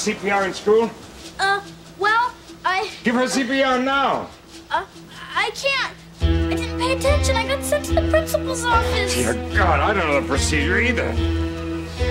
CPR 0.00 0.46
in 0.46 0.54
school? 0.54 0.90
Uh, 1.38 1.60
well, 1.98 2.32
I. 2.64 2.90
Give 3.04 3.14
her 3.14 3.24
CPR 3.24 3.82
now. 3.84 4.28
Uh, 4.70 4.86
I 5.34 5.50
can't. 5.50 5.94
I 6.22 6.54
didn't 6.54 6.78
pay 6.78 6.92
attention. 6.96 7.36
I 7.36 7.46
got 7.46 7.62
sent 7.62 7.84
to 7.86 7.94
the 7.94 8.08
principal's 8.08 8.64
office. 8.64 9.14
Dear 9.14 9.34
God, 9.54 9.80
I 9.80 9.92
don't 9.92 10.08
know 10.08 10.20
the 10.20 10.26
procedure 10.26 10.80
either. 10.80 11.12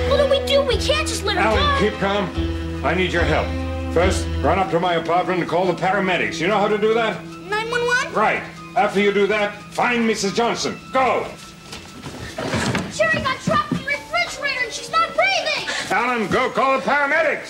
What 0.09 0.17
do 0.17 0.29
we 0.29 0.45
do? 0.45 0.61
We 0.61 0.77
can't 0.77 1.07
just 1.07 1.23
let 1.25 1.35
her 1.37 1.41
Alan, 1.41 1.59
go. 1.83 1.89
keep 1.89 1.99
calm. 1.99 2.85
I 2.85 2.93
need 2.93 3.11
your 3.11 3.23
help. 3.23 3.47
First, 3.93 4.27
run 4.41 4.59
up 4.59 4.69
to 4.69 4.79
my 4.79 4.95
apartment 4.95 5.41
and 5.41 5.49
call 5.49 5.65
the 5.65 5.73
paramedics. 5.73 6.39
You 6.39 6.47
know 6.47 6.59
how 6.59 6.67
to 6.67 6.77
do 6.77 6.93
that? 6.93 7.23
911? 7.25 8.13
Right. 8.13 8.43
After 8.77 8.99
you 9.01 9.11
do 9.11 9.25
that, 9.27 9.55
find 9.73 10.07
Mrs. 10.07 10.35
Johnson. 10.35 10.77
Go! 10.93 11.25
Cherie 12.91 13.21
got 13.23 13.37
trapped 13.39 13.71
in 13.71 13.79
the 13.79 13.85
refrigerator 13.85 14.63
and 14.63 14.71
she's 14.71 14.91
not 14.91 15.09
breathing. 15.15 15.67
Alan, 15.91 16.27
go 16.27 16.49
call 16.51 16.77
the 16.79 16.83
paramedics. 16.85 17.49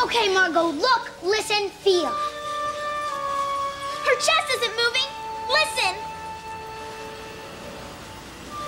Okay, 0.00 0.32
Margaux, 0.32 0.70
look, 0.70 1.10
listen, 1.24 1.68
feel. 1.70 2.12
Her 4.06 4.14
chest 4.14 4.48
isn't 4.56 4.76
moving. 4.76 5.10
Listen. 5.48 5.94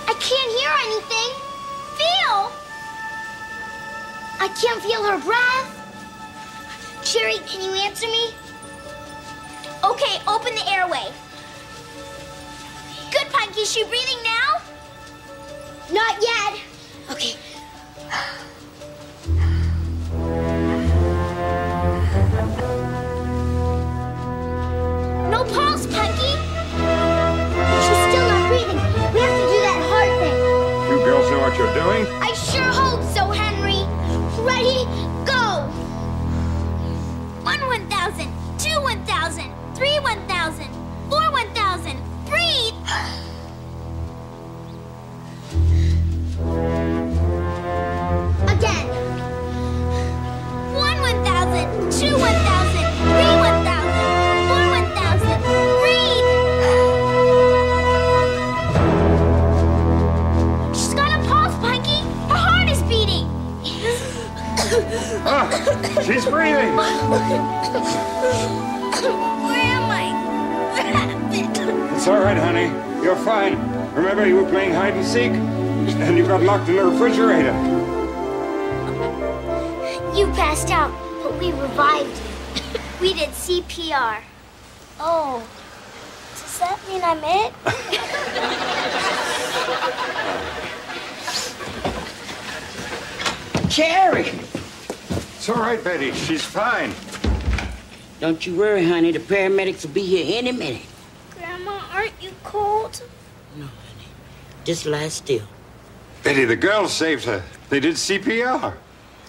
I 0.09 0.15
can't 0.19 0.53
hear 0.59 0.73
anything. 0.87 1.31
Feel. 1.97 2.51
I 4.41 4.49
can't 4.61 4.83
feel 4.83 5.05
her 5.05 5.19
breath. 5.25 5.69
Cherie, 7.05 7.39
can 7.47 7.63
you 7.63 7.73
answer 7.81 8.07
me? 8.07 8.35
Okay, 9.85 10.21
open 10.27 10.55
the 10.57 10.69
airway. 10.69 11.13
Good, 13.13 13.29
Punky. 13.33 13.61
Is 13.61 13.71
she 13.73 13.85
breathing 13.85 14.23
now? 14.25 14.61
Not 15.93 16.21
yet. 16.21 16.61
Okay. 17.11 17.37
pulse, 25.53 25.87
Punky! 25.87 26.33
She's 27.85 28.01
still 28.09 28.27
not 28.29 28.49
breathing. 28.49 28.79
We 29.15 29.21
have 29.21 29.35
to 29.35 29.47
do 29.51 29.59
that 29.67 29.81
hard 29.91 30.13
thing. 30.21 30.37
You 30.91 30.97
girls 31.05 31.31
know 31.31 31.41
what 31.41 31.57
you're 31.59 31.75
doing? 31.75 32.07
I 32.23 32.33
sure 32.33 32.71
hope 32.71 33.03
so, 33.15 33.31
Henry. 33.31 33.83
Ready, 34.43 34.85
go! 35.27 35.69
One 37.43 37.61
one 37.67 37.87
thousand, 37.89 38.33
two 38.59 38.81
one 38.81 39.05
thousand, 39.05 39.53
three 39.75 39.99
one 40.01 40.25
thousand, 40.27 40.69
four 41.09 41.31
one 41.31 41.49
thousand, 41.55 41.99
breathe! 42.27 42.75
Again. 48.51 48.87
One 50.75 51.01
one 51.01 51.25
thousand, 51.25 51.93
two 51.93 52.19
one 52.19 52.33
thousand. 52.33 52.60
Breathing. 66.41 66.73
Where 66.75 66.87
am 69.77 69.91
I? 69.91 70.05
It's 71.95 72.07
all 72.09 72.19
right, 72.19 72.39
honey. 72.39 72.69
You're 73.05 73.15
fine. 73.15 73.59
Remember, 73.93 74.27
you 74.27 74.37
were 74.37 74.49
playing 74.49 74.73
hide 74.73 74.95
and 74.95 75.05
seek, 75.05 75.33
and 75.33 76.17
you 76.17 76.27
got 76.27 76.43
locked 76.43 76.67
in 76.71 76.77
the 76.77 76.85
refrigerator. 76.87 77.53
You 80.17 80.33
passed 80.33 80.71
out, 80.71 80.91
but 81.23 81.39
we 81.39 81.53
revived 81.53 82.09
you. 82.09 82.25
We 83.03 83.13
did 83.13 83.29
CPR. 83.29 84.23
Oh, 84.99 85.47
does 86.37 86.59
that 86.59 86.81
mean 86.89 87.03
I'm 87.05 87.23
it? 87.23 87.53
Cherie! 93.71 94.40
It's 95.41 95.49
all 95.49 95.57
right, 95.57 95.83
Betty. 95.83 96.13
She's 96.13 96.45
fine. 96.45 96.93
Don't 98.21 98.47
you 98.47 98.55
worry, 98.57 98.85
honey. 98.85 99.11
The 99.11 99.21
paramedics 99.21 99.87
will 99.87 99.95
be 99.95 100.05
here 100.05 100.39
any 100.39 100.53
minute. 100.53 100.83
Grandma, 101.31 101.81
aren't 101.95 102.13
you 102.21 102.33
cold? 102.45 103.03
No, 103.57 103.65
honey. 103.65 104.09
Just 104.65 104.85
lie 104.85 105.09
still. 105.09 105.47
Betty, 106.23 106.45
the 106.45 106.57
girls 106.57 106.93
saved 106.93 107.25
her. 107.25 107.43
They 107.71 107.81
did 107.81 107.95
CPR. 107.95 108.75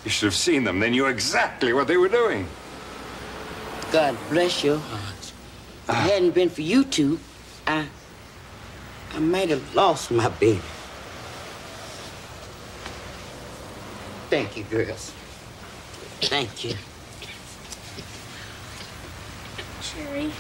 You 0.03 0.11
should 0.11 0.25
have 0.25 0.35
seen 0.35 0.65
them. 0.65 0.81
They 0.81 0.89
knew 0.89 1.05
exactly 1.05 1.71
what 1.71 1.87
they 1.87 1.95
were 1.95 2.09
doing. 2.09 2.45
God 3.93 4.17
bless 4.29 4.65
your 4.65 4.79
hearts. 4.79 5.31
If 5.87 5.91
it 5.91 6.11
hadn't 6.11 6.31
been 6.31 6.49
for 6.49 6.61
you 6.61 6.83
two, 6.83 7.21
I. 7.65 7.87
I 9.13 9.19
might 9.19 9.47
have 9.47 9.75
lost 9.75 10.11
my 10.11 10.27
baby. 10.27 10.59
Thank 14.29 14.57
you, 14.57 14.65
girls. 14.65 15.13
Thank 16.21 16.63
you. 16.63 16.75
Cherie. 19.81 20.31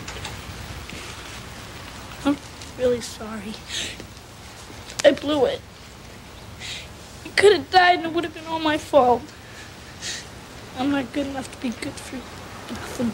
I'm 2.23 2.37
really 2.77 3.01
sorry. 3.01 3.53
I 5.03 5.11
blew 5.11 5.45
it. 5.45 5.59
You 7.25 7.31
could 7.35 7.53
have 7.53 7.71
died 7.71 7.97
and 7.97 8.05
it 8.05 8.13
would 8.13 8.23
have 8.23 8.33
been 8.33 8.45
all 8.45 8.59
my 8.59 8.77
fault. 8.77 9.23
I'm 10.77 10.91
not 10.91 11.11
good 11.13 11.27
enough 11.27 11.51
to 11.51 11.61
be 11.61 11.69
good 11.69 11.93
for 11.93 12.15
nothing. 12.71 13.11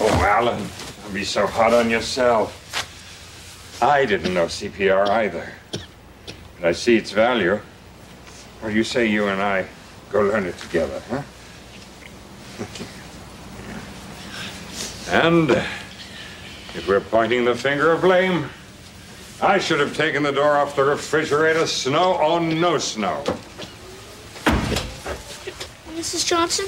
Oh, 0.00 0.24
Alan, 0.24 0.66
don't 1.02 1.14
be 1.14 1.24
so 1.24 1.46
hard 1.46 1.74
on 1.74 1.90
yourself. 1.90 2.64
I 3.82 4.06
didn't 4.06 4.32
know 4.34 4.46
CPR 4.46 5.06
either. 5.08 5.52
But 5.70 6.68
I 6.68 6.72
see 6.72 6.96
its 6.96 7.12
value. 7.12 7.60
What 8.60 8.70
do 8.70 8.74
you 8.74 8.84
say 8.84 9.06
you 9.06 9.28
and 9.28 9.40
I 9.40 9.66
go 10.10 10.22
learn 10.22 10.46
it 10.46 10.56
together, 10.58 11.02
huh? 11.10 11.22
and 15.10 15.50
if 15.50 16.86
we're 16.88 17.00
pointing 17.00 17.44
the 17.44 17.54
finger 17.54 17.92
of 17.92 18.00
blame, 18.00 18.48
I 19.40 19.58
should 19.58 19.80
have 19.80 19.96
taken 19.96 20.22
the 20.22 20.32
door 20.32 20.56
off 20.56 20.74
the 20.74 20.84
refrigerator, 20.84 21.66
snow 21.66 22.16
or 22.16 22.40
no 22.40 22.78
snow. 22.78 23.22
Mrs. 25.94 26.26
Johnson? 26.26 26.66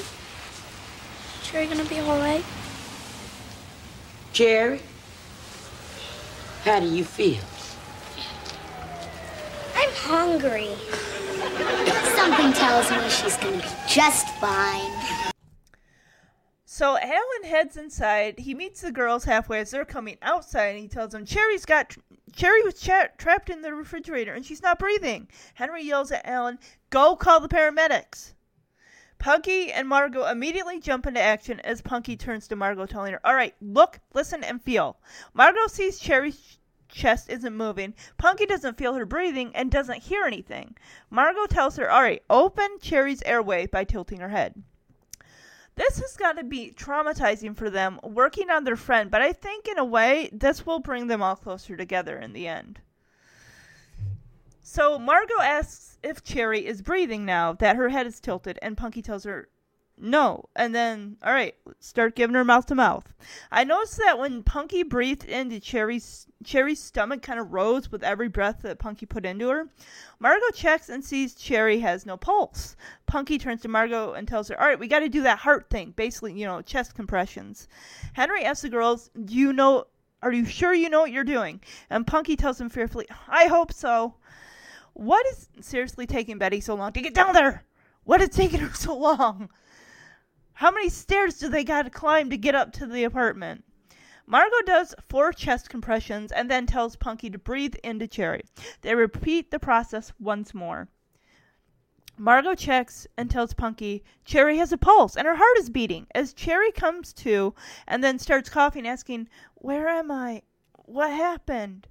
Cherie 1.43 1.67
gonna 1.67 1.85
be 1.85 2.01
alright? 2.01 2.45
Cherie? 4.33 4.81
How 6.65 6.79
do 6.79 6.87
you 6.87 7.05
feel? 7.05 7.43
I'm 9.75 9.91
hungry. 9.95 10.71
Something 12.17 12.53
tells 12.53 12.91
me 12.91 13.09
she's 13.09 13.37
gonna 13.37 13.57
be 13.57 13.69
just 13.89 14.29
fine. 14.37 15.33
So 16.65 16.97
Alan 16.97 17.45
heads 17.45 17.77
inside. 17.77 18.39
He 18.39 18.55
meets 18.55 18.81
the 18.81 18.93
girls 18.93 19.25
halfway 19.25 19.61
as 19.61 19.71
they're 19.71 19.85
coming 19.85 20.17
outside, 20.23 20.71
and 20.71 20.79
he 20.79 20.89
tells 20.89 21.13
them 21.13 21.27
Cherie's 21.27 21.67
got 21.67 21.97
Cherie 22.35 22.63
was 22.63 22.81
tra- 22.81 23.11
trapped 23.19 23.51
in 23.51 23.61
the 23.63 23.75
refrigerator 23.75 24.33
and 24.33 24.47
she's 24.47 24.63
not 24.63 24.79
breathing. 24.79 25.29
Henry 25.55 25.83
yells 25.83 26.13
at 26.13 26.25
Alan, 26.25 26.59
"Go 26.89 27.17
call 27.17 27.41
the 27.41 27.49
paramedics!" 27.49 28.35
Punky 29.19 29.73
and 29.73 29.89
Margaux 29.89 30.27
immediately 30.27 30.81
jump 30.81 31.07
into 31.07 31.21
action 31.21 31.61
as 31.61 31.83
Punky 31.83 32.17
turns 32.17 32.49
to 32.49 32.57
Margaux, 32.57 32.87
telling 32.87 33.13
her, 33.13 33.21
"All 33.27 33.35
right, 33.35 33.55
look, 33.61 34.01
listen, 34.15 34.43
and 34.45 34.63
feel." 34.63 34.99
Margaux 35.35 35.67
sees 35.67 35.99
Cherie's 35.99 36.60
chest 36.91 37.31
isn't 37.31 37.57
moving. 37.57 37.95
Punky 38.19 38.47
doesn't 38.47 38.79
feel 38.79 38.95
her 38.95 39.07
breathing 39.07 39.55
and 39.55 39.71
doesn't 39.71 40.03
hear 40.03 40.25
anything. 40.25 40.77
Margaux 41.09 41.47
tells 41.47 41.77
her, 41.77 41.91
"All 41.91 42.03
right, 42.03 42.23
open 42.29 42.79
Cherie's 42.81 43.23
airway 43.23 43.67
by 43.67 43.85
tilting 43.85 44.21
her 44.21 44.29
head." 44.29 44.63
This 45.77 45.99
has 46.01 46.17
got 46.17 46.33
to 46.33 46.45
be 46.45 46.73
traumatizing 46.73 47.57
for 47.57 47.71
them 47.71 48.01
working 48.03 48.51
on 48.51 48.65
their 48.65 48.77
friend, 48.77 49.11
but 49.11 49.23
I 49.23 49.33
think 49.33 49.67
in 49.67 49.79
a 49.79 49.85
way 49.85 50.29
this 50.33 50.67
will 50.67 50.81
bring 50.81 51.07
them 51.07 51.23
all 51.23 51.37
closer 51.37 51.77
together 51.77 52.19
in 52.19 52.33
the 52.33 52.47
end. 52.47 52.81
So 54.63 54.99
Margaux 54.99 55.41
asks 55.41 55.99
if 56.03 56.23
Cherie 56.23 56.67
is 56.67 56.83
breathing 56.83 57.25
now 57.25 57.55
that 57.55 57.77
her 57.77 57.89
head 57.89 58.07
is 58.07 58.21
tilted, 58.21 58.59
and 58.61 58.77
Punky 58.77 59.01
tells 59.01 59.25
her 59.25 59.49
no. 60.01 60.49
And 60.57 60.75
then, 60.75 61.17
all 61.23 61.33
right, 61.33 61.55
start 61.79 62.17
giving 62.17 62.35
her 62.35 62.45
mouth 62.45 62.67
to 62.67 62.75
mouth. 62.75 63.13
I 63.51 63.65
noticed 63.65 63.99
that 63.99 64.19
when 64.19 64.43
Punky 64.43 64.83
breathed 64.83 65.25
into 65.25 65.61
Cherie's 65.61 66.27
Cherie's 66.43 66.81
stomach 66.81 67.21
kind 67.21 67.39
of 67.39 67.53
rose 67.53 67.93
with 67.93 68.03
every 68.03 68.29
breath 68.29 68.63
that 68.63 68.79
Punky 68.79 69.05
put 69.05 69.27
into 69.27 69.51
her. 69.51 69.69
Margaux 70.19 70.51
checks 70.55 70.89
and 70.89 71.05
sees 71.05 71.39
Cherie 71.39 71.81
has 71.81 72.07
no 72.07 72.17
pulse. 72.17 72.77
Punky 73.07 73.37
turns 73.37 73.61
to 73.63 73.69
Margaux 73.69 74.15
and 74.15 74.27
tells 74.27 74.49
her, 74.49 74.59
"All 74.59 74.67
right, 74.67 74.79
we 74.79 74.89
got 74.89 75.01
to 75.01 75.09
do 75.09 75.23
that 75.23 75.41
heart 75.41 75.69
thing, 75.69 75.93
basically, 75.93 76.33
you 76.33 76.47
know, 76.47 76.63
chest 76.63 76.95
compressions." 76.95 77.69
Henry 78.15 78.43
asks 78.45 78.63
the 78.63 78.71
girls, 78.71 79.11
"Do 79.25 79.35
you 79.35 79.53
know? 79.53 79.85
Are 80.23 80.33
you 80.33 80.47
sure 80.47 80.73
you 80.73 80.89
know 80.89 81.01
what 81.01 81.13
you're 81.13 81.25
doing?" 81.25 81.61
And 81.91 82.07
Punky 82.07 82.37
tells 82.37 82.61
him 82.61 82.71
fearfully, 82.71 83.07
"I 83.29 83.47
hope 83.47 83.73
so." 83.73 84.15
What 84.95 85.25
is 85.27 85.49
seriously 85.61 86.07
taking 86.07 86.39
Betty 86.39 86.61
so 86.61 86.75
long 86.75 86.93
to 86.93 87.01
get 87.01 87.15
down 87.15 87.35
there? 87.35 87.65
What 88.05 88.23
is 88.23 88.31
taking 88.31 88.61
her 88.61 88.75
so 88.75 88.97
long? 88.97 89.51
How 90.61 90.71
many 90.71 90.91
stairs 90.91 91.39
do 91.39 91.49
they 91.49 91.65
got 91.65 91.85
to 91.85 91.91
climb 91.91 92.29
to 92.29 92.37
get 92.37 92.55
up 92.55 92.71
to 92.73 92.87
the 92.87 93.05
apartment? 93.05 93.65
Margaux 94.27 94.61
does 94.67 94.95
four 95.09 95.33
chest 95.33 95.71
compressions 95.71 96.31
and 96.31 96.51
then 96.51 96.67
tells 96.67 96.97
Punky 96.97 97.31
to 97.31 97.39
breathe 97.39 97.77
into 97.77 98.07
Cherie. 98.07 98.45
They 98.83 98.95
repeat 98.95 99.51
the 99.51 99.59
process 99.59 100.13
once 100.21 100.53
more. 100.53 100.89
Margaux 102.19 102.57
checks 102.57 103.07
and 103.17 103.31
tells 103.31 103.55
Punky 103.55 104.05
Cherie 104.23 104.59
has 104.59 104.71
a 104.71 104.77
pulse 104.77 105.17
and 105.17 105.27
her 105.27 105.37
heart 105.37 105.57
is 105.57 105.71
beating. 105.71 106.07
As 106.15 106.35
Cherie 106.35 106.73
comes 106.73 107.15
to 107.15 107.55
and 107.87 108.05
then 108.05 108.19
starts 108.19 108.51
coughing, 108.51 108.87
asking, 108.87 109.31
Where 109.55 109.89
am 109.89 110.11
I? 110.11 110.43
What 110.75 111.09
happened? 111.09 111.89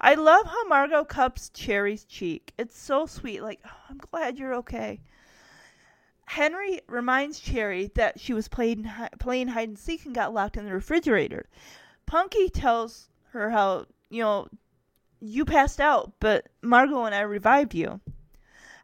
I 0.00 0.14
love 0.14 0.46
how 0.46 0.68
Margaux 0.68 1.04
cups 1.04 1.48
Cherie's 1.48 2.04
cheek. 2.04 2.52
It's 2.56 2.78
so 2.78 3.06
sweet, 3.06 3.42
like, 3.42 3.58
oh, 3.66 3.80
I'm 3.90 3.98
glad 3.98 4.38
you're 4.38 4.54
okay. 4.54 5.00
Henry 6.28 6.82
reminds 6.88 7.40
Cherie 7.40 7.90
that 7.94 8.20
she 8.20 8.34
was 8.34 8.48
playing 8.48 8.90
playing 9.18 9.48
hide 9.48 9.68
and 9.68 9.78
seek 9.78 10.04
and 10.04 10.14
got 10.14 10.34
locked 10.34 10.56
in 10.56 10.66
the 10.66 10.74
refrigerator. 10.74 11.48
Punky 12.06 12.50
tells 12.50 13.08
her 13.30 13.50
how, 13.50 13.86
you 14.10 14.22
know, 14.22 14.48
you 15.20 15.44
passed 15.44 15.80
out, 15.80 16.12
but 16.20 16.46
Margaux 16.62 17.04
and 17.04 17.14
I 17.14 17.20
revived 17.20 17.74
you. 17.74 18.00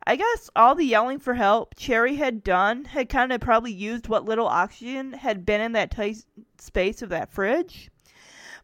I 0.07 0.17
guess 0.17 0.51
all 0.57 0.75
the 0.75 0.85
yelling 0.87 1.19
for 1.19 1.35
help 1.35 1.79
Cherie 1.79 2.17
had 2.17 2.45
done 2.45 2.87
had 2.87 3.09
kind 3.09 3.33
of 3.33 3.41
probably 3.41 3.73
used 3.73 4.09
what 4.09 4.25
little 4.25 4.47
oxygen 4.47 5.13
had 5.13 5.47
been 5.47 5.61
in 5.61 5.73
that 5.73 5.91
tight 5.91 6.25
space 6.59 7.03
of 7.03 7.11
that 7.11 7.31
fridge. 7.31 7.91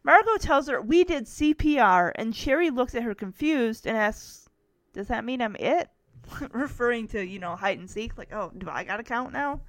Margaux 0.03 0.37
tells 0.37 0.67
her, 0.67 0.81
We 0.81 1.03
did 1.03 1.25
CPR, 1.25 2.11
and 2.15 2.35
Cherie 2.35 2.71
looks 2.71 2.95
at 2.95 3.03
her 3.03 3.13
confused 3.13 3.85
and 3.85 3.95
asks, 3.95 4.49
Does 4.93 5.07
that 5.07 5.23
mean 5.23 5.41
I'm 5.41 5.55
it? 5.57 5.89
Referring 6.51 7.07
to, 7.09 7.25
you 7.25 7.39
know, 7.39 7.55
hide 7.55 7.79
and 7.79 7.89
seek, 7.89 8.17
like, 8.17 8.33
oh, 8.33 8.51
do 8.57 8.69
I 8.69 8.83
gotta 8.83 9.03
count 9.03 9.33
now? 9.33 9.61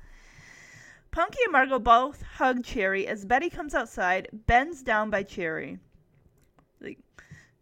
Punky 1.10 1.38
and 1.44 1.52
Margaux 1.52 1.78
both 1.78 2.22
hug 2.22 2.64
Cherie 2.64 3.06
as 3.06 3.24
Betty 3.24 3.50
comes 3.50 3.74
outside, 3.74 4.28
bends 4.32 4.82
down 4.82 5.10
by 5.10 5.22
Cherie. 5.22 5.78
Like, 6.80 6.98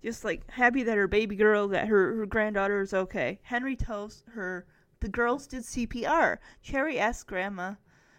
just 0.05 0.25
like 0.25 0.49
happy 0.51 0.85
that 0.85 0.97
her 0.97 1.09
baby 1.09 1.35
girl, 1.35 1.67
that 1.69 1.89
her, 1.89 2.17
her 2.17 2.27
granddaughter 2.27 2.81
is 2.81 2.95
okay. 2.95 3.41
Henry 3.43 3.75
tells 3.75 4.23
her 4.35 4.67
the 5.01 5.09
girls 5.09 5.47
did 5.47 5.63
CPR. 5.63 6.39
Cherie 6.63 6.99
asks 6.99 7.25
Grandma, 7.25 7.75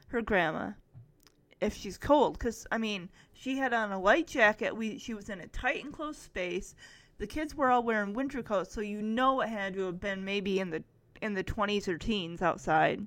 her 0.08 0.22
grandma, 0.22 0.72
if 1.62 1.76
she's 1.76 1.98
cold, 1.98 2.38
because 2.38 2.68
I 2.72 2.78
mean, 2.78 3.10
she 3.32 3.58
had 3.58 3.72
on 3.72 3.92
a 3.92 4.00
light 4.00 4.28
jacket. 4.28 4.76
We 4.76 4.98
she 4.98 5.14
was 5.14 5.30
in 5.30 5.40
a 5.40 5.48
tight 5.48 5.86
enclosed 5.86 6.22
space. 6.22 6.76
The 7.22 7.28
kids 7.28 7.54
were 7.54 7.70
all 7.70 7.84
wearing 7.84 8.16
winter 8.16 8.42
coats, 8.42 8.74
so 8.74 8.82
you 8.82 9.00
know 9.00 9.42
it 9.42 9.50
had 9.50 9.76
to 9.76 9.82
have 9.82 10.00
been 10.00 10.26
maybe 10.26 10.60
in 10.60 10.72
the 10.72 10.84
in 11.22 11.36
the 11.36 11.44
twenties 11.44 11.88
or 11.88 12.00
teens 12.00 12.42
outside. 12.42 13.06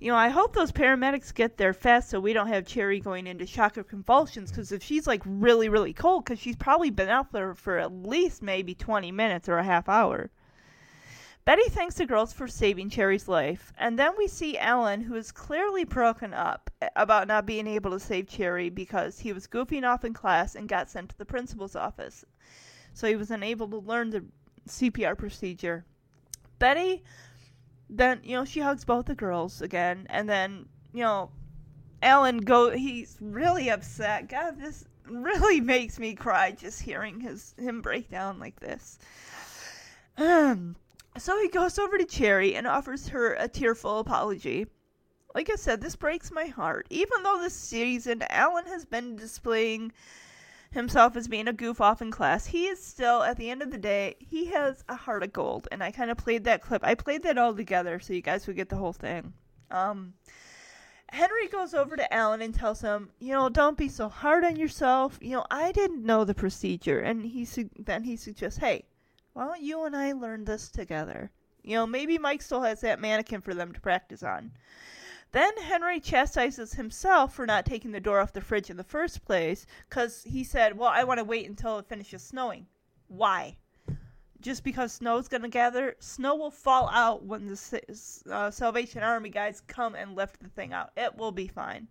You 0.00 0.10
know, 0.10 0.16
I 0.16 0.30
hope 0.30 0.54
those 0.54 0.72
paramedics 0.72 1.34
get 1.34 1.58
there 1.58 1.74
fast 1.74 2.08
so 2.08 2.18
we 2.18 2.32
don't 2.32 2.48
have 2.48 2.66
Cherie 2.66 2.98
going 2.98 3.26
into 3.26 3.44
shock 3.44 3.76
or 3.76 3.84
convulsions. 3.84 4.50
Because 4.50 4.72
if 4.72 4.82
she's 4.82 5.06
like 5.06 5.20
really, 5.26 5.68
really 5.68 5.92
cold, 5.92 6.24
because 6.24 6.38
she's 6.38 6.56
probably 6.56 6.88
been 6.88 7.10
out 7.10 7.30
there 7.30 7.52
for 7.52 7.76
at 7.76 7.92
least 7.92 8.40
maybe 8.40 8.74
20 8.74 9.12
minutes 9.12 9.50
or 9.50 9.58
a 9.58 9.64
half 9.64 9.86
hour. 9.86 10.30
Betty 11.44 11.68
thanks 11.68 11.96
the 11.96 12.06
girls 12.06 12.32
for 12.32 12.48
saving 12.48 12.88
Cherie's 12.88 13.28
life, 13.28 13.70
and 13.76 13.98
then 13.98 14.12
we 14.16 14.28
see 14.28 14.56
Alan, 14.56 15.02
who 15.02 15.14
is 15.14 15.30
clearly 15.30 15.84
broken 15.84 16.32
up 16.32 16.70
eh, 16.80 16.88
about 16.96 17.28
not 17.28 17.44
being 17.44 17.66
able 17.66 17.90
to 17.90 18.00
save 18.00 18.30
Cherie 18.30 18.70
because 18.70 19.18
he 19.18 19.34
was 19.34 19.46
goofing 19.46 19.86
off 19.86 20.06
in 20.06 20.14
class 20.14 20.54
and 20.54 20.70
got 20.70 20.88
sent 20.88 21.10
to 21.10 21.18
the 21.18 21.26
principal's 21.26 21.76
office. 21.76 22.24
So 22.96 23.06
he 23.06 23.14
was 23.14 23.30
unable 23.30 23.68
to 23.68 23.76
learn 23.76 24.08
the 24.08 24.24
CPR 24.66 25.18
procedure. 25.18 25.84
Betty 26.58 27.04
then, 27.90 28.20
you 28.24 28.34
know, 28.34 28.46
she 28.46 28.60
hugs 28.60 28.86
both 28.86 29.04
the 29.04 29.14
girls 29.14 29.60
again, 29.60 30.06
and 30.08 30.26
then, 30.26 30.66
you 30.94 31.02
know, 31.02 31.30
Alan 32.00 32.38
go 32.38 32.70
he's 32.70 33.18
really 33.20 33.68
upset. 33.68 34.30
God, 34.30 34.58
this 34.58 34.86
really 35.06 35.60
makes 35.74 35.98
me 35.98 36.14
cry 36.14 36.52
just 36.52 36.80
hearing 36.80 37.20
his 37.20 37.54
him 37.58 37.82
break 37.82 38.08
down 38.08 38.38
like 38.38 38.58
this. 38.60 38.98
Um 40.16 40.74
so 41.18 41.38
he 41.38 41.48
goes 41.48 41.78
over 41.78 41.98
to 41.98 42.08
Cherie 42.08 42.56
and 42.56 42.66
offers 42.66 43.08
her 43.08 43.34
a 43.34 43.46
tearful 43.46 43.98
apology. 43.98 44.68
Like 45.34 45.50
I 45.50 45.56
said, 45.56 45.82
this 45.82 45.96
breaks 45.96 46.30
my 46.30 46.46
heart. 46.46 46.86
Even 46.88 47.22
though 47.22 47.40
this 47.42 47.54
season 47.54 48.24
Alan 48.30 48.64
has 48.64 48.86
been 48.86 49.16
displaying 49.16 49.92
himself 50.76 51.16
as 51.16 51.26
being 51.26 51.48
a 51.48 51.52
goof 51.52 51.80
off 51.80 52.00
in 52.00 52.10
class, 52.10 52.46
he 52.46 52.66
is 52.66 52.82
still, 52.84 53.22
at 53.22 53.36
the 53.36 53.50
end 53.50 53.62
of 53.62 53.70
the 53.70 53.78
day, 53.78 54.14
he 54.20 54.46
has 54.46 54.84
a 54.88 54.94
heart 54.94 55.22
of 55.22 55.32
gold. 55.32 55.66
And 55.72 55.82
I 55.82 55.90
kind 55.90 56.10
of 56.10 56.16
played 56.16 56.44
that 56.44 56.62
clip. 56.62 56.84
I 56.84 56.94
played 56.94 57.22
that 57.24 57.38
all 57.38 57.54
together 57.54 57.98
so 57.98 58.12
you 58.12 58.22
guys 58.22 58.46
would 58.46 58.56
get 58.56 58.68
the 58.68 58.76
whole 58.76 58.92
thing. 58.92 59.32
Um, 59.70 60.14
Henry 61.08 61.48
goes 61.48 61.74
over 61.74 61.96
to 61.96 62.14
Alan 62.14 62.42
and 62.42 62.54
tells 62.54 62.80
him, 62.80 63.10
you 63.18 63.32
know, 63.32 63.48
don't 63.48 63.78
be 63.78 63.88
so 63.88 64.08
hard 64.08 64.44
on 64.44 64.56
yourself. 64.56 65.18
You 65.20 65.36
know, 65.36 65.46
I 65.50 65.72
didn't 65.72 66.04
know 66.04 66.24
the 66.24 66.34
procedure. 66.34 67.00
And 67.00 67.24
he 67.24 67.44
su- 67.44 67.70
then 67.78 68.04
he 68.04 68.16
suggests, 68.16 68.58
hey, 68.58 68.84
why 69.32 69.46
don't 69.46 69.62
you 69.62 69.84
and 69.84 69.96
I 69.96 70.12
learn 70.12 70.44
this 70.44 70.68
together? 70.68 71.30
You 71.62 71.76
know, 71.76 71.86
maybe 71.86 72.18
Mike 72.18 72.42
still 72.42 72.62
has 72.62 72.80
that 72.82 73.00
mannequin 73.00 73.40
for 73.40 73.54
them 73.54 73.72
to 73.72 73.80
practice 73.80 74.22
on. 74.22 74.52
Then 75.32 75.56
Henry 75.58 76.00
chastises 76.00 76.74
himself 76.74 77.34
for 77.34 77.46
not 77.46 77.66
taking 77.66 77.90
the 77.90 78.00
door 78.00 78.20
off 78.20 78.32
the 78.32 78.40
fridge 78.40 78.70
in 78.70 78.76
the 78.76 78.84
first 78.84 79.24
place 79.24 79.66
because 79.88 80.22
he 80.24 80.44
said, 80.44 80.78
Well, 80.78 80.90
I 80.92 81.04
want 81.04 81.18
to 81.18 81.24
wait 81.24 81.48
until 81.48 81.78
it 81.78 81.88
finishes 81.88 82.22
snowing. 82.22 82.66
Why? 83.08 83.56
Just 84.40 84.64
because 84.64 84.92
snow's 84.92 85.28
going 85.28 85.42
to 85.42 85.48
gather? 85.48 85.96
Snow 85.98 86.36
will 86.36 86.50
fall 86.50 86.88
out 86.92 87.24
when 87.24 87.46
the 87.46 88.12
uh, 88.30 88.50
Salvation 88.50 89.02
Army 89.02 89.30
guys 89.30 89.62
come 89.66 89.94
and 89.94 90.14
lift 90.14 90.40
the 90.40 90.48
thing 90.48 90.72
out. 90.72 90.90
It 90.96 91.16
will 91.16 91.32
be 91.32 91.48
fine. 91.48 91.88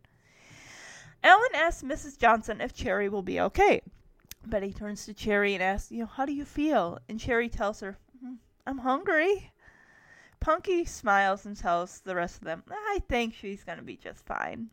Ellen 1.23 1.55
asks 1.55 1.83
Mrs. 1.83 2.17
Johnson 2.17 2.61
if 2.61 2.75
Cherie 2.75 3.09
will 3.09 3.23
be 3.23 3.39
okay. 3.41 3.81
Betty 4.45 4.71
turns 4.71 5.05
to 5.05 5.13
Cherie 5.13 5.55
and 5.55 5.63
asks, 5.63 5.91
you 5.91 5.99
know, 5.99 6.05
how 6.05 6.25
do 6.25 6.33
you 6.33 6.45
feel? 6.45 6.99
And 7.09 7.19
Cherie 7.19 7.49
tells 7.49 7.79
her, 7.79 7.97
mm, 8.23 8.37
I'm 8.67 8.77
hungry. 8.77 9.51
Punky 10.39 10.85
smiles 10.85 11.45
and 11.45 11.57
tells 11.57 11.99
the 11.99 12.15
rest 12.15 12.37
of 12.37 12.43
them, 12.43 12.63
I 12.69 13.01
think 13.09 13.33
she's 13.33 13.63
going 13.63 13.77
to 13.77 13.83
be 13.83 13.97
just 13.97 14.25
fine. 14.25 14.69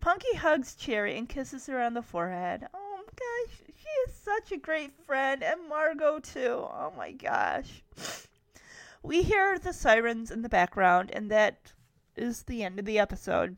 Punky 0.00 0.36
hugs 0.36 0.76
Cherie 0.78 1.16
and 1.16 1.28
kisses 1.28 1.66
her 1.66 1.80
on 1.80 1.94
the 1.94 2.02
forehead. 2.02 2.68
Oh 2.74 2.96
my 2.98 3.04
gosh, 3.04 3.58
she 3.66 3.88
is 4.10 4.14
such 4.14 4.52
a 4.52 4.58
great 4.58 4.92
friend, 5.06 5.42
and 5.42 5.68
Margaux 5.68 6.18
too. 6.18 6.66
Oh 6.68 6.92
my 6.96 7.12
gosh. 7.12 7.82
We 9.02 9.22
hear 9.22 9.58
the 9.58 9.72
sirens 9.72 10.30
in 10.30 10.42
the 10.42 10.48
background, 10.48 11.10
and 11.12 11.30
that 11.30 11.72
is 12.16 12.42
the 12.42 12.62
end 12.62 12.78
of 12.78 12.84
the 12.84 12.98
episode. 12.98 13.56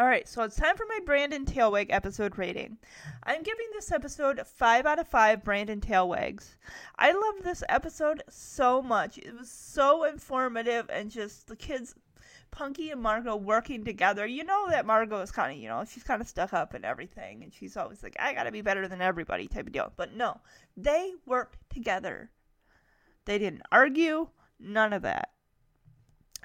Alright, 0.00 0.28
so 0.28 0.42
it's 0.44 0.56
time 0.56 0.78
for 0.78 0.86
my 0.88 0.98
Brandon 1.04 1.44
Tailwag 1.44 1.88
episode 1.90 2.38
rating. 2.38 2.78
I'm 3.22 3.42
giving 3.42 3.66
this 3.74 3.92
episode 3.92 4.40
5 4.46 4.86
out 4.86 4.98
of 4.98 5.06
5 5.06 5.44
Brandon 5.44 5.78
Tailwags. 5.78 6.56
I 6.98 7.12
love 7.12 7.44
this 7.44 7.62
episode 7.68 8.22
so 8.30 8.80
much. 8.80 9.18
It 9.18 9.36
was 9.36 9.50
so 9.50 10.04
informative 10.04 10.88
and 10.88 11.10
just 11.10 11.48
the 11.48 11.56
kids, 11.56 11.94
Punky 12.50 12.90
and 12.90 13.02
Margaux, 13.02 13.36
working 13.36 13.84
together. 13.84 14.26
You 14.26 14.42
know 14.42 14.70
that 14.70 14.86
Margaux 14.86 15.20
is 15.20 15.30
kind 15.30 15.52
of, 15.52 15.58
you 15.58 15.68
know, 15.68 15.84
she's 15.84 16.02
kind 16.02 16.22
of 16.22 16.28
stuck 16.28 16.54
up 16.54 16.72
and 16.72 16.86
everything, 16.86 17.42
and 17.42 17.52
she's 17.52 17.76
always 17.76 18.02
like, 18.02 18.16
I 18.18 18.32
gotta 18.32 18.52
be 18.52 18.62
better 18.62 18.88
than 18.88 19.02
everybody 19.02 19.48
type 19.48 19.66
of 19.66 19.72
deal. 19.74 19.92
But 19.98 20.16
no, 20.16 20.40
they 20.78 21.12
worked 21.26 21.58
together. 21.68 22.30
They 23.26 23.36
didn't 23.36 23.64
argue, 23.70 24.28
none 24.58 24.94
of 24.94 25.02
that. 25.02 25.28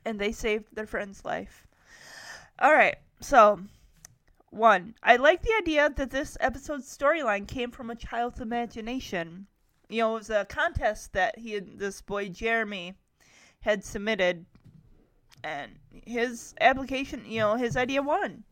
And 0.04 0.20
they 0.20 0.34
saved 0.34 0.76
their 0.76 0.86
friend's 0.86 1.24
life. 1.24 1.66
Alright. 2.62 2.98
So, 3.22 3.62
one, 4.50 4.96
I 5.04 5.16
like 5.16 5.42
the 5.42 5.54
idea 5.58 5.90
that 5.90 6.12
this 6.12 6.38
episode's 6.40 6.96
storyline 6.96 7.48
came 7.48 7.72
from 7.72 7.90
a 7.90 7.96
child's 7.96 8.40
imagination. 8.40 9.48
You 9.90 10.02
know, 10.02 10.12
it 10.16 10.20
was 10.20 10.30
a 10.30 10.46
contest 10.46 11.14
that 11.14 11.38
he 11.40 11.60
this 11.60 12.02
boy 12.02 12.30
Jeremy 12.30 12.96
had 13.62 13.84
submitted, 13.84 14.46
and 15.44 15.80
his 16.06 16.54
application, 16.60 17.26
you 17.26 17.40
know, 17.40 17.56
his 17.56 17.78
idea 17.78 18.02
won. 18.02 18.44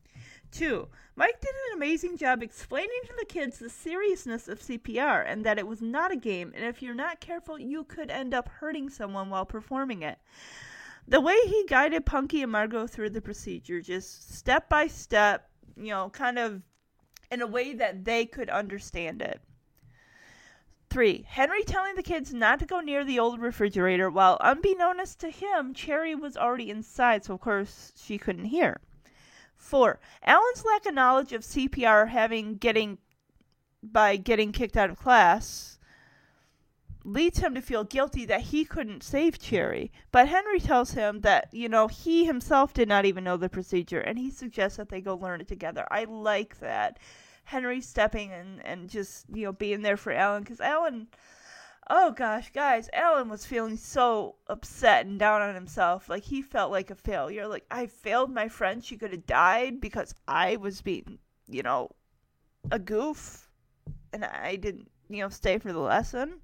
Two, 0.51 0.87
Mike 1.15 1.39
did 1.41 1.49
an 1.49 1.77
amazing 1.77 2.17
job 2.17 2.43
explaining 2.43 3.01
to 3.05 3.13
the 3.17 3.25
kids 3.25 3.57
the 3.57 3.69
seriousness 3.69 4.47
of 4.47 4.59
CPR 4.59 5.23
and 5.27 5.43
that 5.45 5.57
it 5.57 5.67
was 5.67 5.81
not 5.81 6.11
a 6.11 6.15
game, 6.15 6.53
and 6.55 6.65
if 6.65 6.81
you're 6.81 6.93
not 6.93 7.19
careful, 7.19 7.59
you 7.59 7.83
could 7.83 8.11
end 8.11 8.33
up 8.33 8.47
hurting 8.47 8.89
someone 8.89 9.29
while 9.29 9.45
performing 9.45 10.03
it 10.03 10.19
the 11.07 11.21
way 11.21 11.35
he 11.45 11.65
guided 11.67 12.05
Punky 12.05 12.41
and 12.41 12.51
Margaux 12.51 12.87
through 12.87 13.09
the 13.09 13.21
procedure, 13.21 13.81
just 13.81 14.35
step 14.35 14.69
by 14.69 14.87
step, 14.87 15.49
you 15.75 15.89
know, 15.89 16.09
kind 16.09 16.39
of 16.39 16.61
in 17.31 17.41
a 17.41 17.47
way 17.47 17.73
that 17.73 18.05
they 18.05 18.25
could 18.25 18.49
understand 18.49 19.21
it. 19.21 19.41
Three, 20.89 21.25
Henry 21.27 21.63
telling 21.63 21.95
the 21.95 22.03
kids 22.03 22.33
not 22.33 22.59
to 22.59 22.67
go 22.67 22.79
near 22.79 23.03
the 23.03 23.17
old 23.17 23.41
refrigerator 23.41 24.11
while, 24.11 24.37
unbeknownst 24.39 25.19
to 25.21 25.29
him, 25.29 25.73
Cherie 25.73 26.13
was 26.13 26.37
already 26.37 26.69
inside, 26.69 27.25
so 27.25 27.33
of 27.33 27.41
course 27.41 27.91
she 27.97 28.19
couldn't 28.19 28.45
hear. 28.45 28.79
Four, 29.55 29.99
Alan's 30.23 30.63
lack 30.63 30.85
of 30.85 30.93
knowledge 30.93 31.33
of 31.33 31.41
CPR 31.41 32.09
having 32.09 32.57
getting 32.57 32.99
by 33.81 34.17
getting 34.17 34.51
kicked 34.51 34.77
out 34.77 34.89
of 34.89 34.97
class 34.97 35.72
leads 37.03 37.39
him 37.39 37.53
to 37.53 37.61
feel 37.61 37.83
guilty 37.83 38.25
that 38.25 38.41
he 38.41 38.63
couldn't 38.63 39.03
save 39.03 39.41
Cherie. 39.41 39.91
But 40.11 40.29
Henry 40.29 40.59
tells 40.59 40.91
him 40.91 41.21
that, 41.21 41.49
you 41.51 41.67
know, 41.67 41.87
he 41.87 42.25
himself 42.25 42.73
did 42.73 42.87
not 42.87 43.05
even 43.05 43.23
know 43.23 43.37
the 43.37 43.49
procedure 43.49 43.99
and 43.99 44.17
he 44.17 44.29
suggests 44.29 44.77
that 44.77 44.89
they 44.89 45.01
go 45.01 45.15
learn 45.15 45.41
it 45.41 45.47
together. 45.47 45.85
I 45.91 46.05
like 46.05 46.59
that. 46.59 46.99
Henry 47.45 47.81
stepping 47.81 48.31
in 48.31 48.61
and 48.61 48.89
just, 48.89 49.25
you 49.33 49.43
know, 49.43 49.51
being 49.51 49.81
there 49.81 49.97
for 49.97 50.13
Alan 50.13 50.43
because 50.43 50.61
Alan. 50.61 51.07
Oh 51.89 52.11
gosh, 52.11 52.49
guys, 52.53 52.89
Alan 52.93 53.27
was 53.27 53.45
feeling 53.45 53.75
so 53.75 54.35
upset 54.47 55.05
and 55.05 55.19
down 55.19 55.41
on 55.41 55.53
himself. 55.53 56.07
Like 56.07 56.23
he 56.23 56.41
felt 56.41 56.71
like 56.71 56.89
a 56.89 56.95
failure. 56.95 57.45
Like 57.45 57.65
I 57.69 57.87
failed 57.87 58.31
my 58.31 58.47
friend. 58.47 58.81
She 58.81 58.95
could 58.95 59.11
have 59.11 59.25
died 59.25 59.81
because 59.81 60.15
I 60.25 60.55
was 60.55 60.81
being, 60.81 61.19
you 61.49 61.61
know, 61.61 61.89
a 62.71 62.79
goof 62.79 63.49
and 64.13 64.23
I 64.23 64.55
didn't, 64.55 64.89
you 65.09 65.19
know, 65.19 65.29
stay 65.29 65.57
for 65.57 65.73
the 65.73 65.79
lesson. 65.79 66.39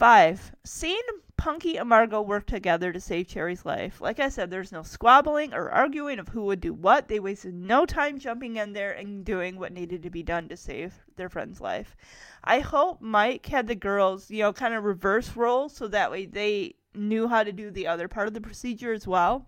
Five, 0.00 0.52
seeing 0.64 1.02
Punky 1.36 1.76
and 1.76 1.86
Margaux 1.86 2.22
work 2.22 2.46
together 2.46 2.90
to 2.90 2.98
save 2.98 3.26
Cherie's 3.26 3.66
life. 3.66 4.00
Like 4.00 4.18
I 4.18 4.30
said, 4.30 4.50
there's 4.50 4.72
no 4.72 4.82
squabbling 4.82 5.52
or 5.52 5.68
arguing 5.70 6.18
of 6.18 6.28
who 6.28 6.44
would 6.44 6.62
do 6.62 6.72
what. 6.72 7.06
They 7.06 7.20
wasted 7.20 7.52
no 7.52 7.84
time 7.84 8.18
jumping 8.18 8.56
in 8.56 8.72
there 8.72 8.92
and 8.92 9.26
doing 9.26 9.58
what 9.58 9.74
needed 9.74 10.02
to 10.02 10.08
be 10.08 10.22
done 10.22 10.48
to 10.48 10.56
save 10.56 10.94
their 11.16 11.28
friend's 11.28 11.60
life. 11.60 11.98
I 12.42 12.60
hope 12.60 13.02
Mike 13.02 13.44
had 13.44 13.66
the 13.66 13.74
girls, 13.74 14.30
you 14.30 14.38
know, 14.38 14.54
kind 14.54 14.72
of 14.72 14.84
reverse 14.84 15.36
roles 15.36 15.76
so 15.76 15.86
that 15.88 16.10
way 16.10 16.24
they 16.24 16.76
knew 16.94 17.28
how 17.28 17.44
to 17.44 17.52
do 17.52 17.70
the 17.70 17.86
other 17.86 18.08
part 18.08 18.26
of 18.26 18.32
the 18.32 18.40
procedure 18.40 18.94
as 18.94 19.06
well. 19.06 19.44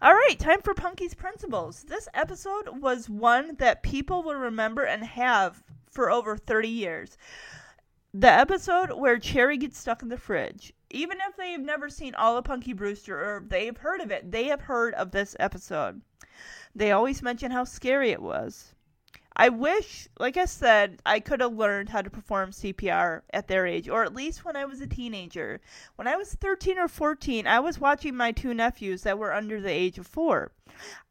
All 0.00 0.14
right, 0.14 0.38
time 0.38 0.62
for 0.62 0.72
Punky's 0.72 1.14
Principles. 1.14 1.82
This 1.88 2.06
episode 2.14 2.80
was 2.80 3.10
one 3.10 3.56
that 3.56 3.82
people 3.82 4.22
will 4.22 4.36
remember 4.36 4.84
and 4.84 5.02
have 5.02 5.64
for 5.90 6.12
over 6.12 6.36
30 6.36 6.68
years. 6.68 7.18
The 8.18 8.32
episode 8.32 8.92
where 8.92 9.20
Cherie 9.20 9.58
gets 9.58 9.78
stuck 9.78 10.00
in 10.00 10.08
the 10.08 10.16
fridge. 10.16 10.72
Even 10.88 11.18
if 11.28 11.36
they've 11.36 11.60
never 11.60 11.90
seen 11.90 12.14
all 12.14 12.38
of 12.38 12.46
Punky 12.46 12.72
Brewster 12.72 13.14
or 13.14 13.44
they've 13.46 13.76
heard 13.76 14.00
of 14.00 14.10
it, 14.10 14.32
they 14.32 14.44
have 14.44 14.62
heard 14.62 14.94
of 14.94 15.10
this 15.10 15.36
episode. 15.38 16.00
They 16.74 16.92
always 16.92 17.20
mention 17.20 17.50
how 17.50 17.64
scary 17.64 18.12
it 18.12 18.22
was. 18.22 18.74
I 19.36 19.50
wish, 19.50 20.08
like 20.18 20.38
I 20.38 20.46
said, 20.46 21.02
I 21.04 21.20
could 21.20 21.42
have 21.42 21.52
learned 21.52 21.90
how 21.90 22.00
to 22.00 22.08
perform 22.08 22.52
CPR 22.52 23.20
at 23.34 23.48
their 23.48 23.66
age, 23.66 23.86
or 23.86 24.02
at 24.02 24.14
least 24.14 24.46
when 24.46 24.56
I 24.56 24.64
was 24.64 24.80
a 24.80 24.86
teenager. 24.86 25.60
When 25.96 26.08
I 26.08 26.16
was 26.16 26.32
13 26.32 26.78
or 26.78 26.88
14, 26.88 27.46
I 27.46 27.60
was 27.60 27.78
watching 27.78 28.16
my 28.16 28.32
two 28.32 28.54
nephews 28.54 29.02
that 29.02 29.18
were 29.18 29.34
under 29.34 29.60
the 29.60 29.68
age 29.68 29.98
of 29.98 30.06
four. 30.06 30.52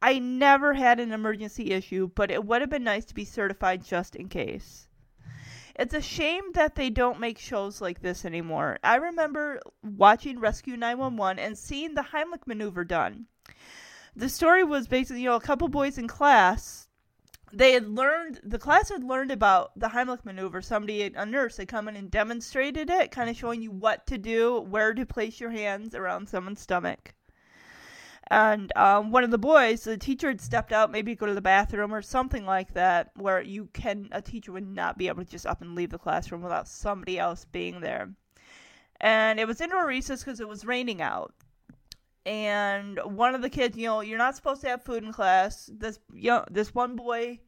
I 0.01 0.17
never 0.17 0.73
had 0.73 0.99
an 0.99 1.11
emergency 1.11 1.69
issue, 1.69 2.09
but 2.15 2.31
it 2.31 2.45
would 2.45 2.61
have 2.61 2.71
been 2.71 2.83
nice 2.83 3.05
to 3.05 3.13
be 3.13 3.25
certified 3.25 3.85
just 3.85 4.15
in 4.15 4.27
case. 4.27 4.87
It's 5.75 5.93
a 5.93 6.01
shame 6.01 6.51
that 6.53 6.75
they 6.75 6.89
don't 6.89 7.19
make 7.19 7.37
shows 7.37 7.81
like 7.81 8.01
this 8.01 8.25
anymore. 8.25 8.79
I 8.83 8.95
remember 8.95 9.59
watching 9.83 10.39
Rescue 10.39 10.77
911 10.77 11.39
and 11.39 11.57
seeing 11.57 11.93
the 11.93 12.01
Heimlich 12.01 12.47
maneuver 12.47 12.83
done. 12.83 13.25
The 14.15 14.29
story 14.29 14.63
was 14.63 14.87
basically, 14.87 15.23
you 15.23 15.29
know, 15.29 15.35
a 15.35 15.41
couple 15.41 15.67
boys 15.67 15.97
in 15.97 16.07
class 16.07 16.85
they 17.55 17.71
had 17.71 17.87
learned 17.87 18.41
the 18.43 18.59
class 18.59 18.89
had 18.89 19.03
learned 19.03 19.31
about 19.31 19.71
the 19.79 19.89
Heimlich 19.89 20.25
maneuver. 20.25 20.61
Somebody, 20.61 21.03
a 21.03 21.25
nurse, 21.25 21.57
had 21.57 21.67
come 21.67 21.87
in 21.87 21.95
and 21.95 22.11
demonstrated 22.11 22.89
it, 22.89 23.11
kind 23.11 23.29
of 23.29 23.37
showing 23.37 23.61
you 23.61 23.71
what 23.71 24.05
to 24.07 24.17
do, 24.17 24.59
where 24.59 24.93
to 24.93 25.05
place 25.05 25.39
your 25.39 25.51
hands 25.51 25.95
around 25.95 26.27
someone's 26.27 26.59
stomach. 26.59 27.13
And 28.31 28.75
um, 28.75 29.11
one 29.11 29.23
of 29.23 29.31
the 29.31 29.37
boys, 29.37 29.83
the 29.83 29.97
teacher 29.97 30.29
had 30.29 30.41
stepped 30.41 30.71
out, 30.71 30.91
maybe 30.91 31.15
go 31.15 31.27
to 31.27 31.33
the 31.33 31.41
bathroom 31.41 31.93
or 31.93 32.01
something 32.01 32.45
like 32.45 32.73
that, 32.73 33.11
where 33.15 33.41
you 33.41 33.69
can 33.73 34.09
a 34.11 34.21
teacher 34.21 34.51
would 34.51 34.67
not 34.67 34.97
be 34.97 35.07
able 35.07 35.23
to 35.23 35.29
just 35.29 35.45
up 35.45 35.61
and 35.61 35.75
leave 35.75 35.91
the 35.91 35.99
classroom 35.99 36.41
without 36.41 36.67
somebody 36.67 37.19
else 37.19 37.45
being 37.45 37.81
there. 37.81 38.09
And 38.99 39.39
it 39.39 39.47
was 39.47 39.61
indoor 39.61 39.85
recess 39.85 40.23
because 40.23 40.39
it 40.39 40.47
was 40.47 40.65
raining 40.65 41.01
out 41.01 41.33
and 42.25 42.99
one 43.03 43.35
of 43.35 43.41
the 43.41 43.49
kids, 43.49 43.77
you 43.77 43.85
know, 43.85 44.01
you're 44.01 44.17
not 44.17 44.35
supposed 44.35 44.61
to 44.61 44.69
have 44.69 44.83
food 44.83 45.03
in 45.03 45.13
class. 45.13 45.69
This 45.71 45.99
you 46.13 46.31
know, 46.31 46.45
this 46.49 46.73
one 46.73 46.95
boy 46.95 47.39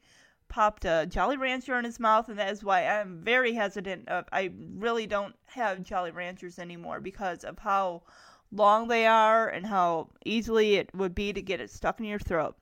popped 0.50 0.86
a 0.86 1.08
Jolly 1.10 1.36
Rancher 1.36 1.78
in 1.78 1.86
his 1.86 2.00
mouth, 2.00 2.30
and 2.30 2.38
that 2.38 2.52
is 2.52 2.64
why 2.64 2.86
I'm 2.86 3.22
very 3.24 3.54
hesitant. 3.54 4.08
Of, 4.08 4.26
I 4.32 4.52
really 4.76 5.08
don't 5.08 5.36
have 5.48 5.82
Jolly 5.82 6.12
Ranchers 6.12 6.60
anymore 6.60 7.00
because 7.00 7.44
of 7.44 7.58
how 7.58 8.04
long 8.52 8.88
they 8.88 9.06
are 9.06 9.50
and 9.50 9.66
how 9.66 10.10
easily 10.26 10.76
it 10.76 10.94
would 10.96 11.14
be 11.14 11.34
to 11.34 11.42
get 11.42 11.62
it 11.62 11.70
stuck 11.70 12.00
in 12.00 12.06
your 12.06 12.20
throat. 12.20 12.56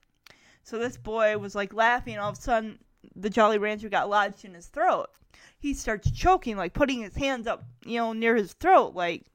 So 0.63 0.79
this 0.79 0.97
boy 0.97 1.37
was 1.37 1.55
like 1.55 1.73
laughing, 1.73 2.17
all 2.17 2.31
of 2.31 2.37
a 2.37 2.41
sudden 2.41 2.79
the 3.15 3.29
Jolly 3.29 3.57
Rancher 3.57 3.89
got 3.89 4.09
lodged 4.09 4.45
in 4.45 4.53
his 4.53 4.67
throat. 4.67 5.07
He 5.59 5.73
starts 5.73 6.11
choking, 6.11 6.57
like 6.57 6.73
putting 6.73 7.01
his 7.01 7.15
hands 7.15 7.47
up, 7.47 7.63
you 7.85 7.99
know, 7.99 8.13
near 8.13 8.35
his 8.35 8.53
throat, 8.53 8.93
like, 8.93 9.25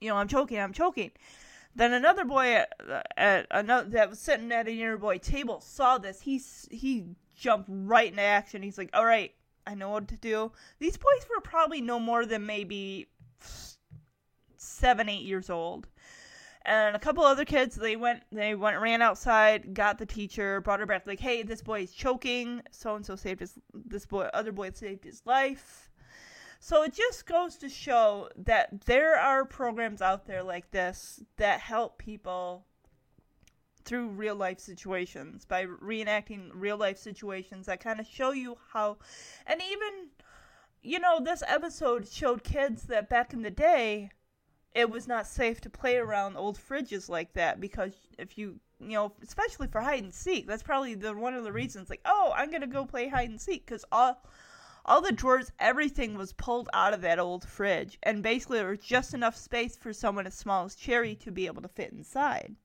you 0.00 0.08
know, 0.08 0.16
I'm 0.16 0.28
choking, 0.28 0.58
I'm 0.58 0.72
choking. 0.72 1.10
Then 1.74 1.92
another 1.92 2.24
boy 2.24 2.56
uh, 2.56 2.64
at, 2.90 3.06
at 3.16 3.46
another 3.50 3.88
that 3.90 4.10
was 4.10 4.18
sitting 4.18 4.52
at 4.52 4.68
a 4.68 4.74
nearby 4.74 5.18
table 5.18 5.60
saw 5.60 5.98
this. 5.98 6.20
He 6.20 6.40
he 6.70 7.06
jumped 7.34 7.68
right 7.70 8.10
into 8.10 8.22
action. 8.22 8.62
He's 8.62 8.76
like, 8.76 8.90
"All 8.92 9.06
right, 9.06 9.32
I 9.66 9.74
know 9.74 9.90
what 9.90 10.08
to 10.08 10.16
do." 10.16 10.52
These 10.80 10.98
boys 10.98 11.26
were 11.34 11.40
probably 11.40 11.80
no 11.80 11.98
more 11.98 12.26
than 12.26 12.44
maybe 12.44 13.08
seven, 14.82 15.08
eight 15.08 15.22
years 15.22 15.48
old. 15.48 15.86
And 16.64 16.96
a 16.96 16.98
couple 16.98 17.24
other 17.24 17.44
kids, 17.44 17.76
they 17.76 17.94
went, 17.94 18.24
they 18.32 18.54
went, 18.56 18.80
ran 18.80 19.00
outside, 19.00 19.74
got 19.74 19.98
the 19.98 20.06
teacher, 20.06 20.60
brought 20.60 20.80
her 20.80 20.86
back, 20.86 21.06
like, 21.06 21.20
"Hey, 21.20 21.42
this 21.42 21.62
boy 21.62 21.82
is 21.82 21.92
choking. 21.92 22.62
So 22.72 22.96
and 22.96 23.06
so 23.06 23.14
saved 23.16 23.40
his, 23.40 23.58
this 23.72 24.06
boy, 24.06 24.24
other 24.34 24.52
boy 24.52 24.70
saved 24.72 25.04
his 25.04 25.22
life." 25.24 25.90
So 26.58 26.82
it 26.82 26.94
just 26.94 27.26
goes 27.26 27.56
to 27.58 27.68
show 27.68 28.28
that 28.36 28.82
there 28.86 29.18
are 29.18 29.44
programs 29.44 30.02
out 30.02 30.26
there 30.26 30.42
like 30.42 30.70
this 30.70 31.20
that 31.36 31.60
help 31.60 31.98
people 31.98 32.64
through 33.84 34.08
real 34.08 34.36
life 34.36 34.60
situations 34.60 35.44
by 35.44 35.66
reenacting 35.66 36.50
real 36.54 36.76
life 36.76 36.98
situations 36.98 37.66
that 37.66 37.80
kind 37.80 37.98
of 37.98 38.06
show 38.06 38.30
you 38.30 38.56
how 38.72 38.96
and 39.44 39.60
even 39.60 40.08
you 40.82 41.00
know 41.00 41.18
this 41.20 41.42
episode 41.48 42.06
showed 42.08 42.44
kids 42.44 42.84
that 42.84 43.08
back 43.08 43.32
in 43.32 43.42
the 43.42 43.50
day 43.50 44.10
it 44.74 44.88
was 44.90 45.06
not 45.06 45.26
safe 45.26 45.60
to 45.60 45.70
play 45.70 45.96
around 45.96 46.36
old 46.36 46.58
fridges 46.58 47.08
like 47.08 47.32
that 47.34 47.60
because 47.60 47.92
if 48.18 48.36
you 48.38 48.58
you 48.80 48.94
know 48.94 49.12
especially 49.22 49.68
for 49.68 49.80
hide 49.80 50.02
and 50.02 50.12
seek 50.12 50.46
that's 50.46 50.62
probably 50.62 50.94
the 50.94 51.14
one 51.14 51.34
of 51.34 51.44
the 51.44 51.52
reasons 51.52 51.88
like 51.88 52.00
oh 52.04 52.32
i'm 52.36 52.50
gonna 52.50 52.66
go 52.66 52.84
play 52.84 53.08
hide 53.08 53.30
and 53.30 53.40
seek 53.40 53.64
because 53.64 53.84
all 53.92 54.22
all 54.84 55.00
the 55.00 55.12
drawers, 55.12 55.52
everything 55.58 56.16
was 56.16 56.32
pulled 56.32 56.68
out 56.72 56.92
of 56.92 57.02
that 57.02 57.18
old 57.18 57.46
fridge, 57.46 57.98
and 58.02 58.22
basically 58.22 58.58
there 58.58 58.70
was 58.70 58.80
just 58.80 59.14
enough 59.14 59.36
space 59.36 59.76
for 59.76 59.92
someone 59.92 60.26
as 60.26 60.34
small 60.34 60.64
as 60.64 60.76
Cherie 60.76 61.14
to 61.16 61.30
be 61.30 61.46
able 61.46 61.62
to 61.62 61.68
fit 61.68 61.92
inside. 61.92 62.56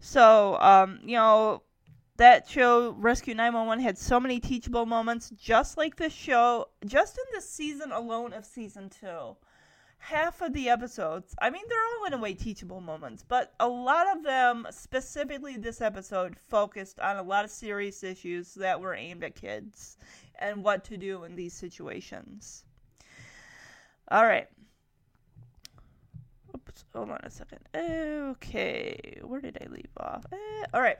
So, 0.00 0.58
um, 0.60 0.98
you 1.04 1.14
know, 1.14 1.62
that 2.16 2.48
show, 2.48 2.90
Rescue 2.90 3.34
911, 3.34 3.84
had 3.84 3.96
so 3.96 4.18
many 4.18 4.40
teachable 4.40 4.84
moments, 4.84 5.30
just 5.30 5.76
like 5.76 5.96
this 5.96 6.12
show, 6.12 6.68
just 6.84 7.16
in 7.18 7.24
this 7.32 7.48
season 7.48 7.92
alone 7.92 8.32
of 8.32 8.44
season 8.44 8.90
two. 8.90 9.36
Half 10.04 10.42
of 10.42 10.52
the 10.52 10.68
episodes, 10.68 11.32
I 11.40 11.48
mean, 11.48 11.62
they're 11.68 11.78
all 11.78 12.06
in 12.06 12.12
a 12.12 12.18
way 12.18 12.34
teachable 12.34 12.80
moments, 12.80 13.24
but 13.26 13.54
a 13.60 13.68
lot 13.68 14.14
of 14.14 14.24
them, 14.24 14.66
specifically 14.70 15.56
this 15.56 15.80
episode, 15.80 16.36
focused 16.36 16.98
on 16.98 17.18
a 17.18 17.22
lot 17.22 17.44
of 17.44 17.52
serious 17.52 18.02
issues 18.02 18.52
that 18.54 18.80
were 18.80 18.96
aimed 18.96 19.22
at 19.22 19.36
kids 19.36 19.96
and 20.40 20.64
what 20.64 20.82
to 20.86 20.96
do 20.96 21.22
in 21.22 21.36
these 21.36 21.54
situations. 21.54 22.64
All 24.10 24.26
right. 24.26 24.48
Oops, 26.52 26.84
hold 26.92 27.10
on 27.10 27.20
a 27.22 27.30
second. 27.30 27.60
Okay, 27.72 29.20
where 29.22 29.40
did 29.40 29.56
I 29.62 29.72
leave 29.72 29.86
off? 29.98 30.26
Eh, 30.32 30.64
all 30.74 30.82
right. 30.82 30.98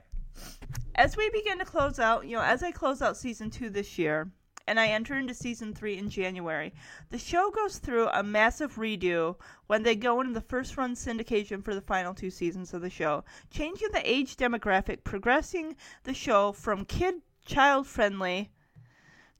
As 0.95 1.17
we 1.17 1.29
begin 1.31 1.59
to 1.59 1.65
close 1.65 1.99
out, 1.99 2.25
you 2.25 2.37
know, 2.37 2.43
as 2.43 2.63
I 2.63 2.71
close 2.71 3.03
out 3.03 3.17
season 3.17 3.51
two 3.51 3.69
this 3.69 3.99
year, 3.99 4.31
and 4.67 4.79
I 4.79 4.89
enter 4.89 5.17
into 5.17 5.35
season 5.35 5.75
three 5.75 5.97
in 5.99 6.09
January. 6.09 6.73
The 7.11 7.19
show 7.19 7.51
goes 7.51 7.79
through 7.79 8.09
a 8.09 8.23
massive 8.23 8.77
redo 8.77 9.37
when 9.67 9.83
they 9.83 9.97
go 9.97 10.21
into 10.21 10.33
the 10.33 10.41
first 10.41 10.77
run 10.77 10.95
syndication 10.95 11.65
for 11.65 11.75
the 11.75 11.81
final 11.81 12.15
two 12.15 12.31
seasons 12.31 12.73
of 12.75 12.83
the 12.83 12.91
show, 12.91 13.25
changing 13.51 13.89
the 13.93 14.11
age 14.11 14.37
demographic, 14.37 15.05
progressing 15.05 15.77
the 16.05 16.15
show 16.15 16.53
from 16.53 16.85
kid 16.85 17.23
child 17.45 17.87
friendly 17.87 18.51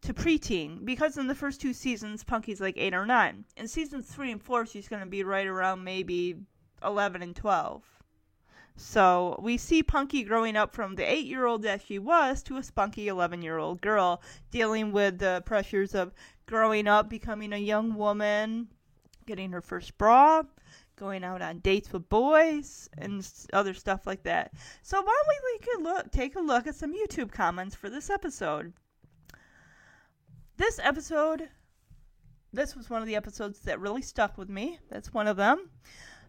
to 0.01 0.13
preteen 0.13 0.85
because 0.85 1.17
in 1.17 1.29
the 1.29 1.35
first 1.35 1.61
two 1.61 1.73
seasons 1.73 2.25
Punky's 2.25 2.61
like 2.61 2.77
eight 2.77 2.95
or 2.95 3.07
nine. 3.07 3.45
In 3.57 3.69
seasons 3.69 4.07
three 4.07 4.33
and 4.33 4.43
four 4.43 4.67
she's 4.67 4.89
gonna 4.89 5.07
be 5.07 5.23
right 5.23 5.47
around 5.47 5.85
maybe 5.85 6.37
eleven 6.83 7.23
and 7.23 7.37
twelve. 7.37 7.85
So 8.77 9.39
we 9.43 9.59
see 9.59 9.83
Punky 9.83 10.23
growing 10.25 10.57
up 10.57 10.75
from 10.75 10.95
the 10.95 11.11
eight 11.11 11.27
year 11.27 11.47
old 11.47 11.63
that 11.63 11.83
she 11.87 11.99
was 11.99 12.43
to 12.45 12.57
a 12.57 12.63
spunky 12.63 13.09
eleven 13.09 13.43
year 13.43 13.59
old 13.59 13.81
girl, 13.81 14.23
dealing 14.51 14.93
with 14.93 15.19
the 15.19 15.43
pressures 15.45 15.95
of 15.95 16.13
growing 16.47 16.89
up, 16.89 17.09
becoming 17.09 17.53
a 17.53 17.59
young 17.59 17.95
woman, 17.95 18.69
getting 19.27 19.53
her 19.53 19.61
first 19.61 19.97
bra, 19.99 20.43
going 20.97 21.25
out 21.25 21.43
on 21.43 21.59
dates 21.61 21.93
with 21.93 22.09
boys, 22.09 22.89
and 22.99 23.27
other 23.53 23.75
stuff 23.75 24.07
like 24.07 24.23
that. 24.25 24.53
So 24.83 25.01
why 25.01 25.05
don't 25.05 25.29
we 25.29 25.43
a 25.75 25.83
look, 25.83 26.11
take 26.11 26.37
a 26.37 26.41
look 26.41 26.67
at 26.67 26.75
some 26.75 26.95
YouTube 26.95 27.31
comments 27.31 27.75
for 27.75 27.89
this 27.89 28.11
episode? 28.11 28.73
This 30.57 30.79
episode, 30.83 31.49
this 32.53 32.77
was 32.77 32.91
one 32.91 33.01
of 33.01 33.09
the 33.09 33.17
episodes 33.17 33.61
that 33.61 33.81
really 33.81 34.03
stuck 34.03 34.37
with 34.37 34.49
me. 34.49 34.79
That's 34.91 35.15
one 35.15 35.27
of 35.27 35.37
them. 35.37 35.71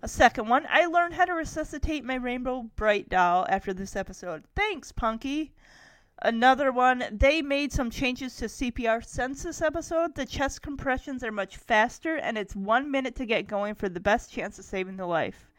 A 0.04 0.08
second 0.10 0.50
one, 0.50 0.68
I 0.70 0.86
learned 0.86 1.14
how 1.14 1.24
to 1.24 1.34
resuscitate 1.34 2.04
my 2.04 2.16
Rainbow 2.16 2.64
Brite 2.76 3.08
doll 3.08 3.46
after 3.48 3.74
this 3.74 3.96
episode. 3.96 4.44
Thanks, 4.54 4.92
Punky. 4.92 5.54
Another 6.22 6.74
one, 6.74 7.06
they 7.10 7.42
made 7.42 7.72
some 7.72 7.90
changes 7.90 8.36
to 8.36 8.50
CPR 8.50 9.02
since 9.06 9.44
this 9.44 9.62
episode. 9.62 10.16
The 10.16 10.26
chest 10.26 10.62
compressions 10.62 11.24
are 11.24 11.32
much 11.32 11.56
faster, 11.56 12.18
and 12.18 12.38
it's 12.38 12.54
one 12.54 12.92
minute 12.92 13.16
to 13.16 13.26
get 13.26 13.48
going 13.48 13.76
for 13.76 13.88
the 13.88 14.02
best 14.02 14.30
chance 14.30 14.60
of 14.60 14.66
saving 14.66 14.98
the 14.98 15.06
life. 15.06 15.50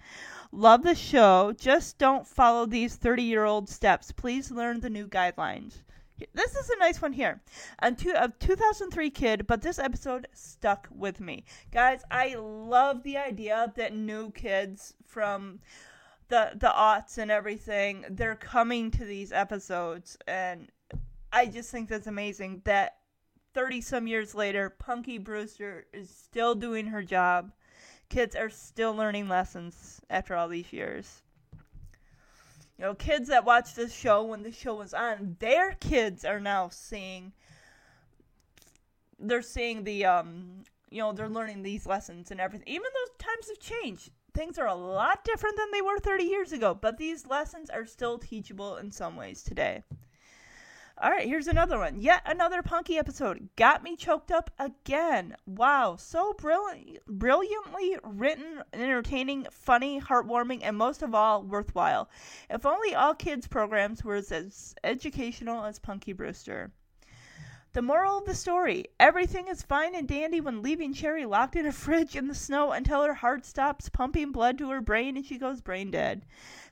Love 0.52 0.82
the 0.82 0.94
show. 0.94 1.54
Just 1.58 1.96
don't 1.96 2.26
follow 2.26 2.66
these 2.66 2.96
30 2.96 3.22
year 3.22 3.46
old 3.46 3.70
steps. 3.70 4.12
Please 4.12 4.50
learn 4.50 4.80
the 4.80 4.90
new 4.90 5.08
guidelines. 5.08 5.83
This 6.32 6.54
is 6.54 6.70
a 6.70 6.78
nice 6.78 7.02
one 7.02 7.12
here. 7.12 7.40
And 7.80 7.98
two, 7.98 8.12
a 8.16 8.32
2003 8.38 9.10
kid, 9.10 9.46
but 9.46 9.62
this 9.62 9.78
episode 9.78 10.28
stuck 10.32 10.88
with 10.94 11.20
me. 11.20 11.44
Guys, 11.72 12.02
I 12.10 12.36
love 12.36 13.02
the 13.02 13.18
idea 13.18 13.72
that 13.76 13.94
new 13.94 14.30
kids 14.30 14.94
from 15.06 15.60
the 16.28 16.52
the 16.54 16.72
aughts 16.74 17.18
and 17.18 17.30
everything, 17.30 18.04
they're 18.10 18.36
coming 18.36 18.90
to 18.92 19.04
these 19.04 19.32
episodes 19.32 20.16
and 20.26 20.70
I 21.32 21.46
just 21.46 21.72
think 21.72 21.88
that's 21.88 22.06
amazing 22.06 22.62
that 22.64 22.98
30 23.54 23.80
some 23.80 24.06
years 24.06 24.36
later, 24.36 24.70
Punky 24.70 25.18
Brewster 25.18 25.86
is 25.92 26.08
still 26.08 26.54
doing 26.54 26.86
her 26.86 27.02
job. 27.02 27.52
Kids 28.08 28.36
are 28.36 28.50
still 28.50 28.94
learning 28.94 29.28
lessons 29.28 30.00
after 30.08 30.36
all 30.36 30.46
these 30.46 30.72
years. 30.72 31.22
You 32.78 32.84
know, 32.84 32.94
kids 32.94 33.28
that 33.28 33.44
watched 33.44 33.76
this 33.76 33.94
show 33.94 34.24
when 34.24 34.42
the 34.42 34.50
show 34.50 34.74
was 34.74 34.92
on, 34.92 35.36
their 35.38 35.72
kids 35.74 36.24
are 36.24 36.40
now 36.40 36.68
seeing 36.68 37.32
they're 39.18 39.42
seeing 39.42 39.84
the 39.84 40.04
um 40.04 40.64
you 40.90 41.00
know, 41.00 41.12
they're 41.12 41.28
learning 41.28 41.62
these 41.62 41.86
lessons 41.86 42.30
and 42.30 42.40
everything. 42.40 42.68
Even 42.68 42.84
though 42.84 43.24
times 43.24 43.48
have 43.48 43.58
changed, 43.58 44.10
things 44.32 44.58
are 44.58 44.68
a 44.68 44.74
lot 44.74 45.24
different 45.24 45.56
than 45.56 45.70
they 45.72 45.82
were 45.82 45.98
30 45.98 46.22
years 46.22 46.52
ago, 46.52 46.72
but 46.72 46.98
these 46.98 47.26
lessons 47.26 47.68
are 47.68 47.84
still 47.84 48.16
teachable 48.16 48.76
in 48.76 48.92
some 48.92 49.16
ways 49.16 49.42
today. 49.42 49.82
All 50.96 51.10
right, 51.10 51.26
here's 51.26 51.48
another 51.48 51.76
one. 51.78 52.00
Yet 52.00 52.22
another 52.24 52.62
Punky 52.62 52.98
episode. 52.98 53.48
Got 53.56 53.82
me 53.82 53.96
choked 53.96 54.30
up 54.30 54.52
again. 54.60 55.34
Wow, 55.44 55.96
so 55.96 56.34
brilliant, 56.34 57.04
brilliantly 57.06 57.96
written, 58.04 58.62
entertaining, 58.72 59.48
funny, 59.50 60.00
heartwarming, 60.00 60.60
and 60.62 60.76
most 60.76 61.02
of 61.02 61.12
all, 61.12 61.42
worthwhile. 61.42 62.08
If 62.48 62.64
only 62.64 62.94
all 62.94 63.12
kids' 63.12 63.48
programs 63.48 64.04
were 64.04 64.14
as 64.14 64.76
educational 64.84 65.64
as 65.64 65.80
Punky 65.80 66.12
Brewster. 66.12 66.70
The 67.72 67.82
moral 67.82 68.18
of 68.18 68.24
the 68.24 68.36
story 68.36 68.84
everything 69.00 69.48
is 69.48 69.64
fine 69.64 69.96
and 69.96 70.06
dandy 70.06 70.40
when 70.40 70.62
leaving 70.62 70.92
Cherie 70.92 71.26
locked 71.26 71.56
in 71.56 71.66
a 71.66 71.72
fridge 71.72 72.14
in 72.14 72.28
the 72.28 72.34
snow 72.36 72.70
until 72.70 73.02
her 73.02 73.14
heart 73.14 73.44
stops 73.44 73.88
pumping 73.88 74.30
blood 74.30 74.58
to 74.58 74.70
her 74.70 74.80
brain 74.80 75.16
and 75.16 75.26
she 75.26 75.38
goes 75.38 75.60
brain 75.60 75.90
dead. 75.90 76.24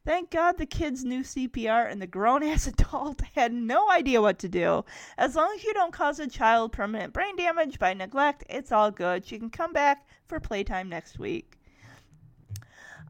Thank 0.05 0.31
God 0.31 0.59
the 0.59 0.67
kids 0.67 1.05
knew 1.05 1.21
CPR 1.21 1.91
and 1.91 2.03
the 2.03 2.09
grown 2.09 2.43
ass 2.43 2.67
adult 2.67 3.21
had 3.35 3.53
no 3.53 3.91
idea 3.91 4.21
what 4.21 4.39
to 4.41 4.49
do. 4.49 4.85
As 5.17 5.37
long 5.37 5.53
as 5.55 5.63
you 5.63 5.73
don't 5.75 5.93
cause 5.93 6.19
a 6.19 6.27
child 6.27 6.73
permanent 6.73 7.13
brain 7.13 7.37
damage 7.37 7.79
by 7.79 7.95
neglect, 7.95 8.45
it's 8.49 8.73
all 8.73 8.91
good. 8.91 9.25
She 9.25 9.39
can 9.39 9.51
come 9.51 9.73
back 9.73 10.07
for 10.27 10.41
playtime 10.41 10.89
next 10.89 11.19
week. 11.19 11.57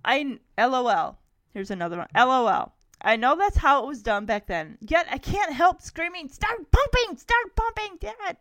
I 0.04 0.38
LOL. 0.58 1.18
Here's 1.54 1.70
another 1.70 1.96
one. 1.96 2.08
LOL. 2.14 2.74
I 3.00 3.16
know 3.16 3.36
that's 3.36 3.56
how 3.56 3.82
it 3.82 3.86
was 3.86 4.02
done 4.02 4.26
back 4.26 4.46
then. 4.46 4.78
Yet 4.80 5.06
I 5.10 5.18
can't 5.18 5.52
help 5.52 5.82
screaming, 5.82 6.28
"Start 6.28 6.70
pumping! 6.70 7.16
Start 7.16 7.56
pumping!" 7.56 7.98
Damn 8.00 8.14
it. 8.28 8.38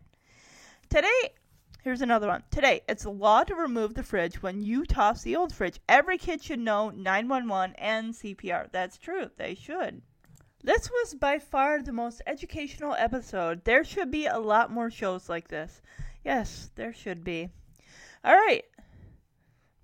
Today, 0.88 1.34
here's 1.82 2.00
another 2.00 2.28
one. 2.28 2.42
Today, 2.50 2.82
it's 2.88 3.04
a 3.04 3.10
law 3.10 3.44
to 3.44 3.54
remove 3.54 3.94
the 3.94 4.02
fridge 4.02 4.42
when 4.42 4.62
you 4.62 4.84
toss 4.84 5.22
the 5.22 5.36
old 5.36 5.54
fridge. 5.54 5.80
Every 5.88 6.16
kid 6.16 6.42
should 6.42 6.60
know 6.60 6.90
911 6.90 7.76
and 7.76 8.14
CPR. 8.14 8.70
That's 8.72 8.98
true. 8.98 9.30
They 9.36 9.54
should. 9.54 10.02
This 10.64 10.88
was 10.88 11.14
by 11.14 11.40
far 11.40 11.82
the 11.82 11.92
most 11.92 12.22
educational 12.24 12.94
episode. 12.94 13.64
There 13.64 13.82
should 13.82 14.12
be 14.12 14.26
a 14.26 14.38
lot 14.38 14.70
more 14.70 14.90
shows 14.90 15.28
like 15.28 15.48
this. 15.48 15.82
Yes, 16.24 16.70
there 16.76 16.92
should 16.92 17.24
be. 17.24 17.50
All 18.22 18.36
right. 18.36 18.64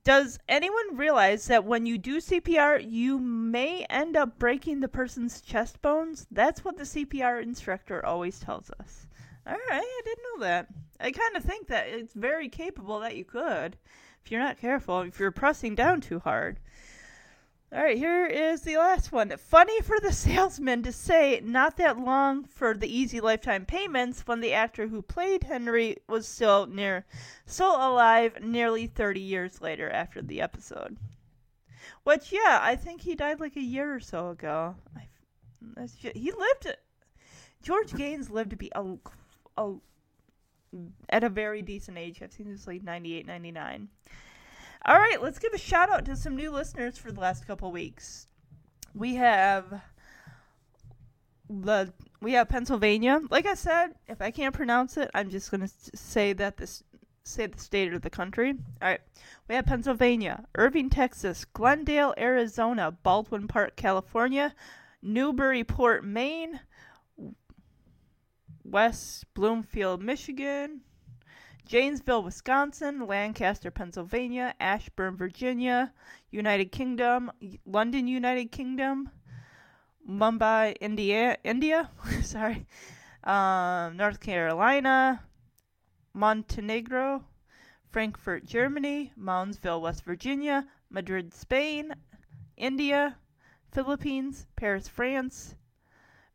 Does 0.05 0.39
anyone 0.49 0.97
realize 0.97 1.49
that 1.49 1.65
when 1.65 1.85
you 1.85 1.99
do 1.99 2.19
CPR, 2.19 2.79
you 2.89 3.19
may 3.19 3.85
end 3.91 4.17
up 4.17 4.39
breaking 4.39 4.79
the 4.79 4.89
person's 4.89 5.41
chest 5.41 5.83
bones? 5.83 6.29
That's 6.31 6.65
what 6.65 6.77
the 6.77 6.85
CPR 6.85 7.43
instructor 7.43 8.07
always 8.07 8.39
tells 8.39 8.71
us. 8.79 9.08
All 9.49 9.55
right, 9.55 9.83
I 9.83 10.01
didn't 10.05 10.25
know 10.25 10.45
that. 10.45 10.67
I 11.01 11.11
kind 11.11 11.35
of 11.35 11.43
think 11.43 11.69
that 11.69 11.89
it's 11.89 12.13
very 12.13 12.51
capable 12.51 13.01
that 13.01 13.17
you 13.17 13.25
could, 13.25 13.79
if 14.23 14.31
you're 14.31 14.43
not 14.43 14.59
careful, 14.59 15.01
if 15.01 15.19
you're 15.19 15.31
pressing 15.31 15.75
down 15.75 16.03
too 16.03 16.19
hard. 16.19 16.61
All 17.73 17.83
right, 17.83 17.97
here 17.97 18.27
is 18.27 18.61
the 18.61 18.77
last 18.77 19.11
one. 19.11 19.35
Funny 19.39 19.81
for 19.81 19.99
the 20.01 20.13
salesman 20.13 20.83
to 20.83 20.93
say 20.93 21.41
not 21.43 21.79
that 21.79 21.99
long 21.99 22.45
for 22.45 22.75
the 22.75 22.95
easy 22.95 23.21
lifetime 23.21 23.65
payments 23.65 24.27
when 24.27 24.41
the 24.41 24.53
actor 24.53 24.89
who 24.89 25.01
played 25.01 25.45
Henry 25.45 25.97
was 26.09 26.29
still 26.29 26.67
near 26.67 27.07
still 27.47 27.75
alive 27.77 28.43
nearly 28.43 28.87
30 28.87 29.21
years 29.21 29.63
later 29.63 29.89
after 29.89 30.21
the 30.21 30.43
episode. 30.43 30.99
Which 32.05 32.33
yeah, 32.33 32.59
I 32.61 32.77
think 32.77 33.01
he 33.01 33.15
died 33.15 33.41
like 33.41 33.57
a 33.57 33.63
year 33.63 33.95
or 33.95 34.01
so 34.01 34.29
ago. 34.29 34.77
I, 34.95 35.09
that's 35.75 35.95
ju- 35.95 36.13
he 36.15 36.33
lived 36.33 36.75
George 37.63 37.93
Gaynes 37.93 38.31
lived 38.31 38.51
to 38.51 38.57
be 38.57 38.71
a, 38.75 38.83
a 39.59 39.75
at 41.09 41.25
a 41.25 41.29
very 41.29 41.63
decent 41.63 41.99
age. 41.99 42.21
I've 42.23 42.33
seen 42.33 42.51
this 42.51 42.67
like 42.67 42.83
98, 42.83 43.27
99. 43.27 43.89
All 44.85 44.99
right, 44.99 45.23
let's 45.23 45.39
give 45.39 45.53
a 45.53 45.59
shout 45.59 45.91
out 45.91 46.05
to 46.07 46.17
some 46.17 46.37
new 46.37 46.51
listeners 46.51 46.99
for 46.99 47.11
the 47.11 47.21
last 47.21 47.47
couple 47.47 47.73
weeks. 47.73 48.29
We 48.95 49.15
have 49.17 49.81
the 51.49 51.93
we 52.21 52.33
have 52.33 52.49
Pennsylvania. 52.49 53.21
Like 53.31 53.47
I 53.47 53.55
said, 53.55 53.95
if 54.07 54.21
I 54.21 54.31
can't 54.31 54.55
pronounce 54.55 54.97
it, 54.97 55.11
I'm 55.15 55.31
just 55.31 55.51
gonna 55.51 55.69
say 55.95 56.33
that 56.35 56.57
this 56.57 56.83
say 57.25 57.47
the 57.47 57.59
state 57.59 57.93
of 57.93 58.03
the 58.03 58.11
country. 58.11 58.55
All 58.81 58.89
right, 58.89 59.01
we 59.49 59.55
have 59.55 59.67
Pennsylvania, 59.67 60.45
Irving, 60.55 60.91
Texas, 60.91 61.45
Glendale, 61.45 62.15
Arizona, 62.17 62.91
Baldwin 62.91 63.49
Park, 63.49 63.77
California, 63.77 64.55
Newburyport, 65.03 66.05
Maine, 66.05 66.61
West 68.71 69.25
Bloomfield, 69.35 70.03
Michigan, 70.03 70.83
Janesville, 71.67 72.23
Wisconsin, 72.23 73.07
Lancaster, 73.07 73.71
Pennsylvania, 73.71 74.55
Ashburn, 74.61 75.17
Virginia, 75.17 75.93
United 76.31 76.71
Kingdom, 76.73 77.31
London, 77.65 78.07
United 78.07 78.53
Kingdom, 78.53 79.11
Mumbai, 80.09 80.77
India, 80.81 81.37
India, 81.45 81.91
sorry, 82.23 82.67
um, 83.25 83.97
North 83.97 84.21
Carolina, 84.21 85.23
Montenegro, 86.15 87.25
Frankfurt, 87.91 88.45
Germany, 88.45 89.13
Moundsville, 89.19 89.81
West 89.81 90.05
Virginia, 90.05 90.67
Madrid, 90.91 91.33
Spain, 91.33 91.95
India, 92.57 93.17
Philippines, 93.73 94.47
Paris, 94.57 94.89
France, 94.89 95.55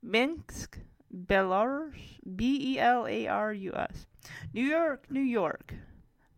Minsk, 0.01 0.79
Belarus, 1.13 1.93
B 2.35 2.73
E 2.73 2.79
L 2.79 3.05
A 3.07 3.27
R 3.27 3.53
U 3.53 3.73
S, 3.75 4.07
New 4.53 4.65
York, 4.65 5.05
New 5.09 5.21
York, 5.21 5.73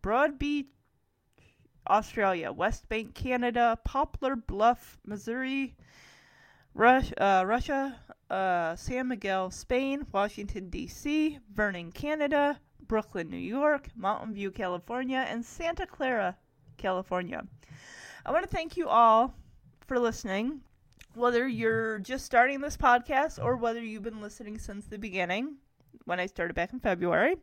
Broad 0.01 0.37
Beach, 0.37 0.67
Australia, 1.87 2.51
West 2.51 2.89
Bank, 2.89 3.13
Canada, 3.13 3.79
Poplar 3.83 4.35
Bluff, 4.35 4.97
Missouri, 5.05 5.75
Rus- 6.73 7.13
uh, 7.17 7.43
Russia, 7.45 7.99
uh, 8.29 8.75
San 8.75 9.07
Miguel, 9.07 9.51
Spain, 9.51 10.05
Washington, 10.11 10.69
D.C., 10.69 11.39
Vernon, 11.53 11.91
Canada, 11.91 12.59
Brooklyn, 12.87 13.29
New 13.29 13.37
York, 13.37 13.89
Mountain 13.95 14.33
View, 14.33 14.51
California, 14.51 15.25
and 15.29 15.45
Santa 15.45 15.85
Clara, 15.85 16.37
California. 16.77 17.45
I 18.25 18.31
want 18.31 18.43
to 18.43 18.49
thank 18.49 18.75
you 18.75 18.87
all 18.87 19.35
for 19.87 19.99
listening 19.99 20.61
whether 21.15 21.45
mm-hmm. 21.45 21.57
you're 21.57 21.99
just 21.99 22.25
starting 22.25 22.61
this 22.61 22.77
podcast 22.77 23.43
or 23.43 23.55
whether 23.55 23.81
you've 23.83 24.03
been 24.03 24.21
listening 24.21 24.57
since 24.59 24.85
the 24.85 24.97
beginning 24.97 25.55
when 26.05 26.19
I 26.19 26.25
started 26.25 26.53
back 26.53 26.73
in 26.73 26.79
February. 26.79 27.35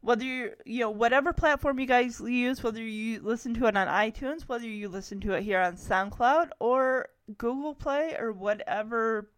Whether 0.00 0.24
you 0.24 0.52
you 0.64 0.80
know 0.80 0.90
whatever 0.90 1.32
platform 1.32 1.80
you 1.80 1.86
guys 1.86 2.20
use, 2.20 2.62
whether 2.62 2.82
you 2.82 3.20
listen 3.20 3.52
to 3.54 3.66
it 3.66 3.76
on 3.76 3.88
iTunes, 3.88 4.42
whether 4.42 4.66
you 4.66 4.88
listen 4.88 5.20
to 5.20 5.32
it 5.32 5.42
here 5.42 5.60
on 5.60 5.74
SoundCloud 5.74 6.50
or 6.60 7.08
Google 7.36 7.74
Play 7.74 8.14
or 8.18 8.32
whatever 8.32 9.30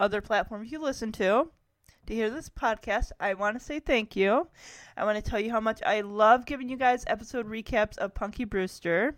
other 0.00 0.20
platforms 0.20 0.72
you 0.72 0.78
listen 0.78 1.12
to 1.12 1.50
to 2.06 2.14
hear 2.14 2.30
this 2.30 2.48
podcast, 2.48 3.12
I 3.20 3.34
want 3.34 3.58
to 3.58 3.64
say 3.64 3.78
thank 3.78 4.16
you. 4.16 4.48
I 4.96 5.04
want 5.04 5.22
to 5.22 5.30
tell 5.30 5.38
you 5.38 5.50
how 5.50 5.60
much 5.60 5.82
I 5.84 6.00
love 6.00 6.46
giving 6.46 6.70
you 6.70 6.78
guys 6.78 7.04
episode 7.06 7.46
recaps 7.46 7.98
of 7.98 8.14
Punky 8.14 8.44
Brewster 8.44 9.16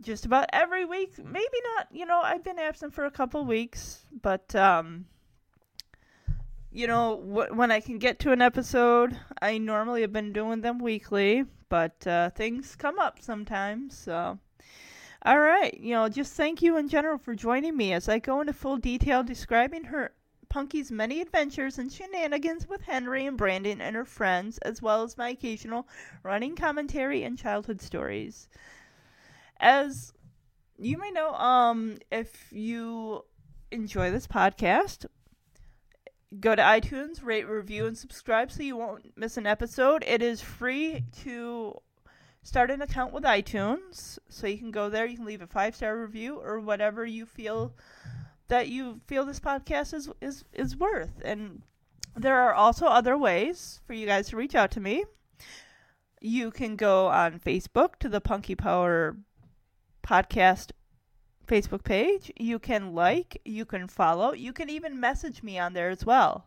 just 0.00 0.24
about 0.24 0.46
every 0.52 0.84
week. 0.84 1.18
Maybe 1.18 1.58
not, 1.76 1.88
you 1.90 2.06
know, 2.06 2.20
I've 2.20 2.44
been 2.44 2.58
absent 2.58 2.94
for 2.94 3.04
a 3.04 3.10
couple 3.10 3.44
weeks, 3.44 4.06
but 4.22 4.54
um 4.54 5.06
you 6.70 6.86
know, 6.86 7.16
wh- 7.16 7.56
when 7.56 7.70
I 7.72 7.80
can 7.80 7.98
get 7.98 8.18
to 8.20 8.32
an 8.32 8.42
episode, 8.42 9.18
I 9.40 9.58
normally 9.58 10.02
have 10.02 10.12
been 10.12 10.32
doing 10.32 10.60
them 10.60 10.78
weekly, 10.78 11.44
but 11.68 12.06
uh 12.06 12.30
things 12.30 12.76
come 12.76 12.98
up 12.98 13.20
sometimes, 13.20 13.96
so 13.96 14.38
all 15.22 15.40
right, 15.40 15.78
you 15.80 15.94
know, 15.94 16.08
just 16.08 16.34
thank 16.34 16.62
you 16.62 16.76
in 16.76 16.88
general 16.88 17.18
for 17.18 17.34
joining 17.34 17.76
me 17.76 17.92
as 17.92 18.08
I 18.08 18.18
go 18.20 18.40
into 18.40 18.52
full 18.52 18.76
detail 18.76 19.22
describing 19.24 19.84
her 19.84 20.12
Punky's 20.48 20.90
many 20.90 21.20
adventures 21.20 21.78
and 21.78 21.92
shenanigans 21.92 22.68
with 22.68 22.82
Henry 22.82 23.26
and 23.26 23.36
Brandon 23.36 23.80
and 23.80 23.94
her 23.96 24.04
friends, 24.06 24.58
as 24.58 24.80
well 24.80 25.02
as 25.02 25.18
my 25.18 25.30
occasional 25.30 25.86
running 26.22 26.56
commentary 26.56 27.22
and 27.24 27.36
childhood 27.36 27.82
stories 27.82 28.48
as 29.60 30.12
you 30.78 30.98
may 30.98 31.10
know, 31.10 31.34
um, 31.34 31.98
if 32.10 32.52
you 32.52 33.24
enjoy 33.70 34.10
this 34.10 34.26
podcast, 34.26 35.06
go 36.40 36.54
to 36.54 36.62
iTunes, 36.62 37.24
rate, 37.24 37.48
review, 37.48 37.86
and 37.86 37.96
subscribe 37.96 38.50
so 38.50 38.62
you 38.62 38.76
won't 38.76 39.16
miss 39.16 39.36
an 39.36 39.46
episode. 39.46 40.04
It 40.06 40.22
is 40.22 40.40
free 40.40 41.04
to 41.22 41.80
start 42.42 42.70
an 42.70 42.82
account 42.82 43.12
with 43.12 43.24
iTunes, 43.24 44.18
so 44.28 44.46
you 44.46 44.58
can 44.58 44.70
go 44.70 44.88
there. 44.88 45.06
You 45.06 45.16
can 45.16 45.26
leave 45.26 45.42
a 45.42 45.46
five 45.46 45.74
star 45.74 45.98
review 45.98 46.36
or 46.36 46.60
whatever 46.60 47.04
you 47.04 47.26
feel 47.26 47.74
that 48.48 48.68
you 48.68 49.00
feel 49.06 49.24
this 49.24 49.40
podcast 49.40 49.94
is 49.94 50.08
is 50.20 50.44
is 50.52 50.76
worth. 50.76 51.20
And 51.24 51.62
there 52.16 52.36
are 52.36 52.54
also 52.54 52.86
other 52.86 53.16
ways 53.16 53.80
for 53.86 53.92
you 53.92 54.06
guys 54.06 54.28
to 54.28 54.36
reach 54.36 54.54
out 54.54 54.70
to 54.72 54.80
me. 54.80 55.04
You 56.20 56.50
can 56.50 56.76
go 56.76 57.06
on 57.06 57.38
Facebook 57.38 57.96
to 58.00 58.08
the 58.08 58.20
Punky 58.20 58.54
Power 58.54 59.16
podcast 60.08 60.70
Facebook 61.46 61.84
page. 61.84 62.32
You 62.38 62.58
can 62.58 62.94
like, 62.94 63.40
you 63.44 63.64
can 63.64 63.86
follow, 63.88 64.32
you 64.32 64.52
can 64.52 64.68
even 64.70 65.00
message 65.00 65.42
me 65.42 65.58
on 65.58 65.72
there 65.74 65.90
as 65.90 66.06
well. 66.06 66.46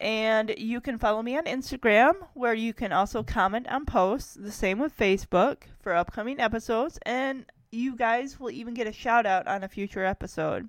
And 0.00 0.54
you 0.58 0.80
can 0.80 0.98
follow 0.98 1.22
me 1.22 1.36
on 1.36 1.44
Instagram, 1.44 2.14
where 2.34 2.54
you 2.54 2.72
can 2.72 2.92
also 2.92 3.22
comment 3.22 3.68
on 3.68 3.86
posts. 3.86 4.34
The 4.34 4.50
same 4.50 4.80
with 4.80 4.96
Facebook 4.96 5.58
for 5.80 5.94
upcoming 5.94 6.40
episodes. 6.40 6.98
And 7.02 7.46
you 7.70 7.94
guys 7.94 8.40
will 8.40 8.50
even 8.50 8.74
get 8.74 8.88
a 8.88 8.92
shout 8.92 9.26
out 9.26 9.46
on 9.46 9.62
a 9.62 9.68
future 9.68 10.04
episode. 10.04 10.68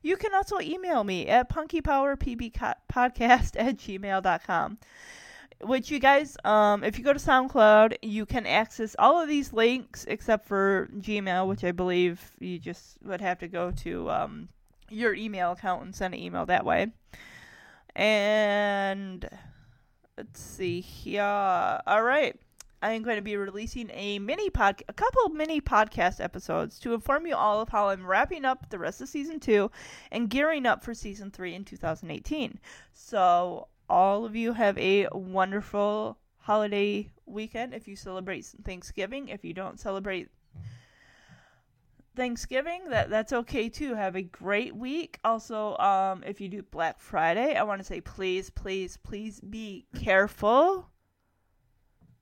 You 0.00 0.16
can 0.16 0.32
also 0.32 0.60
email 0.60 1.02
me 1.02 1.26
at 1.26 1.50
punkypowerpbpodcast 1.50 3.56
at 3.58 3.76
gmail.com 3.76 4.78
which 5.62 5.90
you 5.90 5.98
guys 5.98 6.36
um 6.44 6.84
if 6.84 6.98
you 6.98 7.04
go 7.04 7.12
to 7.12 7.18
SoundCloud 7.18 7.96
you 8.02 8.26
can 8.26 8.46
access 8.46 8.94
all 8.98 9.20
of 9.20 9.28
these 9.28 9.52
links 9.52 10.04
except 10.08 10.46
for 10.46 10.88
Gmail 10.98 11.46
which 11.48 11.64
I 11.64 11.72
believe 11.72 12.32
you 12.38 12.58
just 12.58 12.96
would 13.04 13.20
have 13.20 13.38
to 13.40 13.48
go 13.48 13.70
to 13.72 14.10
um 14.10 14.48
your 14.90 15.14
email 15.14 15.52
account 15.52 15.82
and 15.84 15.94
send 15.94 16.14
an 16.14 16.20
email 16.20 16.46
that 16.46 16.64
way 16.64 16.92
And 17.96 19.28
let's 20.16 20.40
see 20.40 20.80
here. 20.80 21.22
All 21.22 22.02
right. 22.02 22.36
I 22.80 22.92
am 22.92 23.02
going 23.02 23.16
to 23.16 23.22
be 23.22 23.36
releasing 23.36 23.90
a 23.92 24.20
mini 24.20 24.50
pod, 24.50 24.84
a 24.88 24.92
couple 24.92 25.30
mini 25.30 25.60
podcast 25.60 26.20
episodes 26.20 26.78
to 26.80 26.94
inform 26.94 27.26
you 27.26 27.34
all 27.34 27.60
of 27.60 27.68
how 27.70 27.88
I'm 27.88 28.06
wrapping 28.06 28.44
up 28.44 28.70
the 28.70 28.78
rest 28.78 29.00
of 29.00 29.08
season 29.08 29.40
two 29.40 29.70
and 30.12 30.30
gearing 30.30 30.64
up 30.64 30.84
for 30.84 30.94
season 30.94 31.32
three 31.32 31.54
in 31.54 31.64
2018. 31.64 32.60
So 32.92 33.66
all 33.88 34.24
of 34.24 34.36
you 34.36 34.52
have 34.52 34.76
a 34.78 35.08
wonderful 35.12 36.18
holiday 36.38 37.10
weekend. 37.26 37.74
If 37.74 37.88
you 37.88 37.96
celebrate 37.96 38.46
Thanksgiving, 38.64 39.28
if 39.28 39.44
you 39.44 39.54
don't 39.54 39.78
celebrate 39.78 40.28
Thanksgiving, 42.16 42.90
that 42.90 43.10
that's 43.10 43.32
okay 43.32 43.68
too. 43.68 43.94
Have 43.94 44.16
a 44.16 44.22
great 44.22 44.74
week. 44.74 45.18
Also, 45.24 45.76
um, 45.78 46.22
if 46.26 46.40
you 46.40 46.48
do 46.48 46.62
Black 46.62 46.98
Friday, 46.98 47.54
I 47.54 47.62
want 47.62 47.80
to 47.80 47.84
say 47.84 48.00
please, 48.00 48.50
please, 48.50 48.96
please 48.96 49.40
be 49.40 49.86
careful 49.96 50.90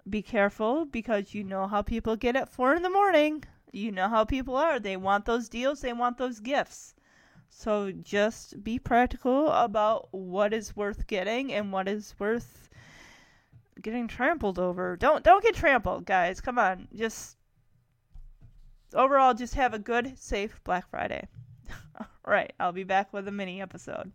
be 0.08 0.22
careful 0.22 0.84
because 0.84 1.34
you 1.34 1.42
know 1.42 1.66
how 1.66 1.82
people 1.82 2.16
get 2.16 2.36
at 2.36 2.48
four 2.48 2.74
in 2.74 2.82
the 2.82 2.90
morning. 2.90 3.44
You 3.72 3.90
know 3.90 4.08
how 4.08 4.24
people 4.24 4.56
are. 4.56 4.78
They 4.78 4.96
want 4.96 5.24
those 5.24 5.48
deals, 5.48 5.80
they 5.80 5.92
want 5.92 6.18
those 6.18 6.40
gifts. 6.40 6.94
So 7.48 7.90
just 7.92 8.62
be 8.62 8.78
practical 8.78 9.48
about 9.48 10.08
what 10.12 10.52
is 10.52 10.76
worth 10.76 11.06
getting 11.06 11.52
and 11.52 11.72
what 11.72 11.88
is 11.88 12.14
worth 12.18 12.68
getting 13.80 14.08
trampled 14.08 14.58
over. 14.58 14.96
Don't 14.96 15.24
don't 15.24 15.42
get 15.42 15.54
trampled, 15.54 16.04
guys. 16.04 16.40
Come 16.40 16.58
on. 16.58 16.88
Just 16.94 17.36
overall 18.94 19.34
just 19.34 19.54
have 19.54 19.74
a 19.74 19.78
good, 19.78 20.18
safe 20.18 20.62
Black 20.64 20.88
Friday. 20.90 21.28
All 22.00 22.06
right, 22.26 22.52
I'll 22.58 22.72
be 22.72 22.84
back 22.84 23.12
with 23.12 23.28
a 23.28 23.32
mini 23.32 23.60
episode. 23.60 24.12